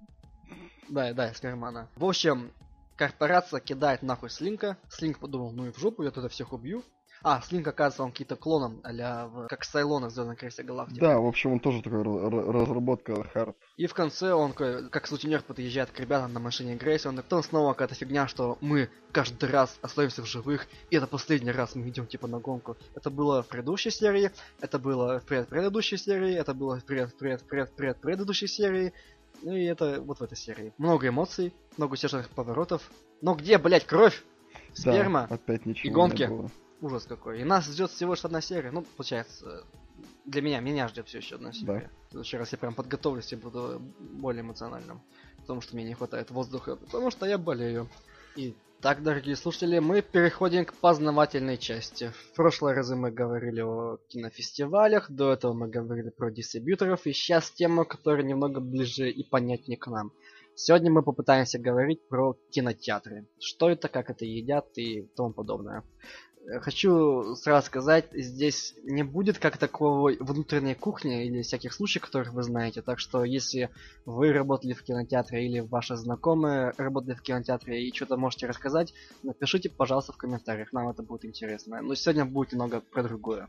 [0.89, 1.89] Да, да, из кармана.
[1.95, 2.51] В общем,
[2.95, 4.77] корпорация кидает нахуй Слинка.
[4.89, 6.83] Слинк подумал, ну и в жопу, я тогда всех убью.
[7.21, 9.47] А, Слинк, оказывается, он какие-то клоном, а в...
[9.47, 10.99] как Сайлона в Звездной кресте Галактики.
[10.99, 13.55] Да, в общем, он тоже такой ра- ра- разработка хард.
[13.77, 17.73] И в конце он, как сутенер, подъезжает к ребятам на машине Грейси, он потом снова
[17.73, 22.07] какая-то фигня, что мы каждый раз остаемся в живых, и это последний раз мы идем
[22.07, 22.77] типа на гонку.
[22.95, 27.17] Это было в предыдущей серии, это было в пред предыдущей серии, это было в пред
[27.17, 28.93] пред пред пред предыдущей серии,
[29.41, 30.73] ну и это вот в этой серии.
[30.77, 32.89] Много эмоций, много сюжетных поворотов.
[33.21, 34.23] Но где, блять, кровь?
[34.73, 35.25] Сперма?
[35.29, 36.21] Да, опять ничего гонки.
[36.21, 36.51] не было.
[36.81, 37.41] Ужас какой.
[37.41, 38.71] И нас ждет всего лишь одна серия.
[38.71, 39.65] Ну, получается,
[40.25, 41.91] для меня, меня ждет все еще одна серия.
[42.07, 45.01] В следующий раз я прям подготовлюсь и буду более эмоциональным.
[45.37, 46.75] Потому что мне не хватает воздуха.
[46.75, 47.89] Потому что я болею.
[48.35, 52.13] И так, дорогие слушатели, мы переходим к познавательной части.
[52.15, 57.51] В прошлые разы мы говорили о кинофестивалях, до этого мы говорили про дистрибьюторов, и сейчас
[57.51, 60.13] тема, которая немного ближе и понятнее к нам.
[60.55, 63.27] Сегодня мы попытаемся говорить про кинотеатры.
[63.39, 65.83] Что это, как это едят и тому подобное.
[66.61, 72.43] Хочу сразу сказать, здесь не будет как таковой внутренней кухни или всяких случаев, которых вы
[72.43, 72.81] знаете.
[72.81, 73.69] Так что, если
[74.05, 79.69] вы работали в кинотеатре или ваши знакомые работали в кинотеатре и что-то можете рассказать, напишите,
[79.69, 80.73] пожалуйста, в комментариях.
[80.73, 81.81] Нам это будет интересно.
[81.81, 83.47] Но сегодня будет немного про другое.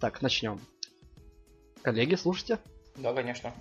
[0.00, 0.60] Так, начнем.
[1.82, 2.58] Коллеги, слушайте.
[2.96, 3.52] Да, конечно.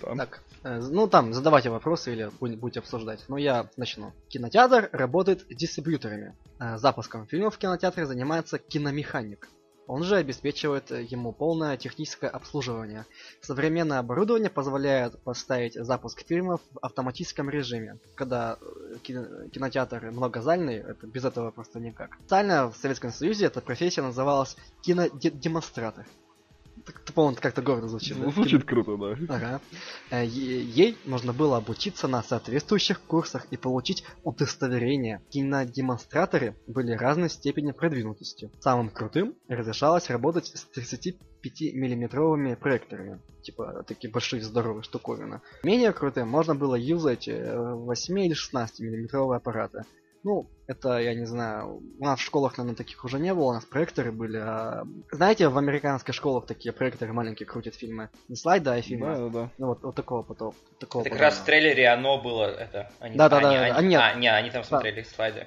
[0.00, 0.14] Да.
[0.16, 3.24] Так, э, ну там, задавайте вопросы или будете обсуждать.
[3.28, 4.12] Но я начну.
[4.28, 6.36] Кинотеатр работает с дистрибьюторами.
[6.58, 9.48] Э, Запуском фильмов в кинотеатре занимается киномеханик.
[9.86, 13.06] Он же обеспечивает э, ему полное техническое обслуживание.
[13.40, 17.98] Современное оборудование позволяет поставить запуск фильмов в автоматическом режиме.
[18.14, 18.56] Когда
[19.02, 22.14] кино- кинотеатр многозальный, это без этого просто никак.
[22.20, 26.06] Специально в Советском Союзе эта профессия называлась кинодемонстратор.
[26.86, 28.16] Так, по-моему, как-то гордо звучит.
[28.18, 28.24] да?
[28.24, 29.16] Ну, звучит круто, да.
[29.34, 29.60] Ага.
[30.10, 35.20] Э, Ей можно было обучиться на соответствующих курсах и получить удостоверение.
[35.30, 38.50] Кинодемонстраторы были разной степени продвинутости.
[38.60, 43.20] Самым крутым разрешалось работать с 35-миллиметровыми проекторами.
[43.42, 45.40] Типа такие большие здоровые штуковины.
[45.62, 49.84] Менее крутым можно было юзать э, 8 или 16 миллиметровые аппараты.
[50.22, 53.52] Ну, это, я не знаю, у нас в школах, наверное, таких уже не было, у
[53.54, 54.36] нас проекторы были.
[54.38, 58.10] а- Знаете, в американских школах такие проекторы маленькие крутят фильмы.
[58.28, 59.06] Не слайда, а фильмы.
[59.06, 59.50] Да, да, да.
[59.58, 60.54] Ну вот, вот такого потом.
[60.78, 62.90] Такого Это как раз в трейлере оно было, это...
[63.00, 64.00] Они, Да-да-да, они, а они- нет.
[64.02, 65.46] а, не, они там смотрели слайды.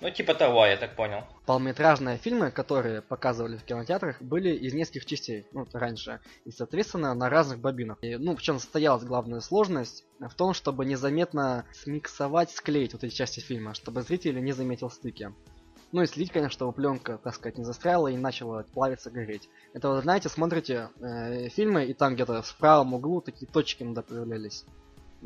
[0.00, 1.24] Ну, типа того, я так понял.
[1.46, 6.20] Полнометражные фильмы, которые показывали в кинотеатрах, были из нескольких частей, ну, раньше.
[6.44, 7.98] И, соответственно, на разных бобинах.
[8.02, 10.04] И, ну, в чем состоялась главная сложность?
[10.18, 15.32] В том, чтобы незаметно смиксовать, склеить вот эти части фильма, чтобы зритель не заметил стыки.
[15.92, 19.48] Ну и следить, конечно, чтобы пленка, так сказать, не застряла и начала плавиться, гореть.
[19.72, 24.02] Это вот, знаете, смотрите э, фильмы, и там где-то в правом углу такие точки иногда
[24.02, 24.64] появлялись.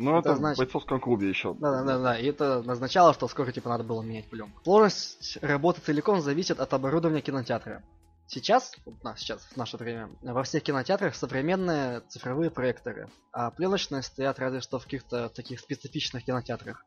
[0.00, 1.54] Ну, Это это, значит- в бойцовском клубе еще.
[1.54, 4.60] Да-да-да, и это назначало, что скоро типа надо было менять пленку.
[4.64, 7.82] Сложность работы целиком зависит от оборудования кинотеатра.
[8.26, 14.02] Сейчас, вот на- сейчас, в наше время, во всех кинотеатрах современные цифровые проекторы, а пленочные
[14.02, 16.84] стоят разве что в каких-то таких специфичных кинотеатрах.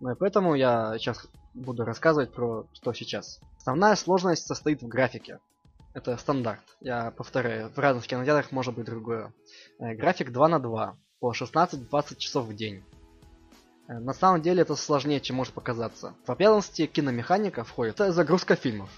[0.00, 3.40] Ну и поэтому я сейчас буду рассказывать про что сейчас.
[3.58, 5.38] Основная сложность состоит в графике.
[5.94, 6.62] Это стандарт.
[6.80, 9.32] Я повторяю, в разных кинотеатрах может быть другое.
[9.78, 12.82] Э, График 2 на 2 по 16-20 часов в день.
[13.86, 16.14] Э, На самом деле это сложнее, чем может показаться.
[16.26, 18.90] В обязанности киномеханика входит загрузка фильмов.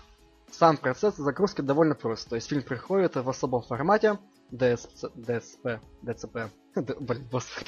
[0.51, 2.27] Сам процесс загрузки довольно прост.
[2.31, 4.19] То есть фильм приходит в особом формате
[4.51, 6.51] DSP, DSP, DCP.
[6.77, 7.65] Д- Блин, DCP,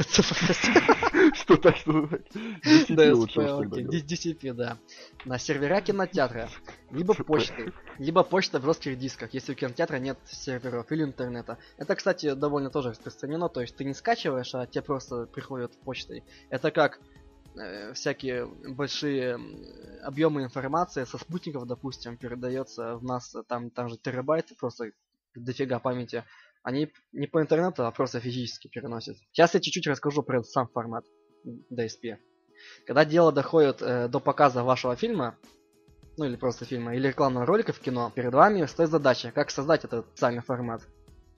[0.47, 0.73] прости.
[1.35, 2.23] Что так, что так?
[2.87, 3.03] Тогда
[3.59, 3.85] окей.
[4.03, 4.79] DCP, да.
[5.25, 6.49] На сервера кинотеатра.
[6.91, 7.73] Либо почты.
[7.99, 11.59] Либо почта в жестких дисках, если у кинотеатра нет серверов или интернета.
[11.79, 13.49] Это, кстати, довольно тоже распространено.
[13.49, 16.25] То есть ты не скачиваешь, а тебе просто приходят почтой.
[16.51, 17.01] Это как
[17.57, 19.39] э, всякие большие
[20.03, 24.91] объемы информации со спутников, допустим, передается в нас, э, там, там же терабайты, просто
[25.35, 26.25] дофига памяти.
[26.67, 29.17] Они не по интернету, а просто физически переносят.
[29.31, 31.05] Сейчас я чуть-чуть расскажу про сам формат
[31.73, 32.17] DSP.
[32.85, 35.39] Когда дело доходит э, до показа вашего фильма,
[36.17, 39.85] ну или просто фильма, или рекламного ролика в кино, перед вами стоит задача, как создать
[39.85, 40.83] этот специальный формат.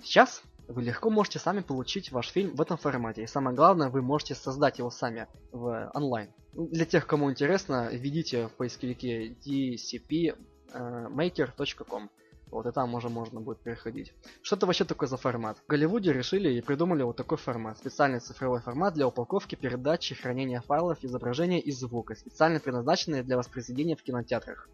[0.03, 3.23] Сейчас вы легко можете сами получить ваш фильм в этом формате.
[3.23, 6.33] И самое главное, вы можете создать его сами в онлайн.
[6.55, 12.09] Для тех, кому интересно, введите в поисковике dcpmaker.com.
[12.51, 14.15] Вот и там уже можно будет переходить.
[14.43, 15.59] Что это вообще такое за формат?
[15.59, 17.79] В Голливуде решили и придумали вот такой формат.
[17.79, 22.15] Специальный цифровой формат для упаковки, передачи, хранения файлов, изображения и звука.
[22.15, 24.69] Специально предназначенный для воспроизведения в кинотеатрах.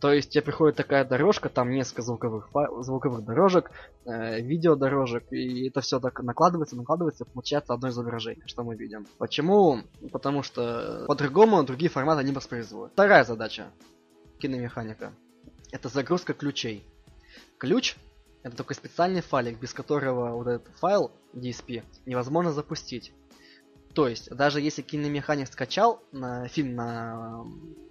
[0.00, 2.50] То есть тебе приходит такая дорожка, там несколько звуковых,
[2.82, 3.72] звуковых дорожек,
[4.04, 9.06] э, видеодорожек, и это все так накладывается, накладывается, получается одно изображение, что мы видим.
[9.18, 9.80] Почему?
[10.12, 12.92] Потому что по-другому другие форматы не воспроизводят.
[12.92, 13.72] Вторая задача
[14.38, 15.12] киномеханика.
[15.72, 16.86] Это загрузка ключей.
[17.58, 17.96] Ключ
[18.42, 23.12] это такой специальный файлик, без которого вот этот файл DSP невозможно запустить.
[23.94, 27.44] То есть, даже если киномеханик скачал на фильм на,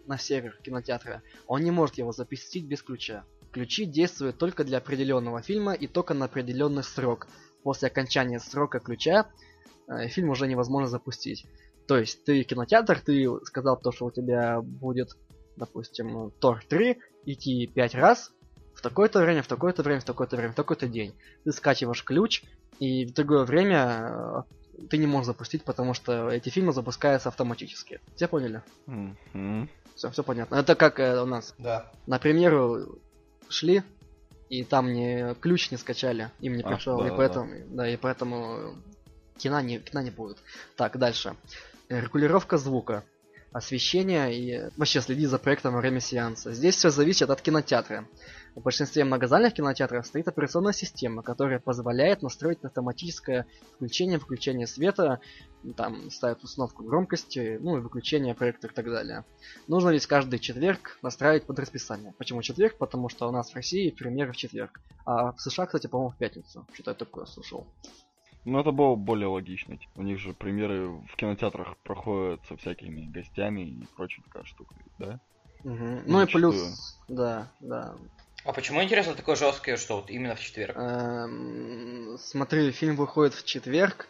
[0.06, 3.26] на сервер кинотеатра, он не может его запустить без ключа.
[3.52, 7.27] Ключи действуют только для определенного фильма и только на определенный срок.
[7.64, 9.27] После окончания срока ключа
[9.88, 11.45] э, фильм уже невозможно запустить.
[11.88, 15.10] То есть ты кинотеатр, ты сказал то, что у тебя будет,
[15.56, 18.31] допустим, Тор 3 идти 5 раз,
[18.78, 21.16] в такое-то время, в такое-то время, в такое-то время, в такой-то день.
[21.44, 22.44] Ты скачиваешь ключ,
[22.80, 24.45] и в другое время
[24.78, 27.99] э, ты не можешь запустить, потому что эти фильмы запускаются автоматически.
[28.16, 28.62] Все поняли?
[28.86, 29.68] Mm-hmm.
[29.95, 30.58] Все, все понятно.
[30.58, 31.56] Это как э, у нас.
[31.58, 31.91] Да.
[32.06, 32.99] На премьеру
[33.49, 33.82] шли,
[34.49, 37.66] и там не ключ не скачали, им не пришел, да, и поэтому, да.
[37.70, 38.76] да, и поэтому
[39.38, 40.38] кино не, кино не будет.
[40.76, 41.36] Так, дальше.
[41.90, 43.04] Регулировка звука
[43.52, 46.54] освещение и вообще следить за проектом во время сеанса.
[46.54, 48.08] Здесь все зависит от кинотеатра.
[48.57, 55.21] В большинстве многозальных кинотеатров стоит операционная система, которая позволяет настроить автоматическое включение выключение света,
[55.75, 59.25] там ставят установку громкости, ну и выключение проектора и так далее.
[59.67, 62.15] Нужно ведь каждый четверг настраивать под расписание.
[62.17, 62.79] Почему четверг?
[62.79, 64.81] Потому что у нас в России премьера в четверг.
[65.05, 66.65] А в США, кстати, по-моему, в пятницу.
[66.73, 67.67] Что-то я такое слышал.
[68.43, 69.77] Ну, это было более логично.
[69.95, 75.19] У них же премьеры в кинотеатрах проходят со всякими гостями и прочей такая штука, да?
[75.63, 76.01] Угу.
[76.07, 77.95] Ну и плюс, да, да.
[78.48, 80.78] А почему, интересно, такое жесткое, что вот именно в четверг?
[80.78, 84.07] Эм, смотри, фильм выходит в четверг,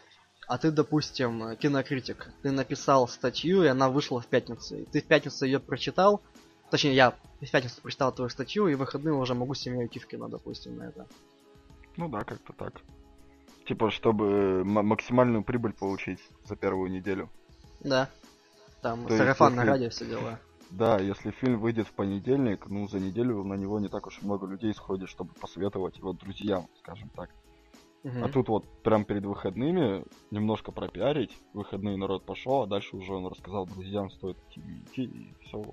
[0.47, 2.30] а ты, допустим, кинокритик.
[2.43, 4.77] Ты написал статью, и она вышла в пятницу.
[4.77, 6.22] И ты в пятницу ее прочитал,
[6.69, 9.97] точнее, я в пятницу прочитал твою статью, и в выходные уже могу с семьей идти
[9.97, 11.07] в кино, допустим, на это.
[11.95, 12.81] Ну да, как-то так.
[13.68, 17.31] Типа, чтобы максимальную прибыль получить за первую неделю.
[17.80, 18.07] Да.
[18.84, 20.39] Там То сарафан на радио все дела.
[20.72, 24.48] Да, если фильм выйдет в понедельник, ну, за неделю на него не так уж много
[24.48, 27.30] людей сходит, чтобы посоветовать его друзьям, скажем так.
[28.03, 28.23] Угу.
[28.23, 33.27] А тут вот прям перед выходными немножко пропиарить, выходные народ пошел, а дальше уже он
[33.27, 35.64] рассказал друзьям, стоит идти, идти, и все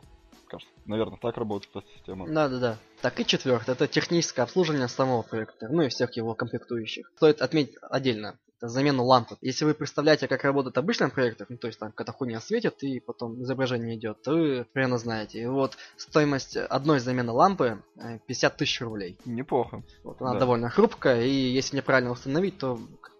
[0.46, 0.72] кажется.
[0.86, 2.26] Наверное, так работает эта система.
[2.26, 2.78] Да, да, да.
[3.02, 7.10] Так и четвертое, это техническое обслуживание самого проекта, ну и всех его комплектующих.
[7.16, 9.36] Стоит отметить отдельно, это замена лампы.
[9.40, 13.00] Если вы представляете, как работает обычный проектор, ну то есть там какая-то хуйня светит и
[13.00, 15.42] потом изображение идет, то вы примерно знаете.
[15.42, 17.82] И вот стоимость одной замены лампы
[18.26, 19.18] 50 э, тысяч рублей.
[19.24, 19.82] Неплохо.
[20.02, 20.40] Вот она да.
[20.40, 22.78] довольно хрупкая, и если неправильно установить, то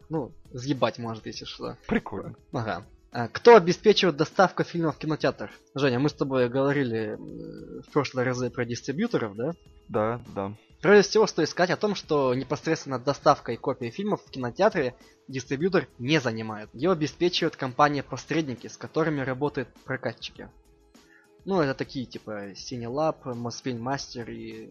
[0.08, 1.76] ну, съебать может, если что.
[1.86, 2.34] Прикольно.
[2.52, 2.84] Ага.
[3.10, 5.50] А, кто обеспечивает доставку фильмов в кинотеатр?
[5.74, 9.52] Женя, мы с тобой говорили в прошлые разы про дистрибьюторов, да?
[9.88, 10.52] Да, да.
[10.84, 14.94] Прежде всего стоит сказать о том, что непосредственно доставкой копий фильмов в кинотеатре
[15.28, 16.68] дистрибьютор не занимает.
[16.74, 20.50] Ее обеспечивают компании-посредники, с которыми работают прокатчики.
[21.46, 24.68] Ну, это такие типа Mosfilm Master и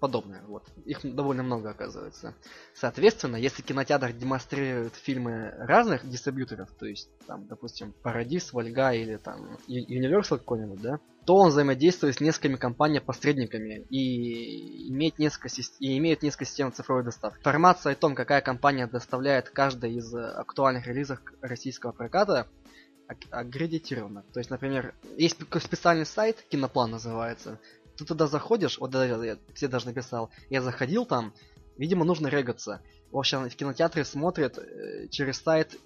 [0.00, 0.42] подобное.
[0.48, 0.64] Вот.
[0.86, 2.34] Их довольно много оказывается.
[2.74, 9.56] Соответственно, если кинотеатр демонстрирует фильмы разных дистрибьюторов, то есть, там, допустим, Paradis, Вольга или там
[9.68, 16.44] Universal какой-нибудь, да, то он взаимодействует с несколькими компаниями-посредниками и имеет несколько, и имеет несколько
[16.44, 17.38] систем цифровой доставки.
[17.38, 22.48] Информация о том, какая компания доставляет каждый из актуальных релизов российского проката,
[23.30, 24.24] агредитирована.
[24.32, 27.60] То есть, например, есть специальный сайт, Киноплан называется,
[27.96, 31.34] ты туда заходишь, вот я тебе даже написал, я заходил там,
[31.76, 32.80] видимо, нужно регаться.
[33.10, 35.76] В общем, в кинотеатре смотрят э, через сайт,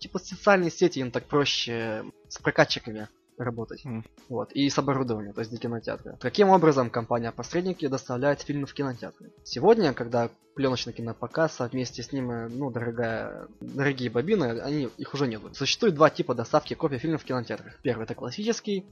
[0.00, 3.08] типа социальные сети, им так проще с прокатчиками
[3.44, 3.84] работать.
[3.84, 4.04] Mm.
[4.28, 4.52] Вот.
[4.52, 6.16] И с оборудованием, то есть для кинотеатра.
[6.20, 9.30] Каким образом компания-посредники доставляет фильмы в кинотеатры?
[9.44, 15.14] Сегодня, когда пленочный кинопоказ, а вместе с ним, э, ну, дорогая, дорогие бобины, они, их
[15.14, 15.40] уже нет.
[15.52, 17.78] Существует два типа доставки копий фильмов в кинотеатрах.
[17.82, 18.84] Первый это классический,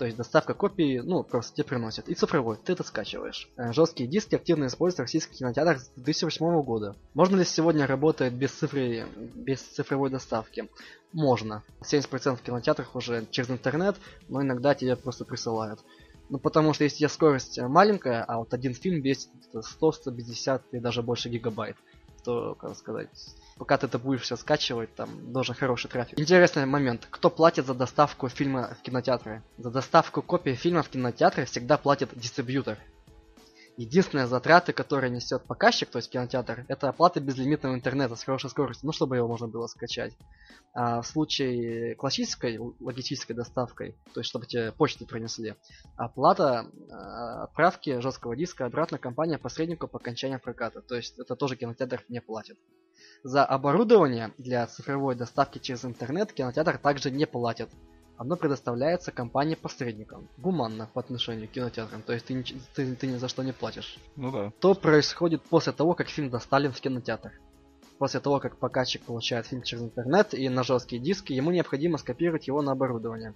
[0.00, 2.08] то есть доставка копии, ну, просто тебе приносят.
[2.08, 3.50] И цифровой, ты это скачиваешь.
[3.58, 6.96] Э, жесткие диски активно используются в российских кинотеатрах с 2008 года.
[7.12, 10.70] Можно ли сегодня работать без, цифры, без цифровой доставки?
[11.12, 11.62] Можно.
[11.82, 13.96] 70% в кинотеатрах уже через интернет,
[14.30, 15.80] но иногда тебе просто присылают.
[16.30, 21.02] Ну, потому что если скорость маленькая, а вот один фильм весит 100, 150 и даже
[21.02, 21.76] больше гигабайт,
[22.24, 23.10] то, как сказать,
[23.60, 26.18] пока ты это будешь все скачивать, там должен хороший трафик.
[26.18, 27.06] Интересный момент.
[27.10, 29.42] Кто платит за доставку фильма в кинотеатры?
[29.58, 32.78] За доставку копии фильма в кинотеатры всегда платит дистрибьютор.
[33.80, 38.84] Единственные затраты, которые несет показчик, то есть кинотеатр, это оплата безлимитного интернета с хорошей скоростью,
[38.84, 40.12] ну, чтобы его можно было скачать.
[40.74, 45.54] А в случае классической логистической доставкой, то есть чтобы тебе почту принесли,
[45.96, 46.92] оплата э,
[47.44, 50.82] отправки жесткого диска обратно компания посреднику по окончании проката.
[50.82, 52.58] То есть это тоже кинотеатр не платит.
[53.22, 57.70] За оборудование для цифровой доставки через интернет кинотеатр также не платит
[58.20, 60.28] оно предоставляется компании-посредникам.
[60.36, 62.44] Гуманно по отношению к кинотеатрам, то есть ты,
[62.74, 63.96] ты, ты ни за что не платишь.
[64.16, 64.52] Ну да.
[64.60, 67.32] То происходит после того, как фильм доставлен в кинотеатр.
[67.96, 72.46] После того, как показчик получает фильм через интернет и на жесткие диски, ему необходимо скопировать
[72.46, 73.34] его на оборудование.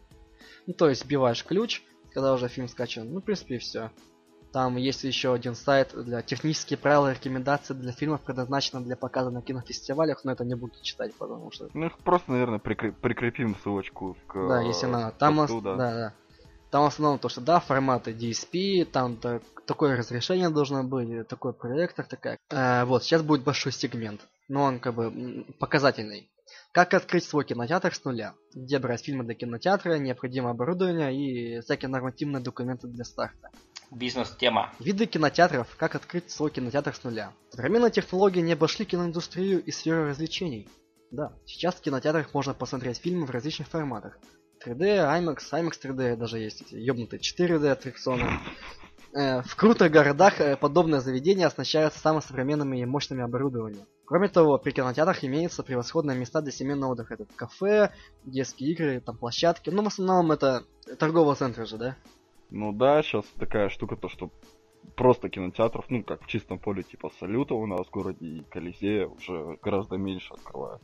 [0.66, 1.82] Ну, то есть вбиваешь ключ,
[2.12, 3.10] когда уже фильм скачан.
[3.10, 3.90] Ну, в принципе, и все.
[4.54, 9.30] Там есть еще один сайт для технические правила и рекомендации для фильмов, предназначенных для показа
[9.30, 11.68] на кинофестивалях, но это не буду читать, потому что...
[11.74, 12.96] Ну, их просто, наверное, прикреп...
[13.00, 14.34] прикрепим ссылочку к...
[14.46, 15.12] Да, если надо.
[15.18, 15.74] Там, посту, да.
[15.74, 16.14] да, да.
[16.70, 21.52] Там в основном то, что да, форматы DSP, там так, такое разрешение должно быть, такой
[21.52, 22.38] проектор, такая.
[22.50, 26.28] Э, вот, сейчас будет большой сегмент, но он как бы показательный.
[26.72, 28.34] Как открыть свой кинотеатр с нуля?
[28.54, 33.50] Где брать фильмы для кинотеатра, необходимое оборудование и всякие нормативные документы для старта
[33.94, 34.72] бизнес-тема.
[34.80, 35.74] Виды кинотеатров.
[35.76, 37.32] Как открыть свой кинотеатр с нуля.
[37.50, 40.68] Современные технологии не обошли киноиндустрию и сферу развлечений.
[41.10, 44.18] Да, сейчас в кинотеатрах можно посмотреть фильмы в различных форматах.
[44.64, 48.40] 3D, IMAX, IMAX 3D даже есть ёбнутые 4D аттракционы.
[49.12, 53.86] Э, в крутых городах э, подобное заведение оснащаются самыми современными и мощными оборудованиями.
[54.06, 57.14] Кроме того, при кинотеатрах имеются превосходные места для семейного отдыха.
[57.14, 57.92] Это кафе,
[58.24, 59.70] детские игры, там площадки.
[59.70, 60.64] Ну, в основном это
[60.98, 61.96] торговые центры же, да?
[62.50, 64.30] Ну да, сейчас такая штука, то что
[64.96, 69.06] просто кинотеатров, ну как в чистом поле типа Салюта у нас в городе и Колизея
[69.06, 70.82] уже гораздо меньше открывают.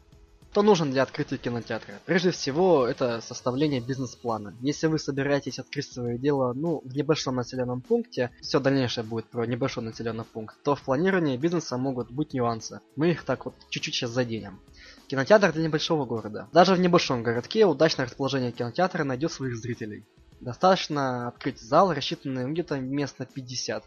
[0.50, 2.00] Что нужен для открытия кинотеатра?
[2.06, 4.52] Прежде всего, это составление бизнес-плана.
[4.60, 9.46] Если вы собираетесь открыть свое дело, ну, в небольшом населенном пункте, все дальнейшее будет про
[9.46, 12.80] небольшой населенный пункт, то в планировании бизнеса могут быть нюансы.
[12.96, 14.58] Мы их так вот чуть-чуть сейчас заденем.
[15.06, 16.48] Кинотеатр для небольшого города.
[16.52, 20.04] Даже в небольшом городке удачное расположение кинотеатра найдет своих зрителей.
[20.40, 23.84] Достаточно открыть зал, рассчитанный где-то мест на 50.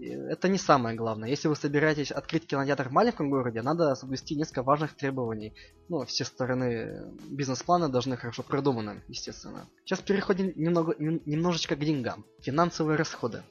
[0.00, 1.28] Это не самое главное.
[1.28, 5.52] Если вы собираетесь открыть кинотеатр в маленьком городе, надо соблюсти несколько важных требований.
[5.88, 9.66] Ну, все стороны бизнес-плана должны хорошо продуманы, естественно.
[9.84, 12.24] Сейчас переходим немного, немножечко к деньгам.
[12.40, 13.42] Финансовые расходы.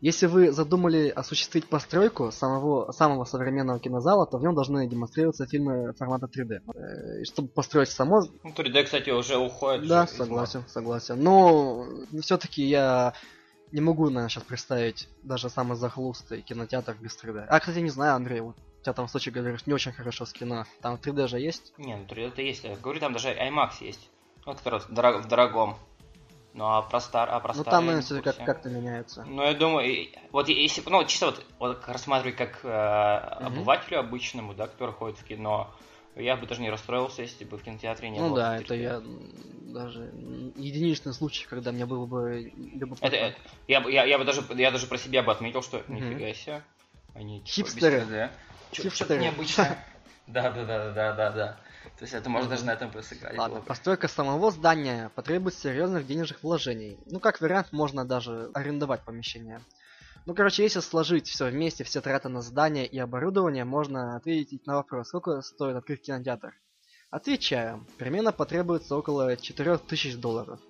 [0.00, 5.94] Если вы задумали осуществить постройку самого, самого современного кинозала, то в нем должны демонстрироваться фильмы
[5.96, 6.60] формата 3D.
[6.74, 8.22] Э, чтобы построить само...
[8.42, 9.86] Ну, 3D, кстати, уже уходит.
[9.86, 11.22] Да, согласен, согласен.
[11.22, 11.86] Но
[12.20, 13.14] все-таки я
[13.72, 17.46] не могу, наверное, сейчас представить даже самый захлустый кинотеатр без 3D.
[17.48, 20.26] А, кстати, не знаю, Андрей, вот у тебя там в случае говоришь не очень хорошо
[20.26, 20.66] с кино.
[20.80, 21.72] Там 3D же есть?
[21.78, 22.64] Не, ну 3D-то есть.
[22.64, 24.10] Я говорю, там даже IMAX есть.
[24.44, 25.76] Ну, который в, дорог, в дорогом.
[26.54, 29.24] Ну а про стар, а про Ну там, наверное, все как, как-то меняется.
[29.24, 33.46] Ну я думаю, вот если, ну чисто вот, вот рассматривать как э, mm-hmm.
[33.46, 35.70] обывателю обычному, да, который ходит в кино,
[36.16, 38.30] я бы даже не расстроился, если бы в кинотеатре не ну, было.
[38.30, 39.02] Ну да, это я
[39.72, 40.12] даже
[40.56, 43.06] единичный случай, когда мне было бы любопытно.
[43.06, 43.34] Это,
[43.66, 45.92] я, я, я бы даже, я даже про себя бы отметил, что mm-hmm.
[45.92, 46.62] нифига себе.
[47.14, 48.04] Они типа, Хипстеры.
[48.06, 48.30] Да.
[48.72, 49.84] Что-то необычное.
[50.28, 51.56] Да, да, да, да, да, да.
[51.98, 53.36] То есть это можно даже на этом сыграть.
[53.36, 53.64] Ладно, было.
[53.64, 56.96] постройка самого здания потребует серьезных денежных вложений.
[57.06, 59.60] Ну, как вариант, можно даже арендовать помещение.
[60.24, 64.76] Ну, короче, если сложить все вместе, все траты на здание и оборудование, можно ответить на
[64.76, 66.54] вопрос, сколько стоит открыть кинотеатр.
[67.10, 70.60] Отвечаю, примерно потребуется около 4000 долларов.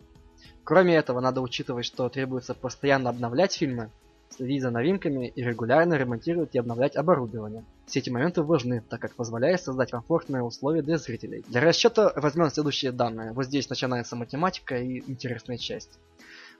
[0.65, 3.91] Кроме этого, надо учитывать, что требуется постоянно обновлять фильмы,
[4.31, 7.67] следить за новинками и регулярно ремонтировать и обновлять оборудование.
[7.87, 11.45] Все эти моменты важны, так как позволяют создать комфортные условия для зрителей.
[11.49, 13.33] Для расчета возьмем следующие данные.
[13.33, 15.99] Вот здесь начинается математика и интересная часть.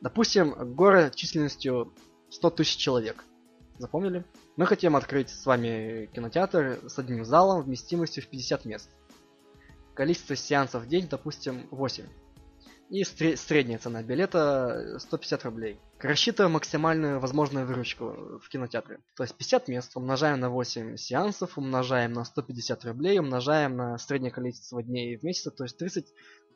[0.03, 1.93] Допустим, город численностью
[2.33, 3.25] 100 тысяч человек.
[3.79, 4.25] Запомнили?
[4.57, 8.91] Мы хотим открыть с вами кинотеатр с одним залом вместимостью в 50 мест.
[9.95, 12.07] Количество сеансов в день, допустим, 8.
[12.91, 15.81] И средняя цена билета 150 рублей.
[15.99, 19.01] Рассчитываем максимальную возможную выручку в кинотеатре.
[19.17, 24.31] То есть 50 мест умножаем на 8 сеансов, умножаем на 150 рублей, умножаем на среднее
[24.31, 26.13] количество дней в месяц, то есть 30.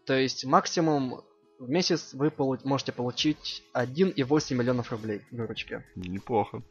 [0.07, 1.23] То есть максимум
[1.59, 5.85] в месяц вы полу можете получить 1,8 миллионов рублей выручки.
[5.95, 6.63] Неплохо.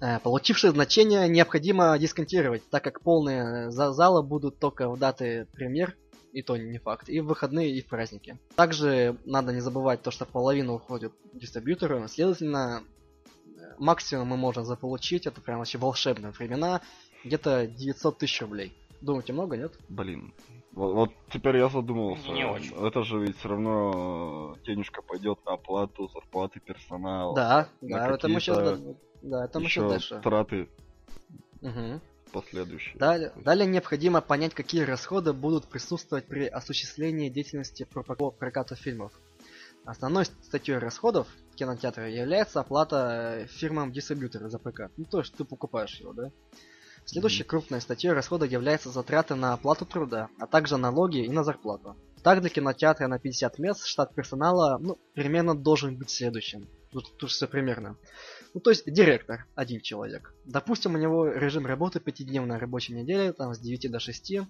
[0.00, 5.96] Э, получившее значение необходимо дисконтировать, так как полные залы будут только в даты премьер
[6.32, 8.38] и то не факт, и в выходные, и в праздники.
[8.54, 12.84] Также надо не забывать то, что половина уходит дистрибьютору, следовательно,
[13.78, 16.82] максимум мы можем заполучить, это прям вообще волшебные времена,
[17.24, 18.72] где-то 900 тысяч рублей.
[19.00, 19.72] Думаете, много, нет?
[19.88, 20.32] Блин,
[20.72, 22.32] вот, вот теперь я задумался.
[22.32, 22.74] Не очень.
[22.86, 27.34] Это же ведь все равно денежка пойдет на оплату зарплаты персонала.
[27.34, 28.78] Да, да, это мы сейчас
[29.22, 30.20] Да, там еще, еще дальше.
[30.22, 30.68] траты
[31.60, 32.00] Мгм.
[32.32, 32.96] последующие.
[32.98, 39.12] Далее, далее необходимо понять, какие расходы будут присутствовать при осуществлении деятельности по прокату фильмов.
[39.84, 41.26] Основной статьей расходов
[41.56, 44.90] кинотеатра является оплата э, фирмам-дистрибьюторам за ПК.
[44.96, 46.30] Ну, то есть ты покупаешь его, да?
[47.10, 51.96] Следующей крупной статьей расхода является затраты на оплату труда, а также налоги и на зарплату.
[52.22, 56.68] Так, для кинотеатра на 50 мест штат персонала, ну, примерно должен быть следующим.
[56.92, 57.96] Тут, тут все примерно.
[58.54, 60.32] Ну, то есть, директор, один человек.
[60.44, 64.42] Допустим, у него режим работы пятидневная рабочая неделя, там, с 9 до 6.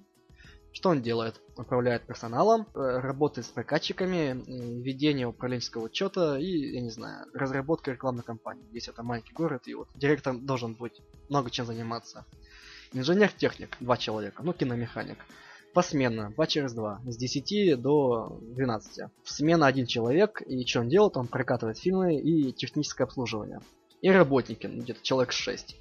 [0.73, 1.41] Что он делает?
[1.57, 4.45] Управляет персоналом, э, работает с прокатчиками,
[4.83, 8.69] ведение управленческого учета и, я не знаю, разработка рекламной кампании.
[8.71, 11.01] Если это маленький город, и вот директор должен быть
[11.31, 12.27] много чем заниматься.
[12.93, 15.19] Инженер-техник, два человека, ну, киномеханик.
[15.73, 19.09] Посменно, 2 через 2, с 10 до 12.
[19.25, 21.17] Смена один человек, и что он делает?
[21.17, 23.61] Он прокатывает фильмы и техническое обслуживание.
[24.01, 25.77] И работники, ну, где-то человек 6.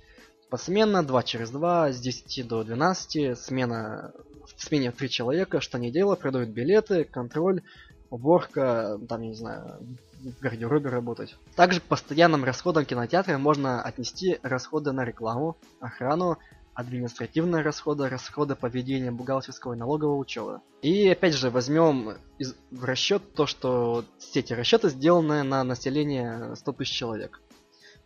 [0.51, 4.13] Посменно, 2 через 2, с 10 до 12, смена,
[4.45, 7.63] в смене 3 человека, что они делают, продают билеты, контроль,
[8.11, 9.79] уборка, там, я не знаю,
[10.19, 11.35] в гардеробе работать.
[11.55, 16.37] Также к постоянным расходам кинотеатра можно отнести расходы на рекламу, охрану,
[16.79, 20.61] административные расходы, расходы по ведению бухгалтерского и налогового учета.
[20.81, 26.55] И опять же возьмем из- в расчет то, что все эти расчеты сделаны на население
[26.55, 27.41] 100 тысяч человек.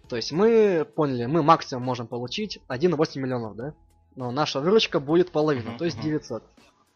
[0.10, 3.74] То есть мы поняли, мы максимум можем получить 1,8 миллионов, да?
[4.16, 6.06] Но наша выручка будет половина, Мгм, то есть мгм.
[6.08, 6.44] 900.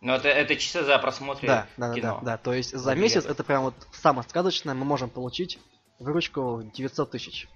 [0.02, 2.20] Но это, это чисто за просмотр Да, да, да, кино.
[2.22, 2.38] да, да.
[2.38, 5.60] То есть за месяц это прям вот самое сказочное, мы можем получить
[6.00, 7.48] выручку 900 тысяч.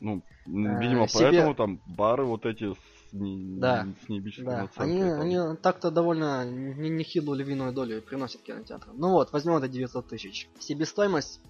[0.00, 2.74] Ну, Э, видимо, себе- поэтому там бары вот эти
[3.10, 8.42] с, не- Да, с неебическими Да, они, они так-то довольно не- нехилую львиную долю приносят
[8.42, 8.96] кинотеатрам.
[8.98, 10.48] Ну вот, возьмем это 900 тысяч.
[10.58, 11.40] Себестоимость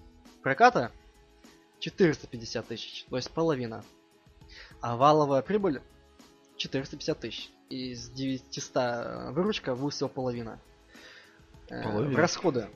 [0.41, 0.91] проката
[1.79, 3.83] 450 тысяч, то есть половина.
[4.81, 5.81] А валовая прибыль
[6.57, 7.49] 450 тысяч.
[7.69, 10.59] Из 900 выручка вы всего половина.
[11.69, 12.17] Э, Половина.
[12.19, 12.67] Расходы.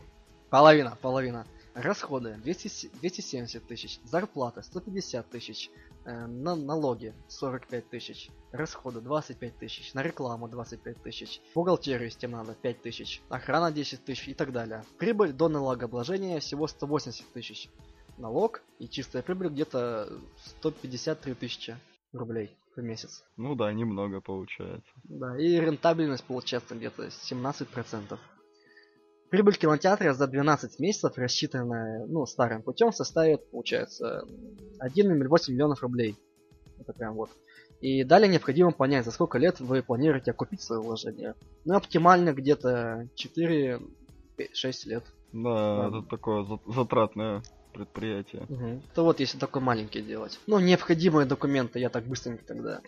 [0.49, 1.45] Половина, половина.
[1.73, 3.99] Расходы 200, с- 270 тысяч.
[4.05, 5.69] Зарплата 150 тысяч.
[6.05, 8.29] Э, на налоги 45 тысяч.
[8.51, 9.93] Расходы 25 тысяч.
[9.95, 11.41] На рекламу 25 тысяч.
[11.55, 13.21] Бухгалтерию если надо 5 тысяч.
[13.29, 14.83] Охрана 10 тысяч и так далее.
[14.99, 17.69] Прибыль до налогообложения всего 180 тысяч.
[18.17, 20.09] Налог и чистая прибыль где-то
[20.59, 21.75] 153 тысячи
[22.13, 23.23] рублей в месяц.
[23.35, 24.91] Ну да, немного получается.
[25.05, 28.17] Да, и рентабельность получается где-то 17%.
[29.29, 34.23] Прибыль кинотеатра за 12 месяцев, рассчитанная ну, старым путем, составит, получается,
[34.79, 36.15] 1,8 миллионов рублей.
[36.79, 37.31] Это прям вот.
[37.81, 41.35] И далее необходимо понять, за сколько лет вы планируете окупить свое вложение.
[41.65, 43.79] Ну, оптимально где-то 4-6
[44.85, 45.03] лет.
[45.33, 47.41] Да, это такое за- затратное
[47.73, 48.45] предприятие.
[48.47, 48.81] Мгм.
[48.93, 50.39] То вот если такой маленький делать.
[50.47, 52.81] Ну, необходимые документы я так быстренько тогда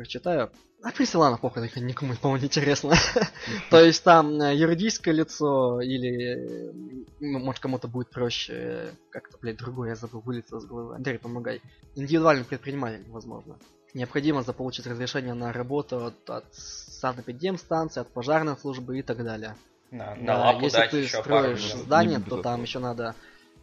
[0.00, 0.50] прочитаю.
[0.82, 2.94] А присылана похуй, это никому, по-моему, не интересно.
[3.70, 6.72] То есть там э, юридическое лицо или, э,
[7.20, 10.94] ну, может, кому-то будет проще, э, как-то, блядь, другое, я забыл, вылетело с головы.
[10.94, 11.60] Андрей, помогай.
[11.96, 13.58] Индивидуальный предприниматель, возможно.
[13.92, 19.56] Необходимо заполучить разрешение на работу от, от санэпидемстанции, от пожарной службы и так далее.
[19.90, 23.14] На, на Да, лапу если дать ты строишь здание, то там еще надо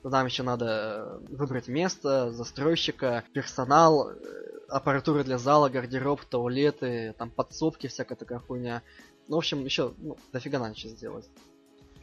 [0.04, 4.16] там еще надо э, выбрать место, застройщика, персонал, э,
[4.70, 8.82] аппаратура для зала, гардероб, туалеты, там подсобки, всякая такая хуйня.
[9.28, 11.28] Ну, в общем, еще ну, дофига надо еще сделать.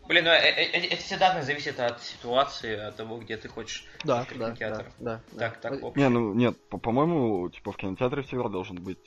[0.07, 3.49] Блин, ну э- э- э- это все данные зависят от ситуации, от того, где ты
[3.49, 3.87] хочешь.
[4.05, 4.93] Да, Открыть да, да, кинотеатр.
[4.99, 5.39] да, да.
[5.39, 5.97] Так, так, Э, оп.
[5.97, 9.03] Не, ну нет, по- по-моему, типа в кинотеатре всегда должен быть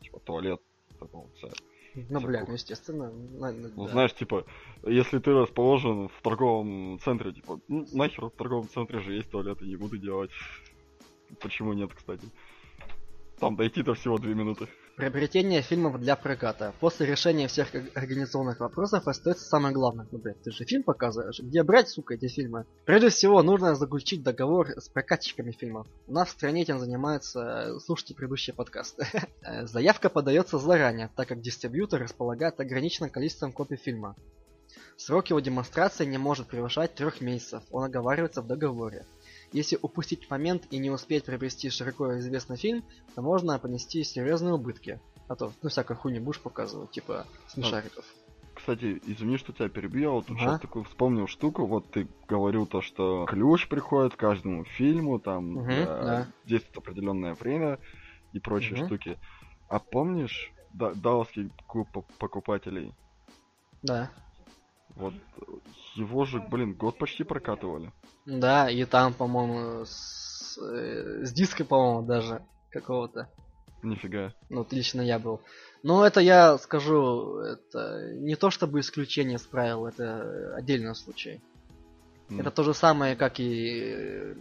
[0.00, 0.60] типа туалет
[0.98, 1.48] такого вся.
[1.94, 3.10] Ну, блядь, ну, естественно.
[3.12, 3.90] на- на- Ну, да.
[3.92, 4.46] знаешь, типа,
[4.84, 9.66] если ты расположен в торговом центре, типа, ну, нахер в торговом центре же есть туалеты,
[9.66, 10.30] не буду делать.
[11.40, 12.24] Почему нет, кстати?
[13.38, 14.68] Там дойти-то всего две минуты.
[14.96, 16.74] Приобретение фильмов для проката.
[16.78, 20.06] После решения всех ор- организационных вопросов остается самое главное.
[20.12, 21.40] Ну, блядь, ты же фильм показываешь.
[21.40, 22.66] Где брать, сука, эти фильмы?
[22.84, 25.86] Прежде всего, нужно заключить договор с прокатчиками фильмов.
[26.06, 27.74] У нас в стране этим занимаются...
[27.74, 29.06] э, Слушайте предыдущие подкасты.
[29.44, 34.14] Э, Заявка подается заранее, так как дистрибьютор располагает ограниченным количеством копий фильма.
[34.96, 37.62] Срок его демонстрации не может превышать трех месяцев.
[37.70, 39.04] Он оговаривается в договоре.
[39.52, 42.84] Если упустить момент и не успеть приобрести широко известный фильм,
[43.14, 45.00] то можно понести серьезные убытки.
[45.28, 48.04] А то, ну, всякую хуйню будешь показывать, типа смешариков.
[48.54, 50.52] Кстати, извини, что тебя перебью, я вот тут Ага.
[50.52, 51.66] сейчас такую вспомнил штуку.
[51.66, 56.28] Вот ты говорил то, что ключ приходит к каждому фильму, там Мгм, для- да.
[56.44, 57.78] действует определенное время
[58.32, 58.86] и прочие Мгм.
[58.86, 59.18] штуки.
[59.68, 62.94] А помнишь да, Далласский клуб по- покупателей?
[63.82, 64.10] Да.
[64.94, 65.14] Вот
[65.94, 67.92] его же, блин, год почти прокатывали.
[68.26, 72.42] Да, и там, по-моему, с, э, с диска, по-моему, даже.
[72.70, 73.28] какого-то.
[73.82, 74.32] Нифига.
[74.48, 75.40] Ну, вот лично я был.
[75.82, 81.40] Но это я скажу, это не то чтобы исключение из правил, это отдельный случай.
[82.30, 82.40] М.
[82.40, 84.34] Это то же самое, как и э,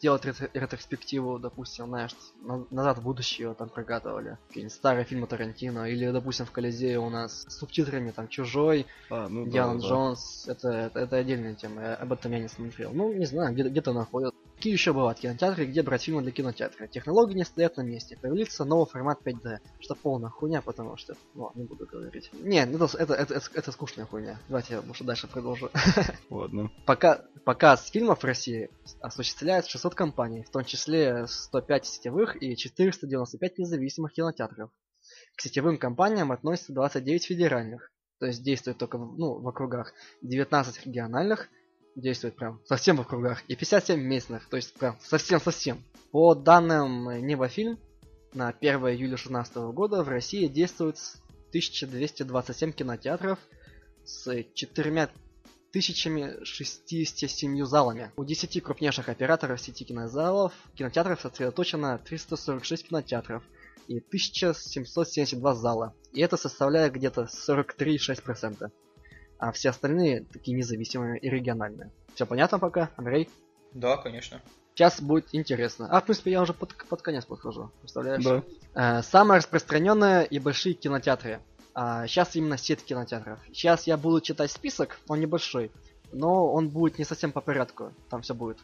[0.00, 4.38] делать ретро- ретроспективу, допустим, знаешь, на- назад в будущее там прокатывали.
[4.48, 5.88] Какие-нибудь старые фильмы Тарантино.
[5.90, 9.86] Или, допустим, в Колизее у нас с субтитрами там Чужой, А, ну да, Диана да.
[9.88, 10.46] Джонс.
[10.48, 11.82] Это, это, это отдельная тема.
[11.82, 12.92] Я об этом я не смотрел.
[12.92, 14.34] Ну, не знаю, где- где-то находят.
[14.60, 16.86] Какие еще бывают кинотеатры, где брать фильмы для кинотеатра?
[16.86, 18.18] Технологии не стоят на месте.
[18.20, 19.56] Появился новый формат 5D.
[19.80, 21.16] Что полная хуйня, потому что...
[21.32, 22.30] Ну, не буду говорить.
[22.34, 24.38] Не, это, это, это, это, это скучная хуйня.
[24.48, 25.70] Давайте я лучше дальше продолжу.
[26.28, 26.70] Ладно.
[26.84, 28.68] Пока, показ фильмов в России
[29.00, 34.70] осуществляет 600 компаний, в том числе 105 сетевых и 495 независимых кинотеатров.
[35.36, 40.84] К сетевым компаниям относятся 29 федеральных, то есть действуют только в, ну, в округах, 19
[40.84, 41.48] региональных,
[42.00, 45.82] действуют прям совсем в округах, и 57 местных, то есть прям совсем-совсем.
[46.10, 47.78] По данным Невофильм,
[48.32, 50.96] на 1 июля 2016 года в России действует
[51.50, 53.38] 1227 кинотеатров
[54.04, 55.10] с 4
[55.70, 58.10] 1067 залами.
[58.16, 63.44] У 10 крупнейших операторов сети кинозалов кинотеатров сосредоточено 346 кинотеатров
[63.86, 65.94] и 1772 зала.
[66.12, 68.70] И это составляет где-то 43,6%.
[69.40, 71.90] А все остальные такие независимые и региональные.
[72.14, 73.30] Все понятно пока, Андрей?
[73.72, 74.42] Да, конечно.
[74.74, 75.88] Сейчас будет интересно.
[75.90, 77.70] А, в принципе, я уже под, под конец подхожу.
[77.80, 78.22] Представляешь?
[78.22, 78.42] Да.
[78.74, 81.40] Э, самые распространенные и большие кинотеатры.
[81.74, 83.38] сейчас именно сеть кинотеатров.
[83.46, 85.72] Сейчас я буду читать список, он небольшой,
[86.12, 87.94] но он будет не совсем по порядку.
[88.10, 88.58] Там все будет.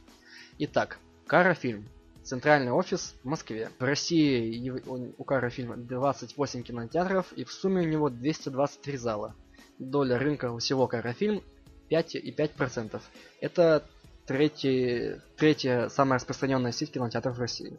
[0.59, 1.89] Итак, Кара-фильм.
[2.23, 3.71] Центральный офис в Москве.
[3.79, 9.35] В России у Кара-фильма 28 кинотеатров и в сумме у него 223 зала.
[9.79, 11.43] Доля рынка у всего Кара-фильм
[11.91, 13.01] 5,5%.
[13.41, 13.85] Это
[14.27, 17.79] третий, третья самая распространенная сеть кинотеатров в России.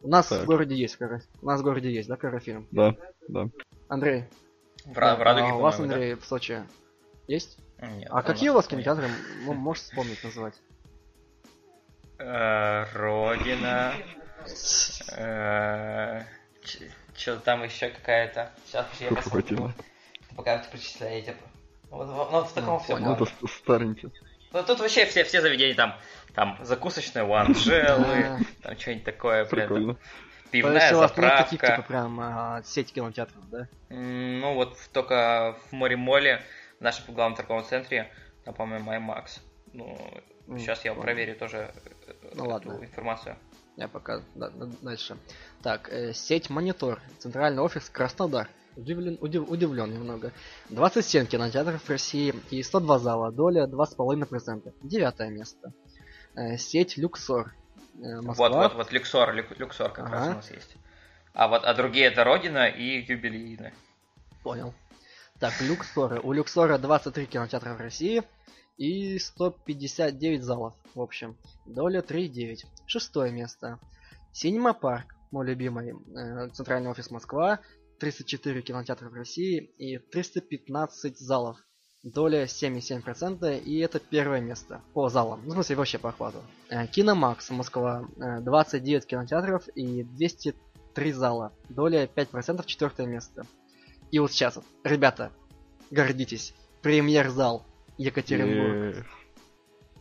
[0.00, 0.42] У нас Так.
[0.42, 1.22] в городе есть Кара...
[1.40, 2.66] У нас в городе есть, да, Карафильм?
[2.72, 2.96] Да,
[3.28, 3.48] да.
[3.88, 4.24] Андрей.
[4.84, 5.96] В, Ра- в Радуге, а у вас, по-моему, да?
[5.96, 6.62] Андрей, в Сочи
[7.28, 7.58] есть?
[7.80, 9.08] Нет, а какие у вас кинотеатры?
[9.44, 10.54] Можешь вспомнить, назвать?
[12.18, 13.92] Э, Родина.
[17.14, 18.50] Что там еще какая-то.
[18.66, 19.70] Сейчас я посмотрю.
[20.34, 20.36] Хватило?
[20.36, 21.36] Пока вы перечисляете.
[21.90, 22.96] Вот, вот, вот в таком Ну, все.
[22.98, 24.10] Ну, это старенький.
[24.52, 25.94] Ну тут вообще все, все заведения там,
[26.34, 29.96] там закусочная у Анжелы, А, там что-нибудь такое, Прикольно.
[30.50, 31.56] Пивная нет таких, заправка.
[31.56, 33.68] типа, прям а, сеть кинотеатров, да?
[33.88, 36.42] Ну вот только в море моле
[36.78, 38.12] в нашем главном торговом центре,
[38.44, 39.40] там, по-моему, IMAX.
[39.72, 39.96] Ну,
[40.58, 41.02] сейчас я понял.
[41.04, 41.72] проверю тоже
[42.06, 42.72] э, Ну эту ладно.
[42.82, 43.36] информацию.
[43.76, 45.16] Я пока да- да- дальше.
[45.62, 47.00] Так, э, сеть Монитор.
[47.20, 48.48] Центральный офис Краснодар.
[48.76, 50.32] Удивлен, удив- удивлен немного.
[50.70, 53.30] 27 кинотеатров в России и 102 зала.
[53.32, 54.72] Доля 2,5%.
[54.82, 55.72] Девятое место.
[56.34, 57.54] Э, сеть Люксор.
[58.02, 58.48] Э, Москва.
[58.48, 60.32] Вот, вот, вот, Люксор, Люк- Люксор как раз Ага.
[60.32, 60.76] у нас есть.
[61.34, 63.74] А вот, а другие это Родина и Юбилейная.
[64.42, 64.72] Понял.
[65.38, 66.20] Так, Люксоры.
[66.20, 68.22] У Люксора 23 кинотеатра в России
[68.78, 71.36] и 159 залов, в общем.
[71.66, 72.64] Доля 3,9.
[72.86, 73.78] Шестое место.
[74.32, 75.94] Синема Парк, мой любимый.
[76.16, 77.60] э, Центральный офис Москва.
[78.02, 81.56] 34 кинотеатра в России и 315 залов.
[82.02, 85.42] Доля 7,7% и это первое место по залам.
[85.44, 86.38] Ну, в смысле, вообще по охвату.
[86.68, 88.04] Э, Киномакс Москва.
[88.16, 91.52] э, 29 кинотеатров и 203 зала.
[91.68, 93.46] Доля 5%, четвертое место.
[94.10, 95.30] И вот сейчас, вот, ребята,
[95.92, 96.54] гордитесь.
[96.82, 97.64] Премьер-зал
[97.98, 98.96] Екатеринбург.
[98.96, 99.04] Э,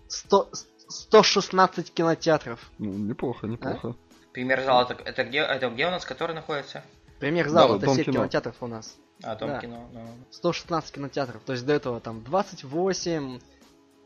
[0.08, 0.50] 100,
[0.88, 2.72] 116 кинотеатров.
[2.80, 3.50] Ну, неплохо, А?
[3.50, 3.96] неплохо.
[4.34, 6.84] Пример зала, это, это где, это где у нас, который находится?
[7.22, 8.16] Премьер-зал Да, это сеть кино.
[8.16, 8.98] кинотеатров у нас.
[9.24, 9.60] А, Дом Да.
[9.60, 9.88] кино.
[9.94, 10.08] ну.
[10.32, 11.42] 116 кинотеатров.
[11.44, 13.40] То есть до этого там 28,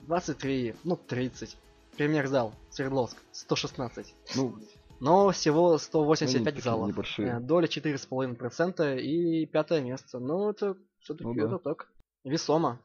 [0.02, 1.58] 23, ну 30.
[1.98, 4.14] Премьер-зал Свердловск 116.
[4.36, 4.56] Ну,
[5.00, 6.90] Но всего они 185 такие залов.
[6.90, 7.38] небольшие.
[7.38, 10.20] Э, Доля 4,5% и пятое место.
[10.20, 11.46] Ну, это все-таки Ну да.
[11.48, 11.88] это так.
[12.26, 12.80] Весомо.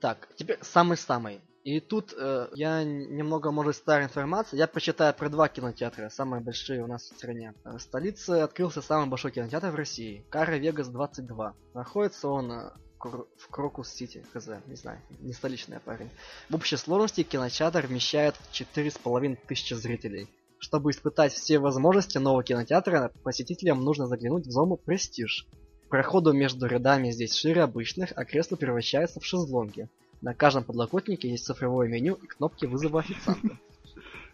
[0.00, 1.40] Так, теперь самый-самый.
[1.66, 4.56] И тут э, я немного, может, старой информации.
[4.56, 7.54] Я прочитаю про два кинотеатра, самые большие у нас в стране.
[7.64, 10.24] Э, В столице открылся самый большой кинотеатр в России.
[10.30, 11.56] Кара Вегас 22.
[11.74, 12.70] Находится он э,
[13.00, 16.08] в Крокус Сити, хз, не знаю, не столичный парень.
[16.48, 20.28] В общей сложности кинотеатр вмещает 4,5 тысячи зрителей.
[20.60, 25.48] Чтобы испытать все возможности нового кинотеатра, посетителям нужно заглянуть в зону «Престиж».
[25.88, 29.88] Проходу между рядами здесь шире обычных, а кресла превращаются в шезлонги.
[30.20, 33.58] На каждом подлокотнике есть цифровое меню и кнопки вызова официанта.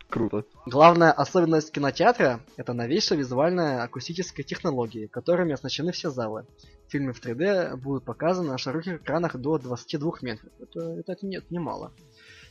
[0.09, 0.45] круто.
[0.67, 6.47] Главная особенность кинотеатра– это новейшая визуальная акустическая технологии, которыми оснащены все залы.
[6.89, 10.51] Фильмы в 3D будут показаны на широких экранах до 22 метров.
[10.61, 11.93] Это, это нет, немало.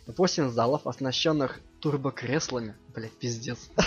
[0.07, 2.75] 8 залов, оснащенных турбокреслами.
[2.93, 3.69] Блять, пиздец.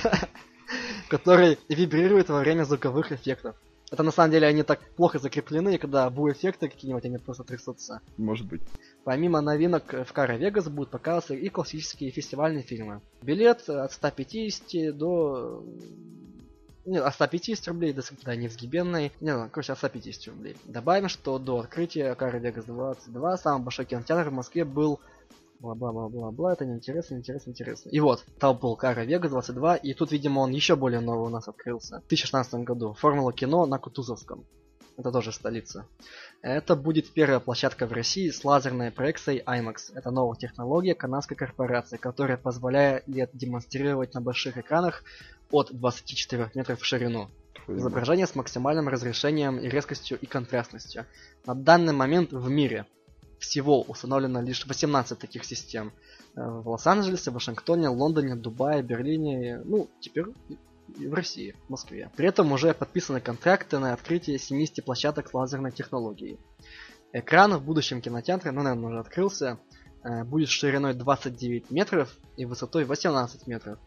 [1.08, 3.56] который вибрирует во время звуковых эффектов.
[3.90, 8.00] Это на самом деле они так плохо закреплены, когда бу-эффекты какие-нибудь, они просто трясутся.
[8.16, 8.62] Может быть.
[9.04, 13.02] Помимо новинок в Кара Вегас будут показываться и классические фестивальные фильмы.
[13.22, 15.64] Билет от 150 до...
[16.86, 19.12] Не, от 150 рублей до, до невзгибенной.
[19.20, 20.56] Не, ну, короче, от 150 рублей.
[20.64, 25.00] Добавим, что до открытия Кара Вегас 22 самый большой кинотеатр в Москве был
[25.60, 27.88] бла-бла-бла-бла-бла, это неинтересно, интересно, интересно.
[27.88, 31.30] И вот, там был Кара Вега 22, и тут, видимо, он еще более новый у
[31.30, 31.96] нас открылся.
[31.96, 32.92] В 2016 году.
[32.94, 34.44] Формула кино на Кутузовском.
[34.96, 35.86] Это тоже столица.
[36.40, 39.92] Это будет первая площадка в России с лазерной проекцией IMAX.
[39.94, 45.02] Это новая технология канадской корпорации, которая позволяет демонстрировать на больших экранах
[45.50, 47.28] от 24 метров в ширину.
[47.66, 51.06] Изображение с максимальным разрешением резкостью и контрастностью.
[51.46, 52.86] На данный момент в мире
[53.38, 55.92] всего установлено лишь 18 таких систем.
[56.36, 60.26] Э, в Лос-Анджелесе, Вашингтоне, Лондоне, Дубае, Берлине, ну, теперь
[60.88, 62.10] в России, в Москве.
[62.16, 66.38] При этом уже подписаны контракты на открытие 70 площадок с лазерной технологией.
[67.12, 69.58] Экран в будущем кинотеатре, ну, наверное, уже открылся,
[70.02, 73.78] э, будет шириной 29 метров и высотой 18 метров.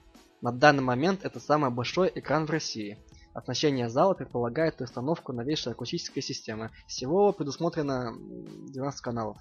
[0.41, 2.97] На данный момент это самый большой экран в России.
[3.33, 6.71] Оснащение зала предполагает установку новейшей акустической системы.
[6.87, 9.37] Всего предусмотрено 12 каналов.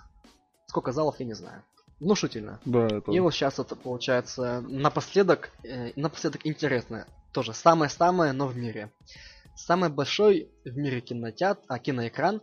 [0.66, 1.62] Сколько залов, я не знаю.
[2.00, 2.60] Внушительно.
[2.64, 3.10] Да, это...
[3.10, 7.06] И вот сейчас это получается напоследок, э, напоследок интересно.
[7.36, 8.90] Тоже самое-самое, но в мире.
[9.54, 12.40] Самый большой в мире кинотеатр, а киноэкран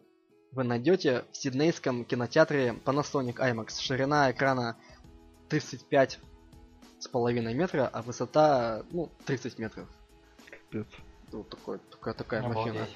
[0.51, 3.81] вы найдете в сиднейском кинотеатре Panasonic IMAX.
[3.81, 4.77] Ширина экрана
[5.49, 6.19] 35
[6.99, 9.89] с половиной метра, а высота, ну, 30 метров.
[10.47, 10.85] Капец
[11.31, 12.87] вот такой, такая, такая махина.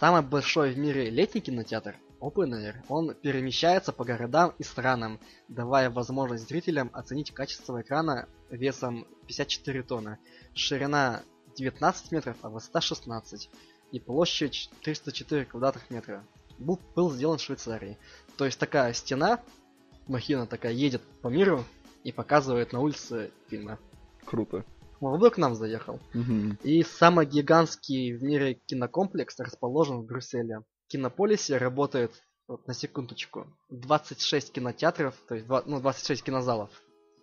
[0.00, 5.90] Самый большой в мире летний кинотеатр, Open Air, он перемещается по городам и странам, давая
[5.90, 10.18] возможность зрителям оценить качество экрана весом 54 тонны.
[10.54, 11.22] Ширина
[11.56, 13.50] 19 метров, а высота 16.
[13.92, 16.24] И площадь 304 квадратных метра.
[16.58, 17.98] Был, был сделан в Швейцарии.
[18.36, 19.40] То есть такая стена,
[20.06, 21.64] махина такая едет по миру
[22.02, 23.78] и показывает на улице фильмы.
[24.24, 24.64] Круто.
[25.00, 26.00] Молодой к нам заехал.
[26.14, 26.58] Угу.
[26.62, 30.60] И самый гигантский в мире кинокомплекс расположен в Брюсселе.
[30.86, 32.12] В Кинополисе работает,
[32.46, 36.70] вот на секундочку, 26 кинотеатров, то есть ну, 26 кинозалов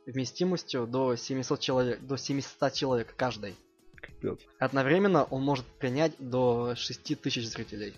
[0.05, 3.55] вместимостью до 700 человек, до 700 человек каждый.
[4.01, 4.39] Капец.
[4.59, 7.93] Одновременно он может принять до 6000 зрителей.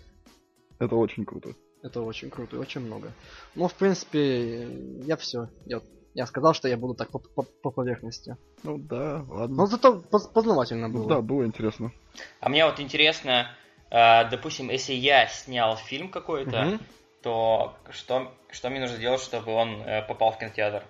[0.80, 1.54] Это очень круто.
[1.82, 3.12] Это очень круто и очень много.
[3.56, 4.68] Ну, в принципе,
[5.06, 5.50] я все.
[5.66, 5.82] Я
[6.16, 8.38] я сказал, что я буду так по, по, по поверхности.
[8.64, 9.56] Ну да, ладно.
[9.56, 11.10] Но зато познавательно было.
[11.10, 11.92] Да, было интересно.
[12.40, 13.50] А мне вот интересно,
[13.90, 16.80] э, допустим, если я снял фильм какой-то, угу.
[17.24, 20.84] то что, что мне нужно делать, чтобы он э, попал в кинотеатр?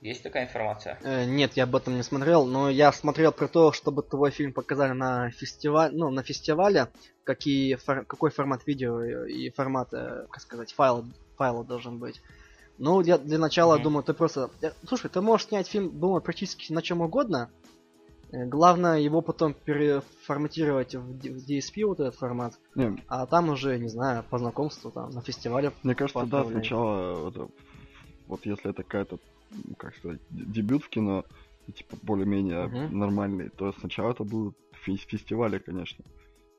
[0.00, 0.98] Есть такая информация?
[1.02, 4.52] Э, нет, я об этом не смотрел, но я смотрел про то, чтобы твой фильм
[4.52, 6.88] показали на фестивале, ну, на фестивале,
[7.24, 11.04] какие, фор, какой формат видео и формат, э, как сказать, файла,
[11.36, 12.22] файла должен быть.
[12.78, 13.82] Ну, я для начала mm-hmm.
[13.82, 14.50] думаю, ты просто...
[14.88, 17.50] Слушай, ты можешь снять фильм, думаю, практически на чем угодно.
[18.32, 22.54] Э, главное его потом переформатировать в DSP, вот этот формат.
[22.74, 23.02] Не.
[23.06, 25.72] А там уже, не знаю, по знакомству, там, на фестивале.
[25.82, 27.48] Мне кажется, да, сначала, это,
[28.26, 29.18] вот если это какая-то,
[29.76, 31.24] как сказать, дебют в кино,
[31.74, 32.88] типа более-менее uh-huh.
[32.90, 36.04] нормальный, то сначала это будут фестивали, конечно.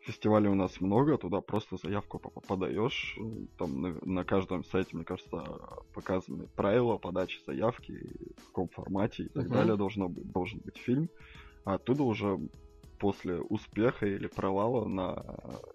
[0.01, 3.17] Фестивалей у нас много, туда просто заявку подаешь.
[3.57, 5.43] Там на, на каждом сайте, мне кажется,
[5.93, 7.93] показаны правила подачи заявки,
[8.37, 9.53] в каком формате и так uh-huh.
[9.53, 11.09] далее должно быть, должен быть фильм.
[11.65, 12.39] А оттуда уже
[13.01, 15.25] после успеха или провала на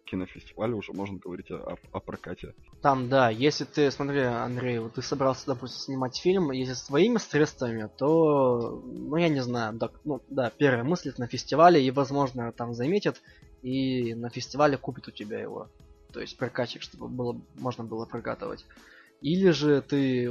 [0.04, 2.54] кинофестивале уже можно говорить о, о прокате.
[2.82, 7.90] Там, да, если ты, смотри, Андрей, вот ты собрался, допустим, снимать фильм, если своими средствами,
[7.98, 12.74] то, ну, я не знаю, да, ну, да, первая мысль на фестивале, и, возможно, там
[12.74, 13.20] заметят,
[13.62, 15.68] и на фестивале купит у тебя его.
[16.12, 18.64] То есть прокачик, чтобы было, можно было прокатывать.
[19.20, 20.30] Или же ты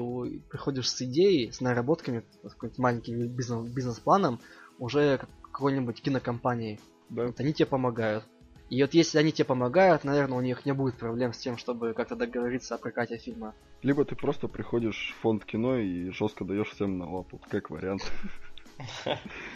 [0.49, 4.39] приходишь с идеей, с наработками, с каким-нибудь маленьким бизнес, бизнес-планом,
[4.79, 5.19] уже
[5.55, 6.79] какой-нибудь кинокомпании.
[7.09, 7.27] Да.
[7.27, 8.25] Вот они тебе помогают.
[8.69, 11.93] И вот если они тебе помогают, наверное, у них не будет проблем с тем, чтобы
[11.93, 13.53] как-то договориться о прокате фильма.
[13.81, 18.01] Либо ты просто приходишь в фонд кино и жестко даешь всем на лапу, как вариант.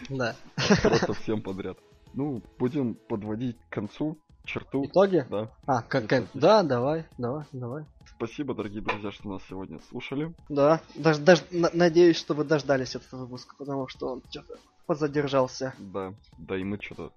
[0.09, 0.35] Да.
[0.81, 1.77] Просто всем подряд.
[2.13, 4.85] Ну, будем подводить к концу черту.
[4.85, 5.25] Итоги?
[5.29, 5.51] Да.
[5.65, 6.25] А, как, как...
[6.33, 7.85] Да, давай, давай, давай.
[8.15, 10.33] Спасибо, дорогие друзья, что нас сегодня слушали.
[10.47, 14.57] Да, даже, даже надеюсь, что вы дождались этого выпуска, потому что он что-то
[14.89, 15.75] подзадержался.
[15.77, 17.13] Да, да и мы что-то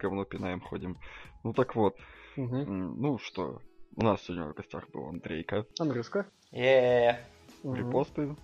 [0.00, 0.98] говно пинаем ходим.
[1.44, 1.94] Ну так вот,
[2.36, 2.56] угу.
[2.56, 3.62] ну что,
[3.94, 5.64] у нас сегодня в гостях был Андрейка.
[5.78, 6.26] Андрюшка.
[6.52, 7.18] Yeah.
[7.62, 8.34] Репосты.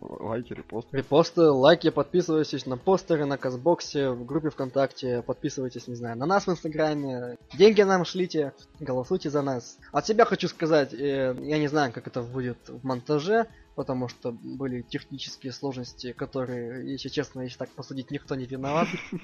[0.00, 0.96] Лайки, репосты.
[0.96, 6.46] Репосты, лайки, подписывайтесь на постеры, на Казбоксе, в группе ВКонтакте, подписывайтесь, не знаю, на нас
[6.46, 9.76] в Инстаграме, деньги нам шлите, голосуйте за нас.
[9.92, 14.32] От себя хочу сказать, э, я не знаю, как это будет в монтаже, потому что
[14.32, 18.88] были технические сложности, которые, если честно, если так посудить, никто не виноват.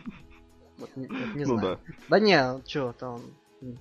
[0.79, 1.79] Вот, не, не Ну знаю.
[1.87, 1.95] да.
[2.11, 3.23] Да не, чё там.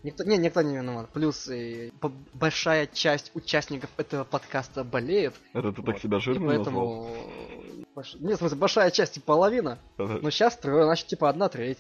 [0.01, 1.09] Никто, не, никто не виноват.
[1.09, 1.91] Плюс и
[2.33, 5.33] большая часть участников этого подкаста болеет.
[5.51, 6.01] Это ты так Вот.
[6.01, 6.63] себя И жирным назвал?
[6.63, 7.17] поэтому...
[7.93, 9.77] больш- Нет, в смысле, большая часть и половина.
[9.97, 10.19] Да-да.
[10.21, 11.79] Но сейчас трое, значит, типа одна треть.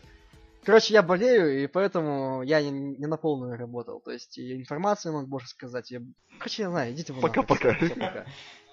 [0.65, 4.01] Короче, я болею, и поэтому я не, не на полную работал.
[4.01, 5.91] То есть информацию мог больше сказать.
[5.91, 6.01] Я...
[6.39, 7.29] Короче, я знаю, идите нахуй.
[7.29, 7.73] Пока-пока.
[7.79, 8.25] Пока.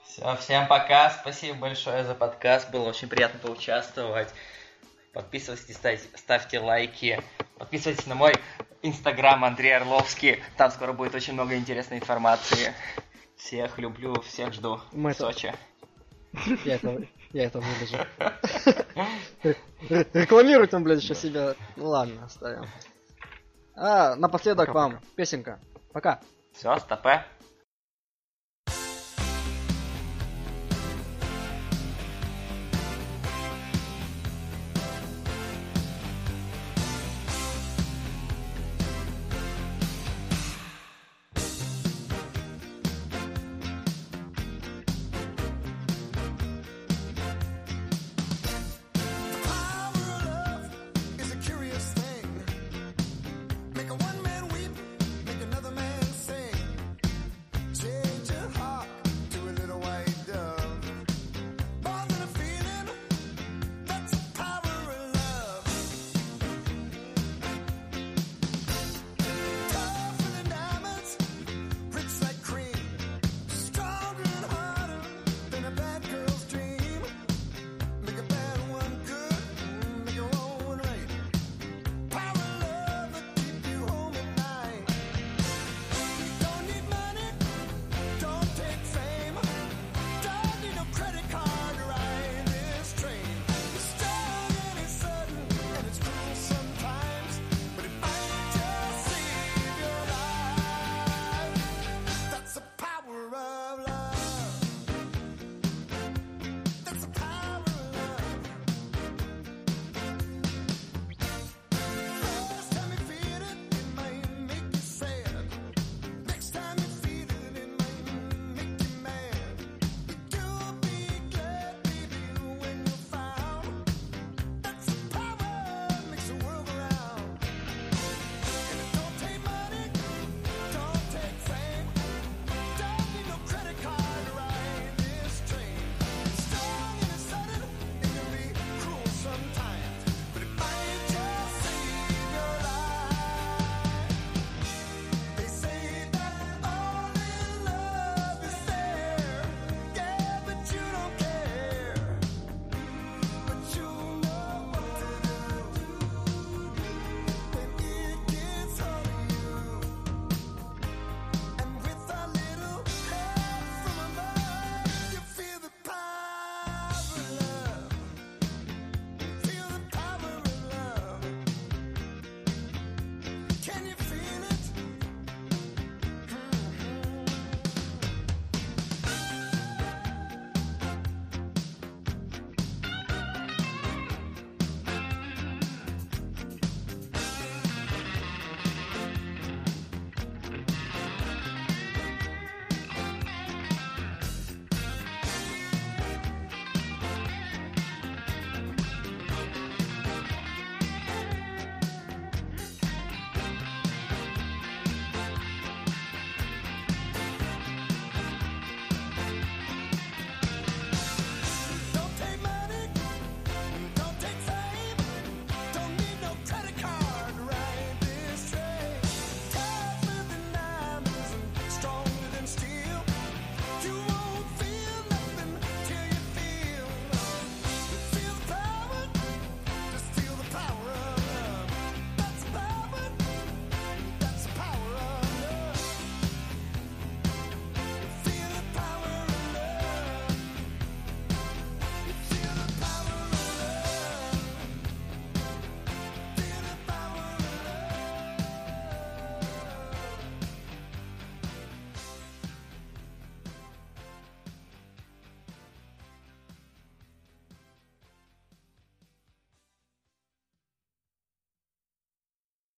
[0.05, 1.11] Все, всем пока.
[1.11, 2.71] Спасибо большое за подкаст.
[2.71, 4.29] Было очень приятно поучаствовать.
[5.13, 7.23] Подписывайтесь, ставьте, ставьте лайки.
[7.59, 8.35] Подписывайтесь на мой
[8.83, 10.43] инстаграм Андрей Орловский.
[10.57, 12.75] Там скоро будет очень много интересной информации.
[13.37, 15.55] Всех люблю, всех жду Мы в Сочи.
[16.65, 17.03] Я это,
[17.33, 17.97] я это выложу.
[20.13, 21.55] Рекламирует он, блядь, еще себя.
[21.77, 22.67] Ну ладно, оставим.
[23.75, 25.61] А, напоследок вам песенка.
[25.93, 26.21] Пока.
[26.53, 27.25] Все, стопе.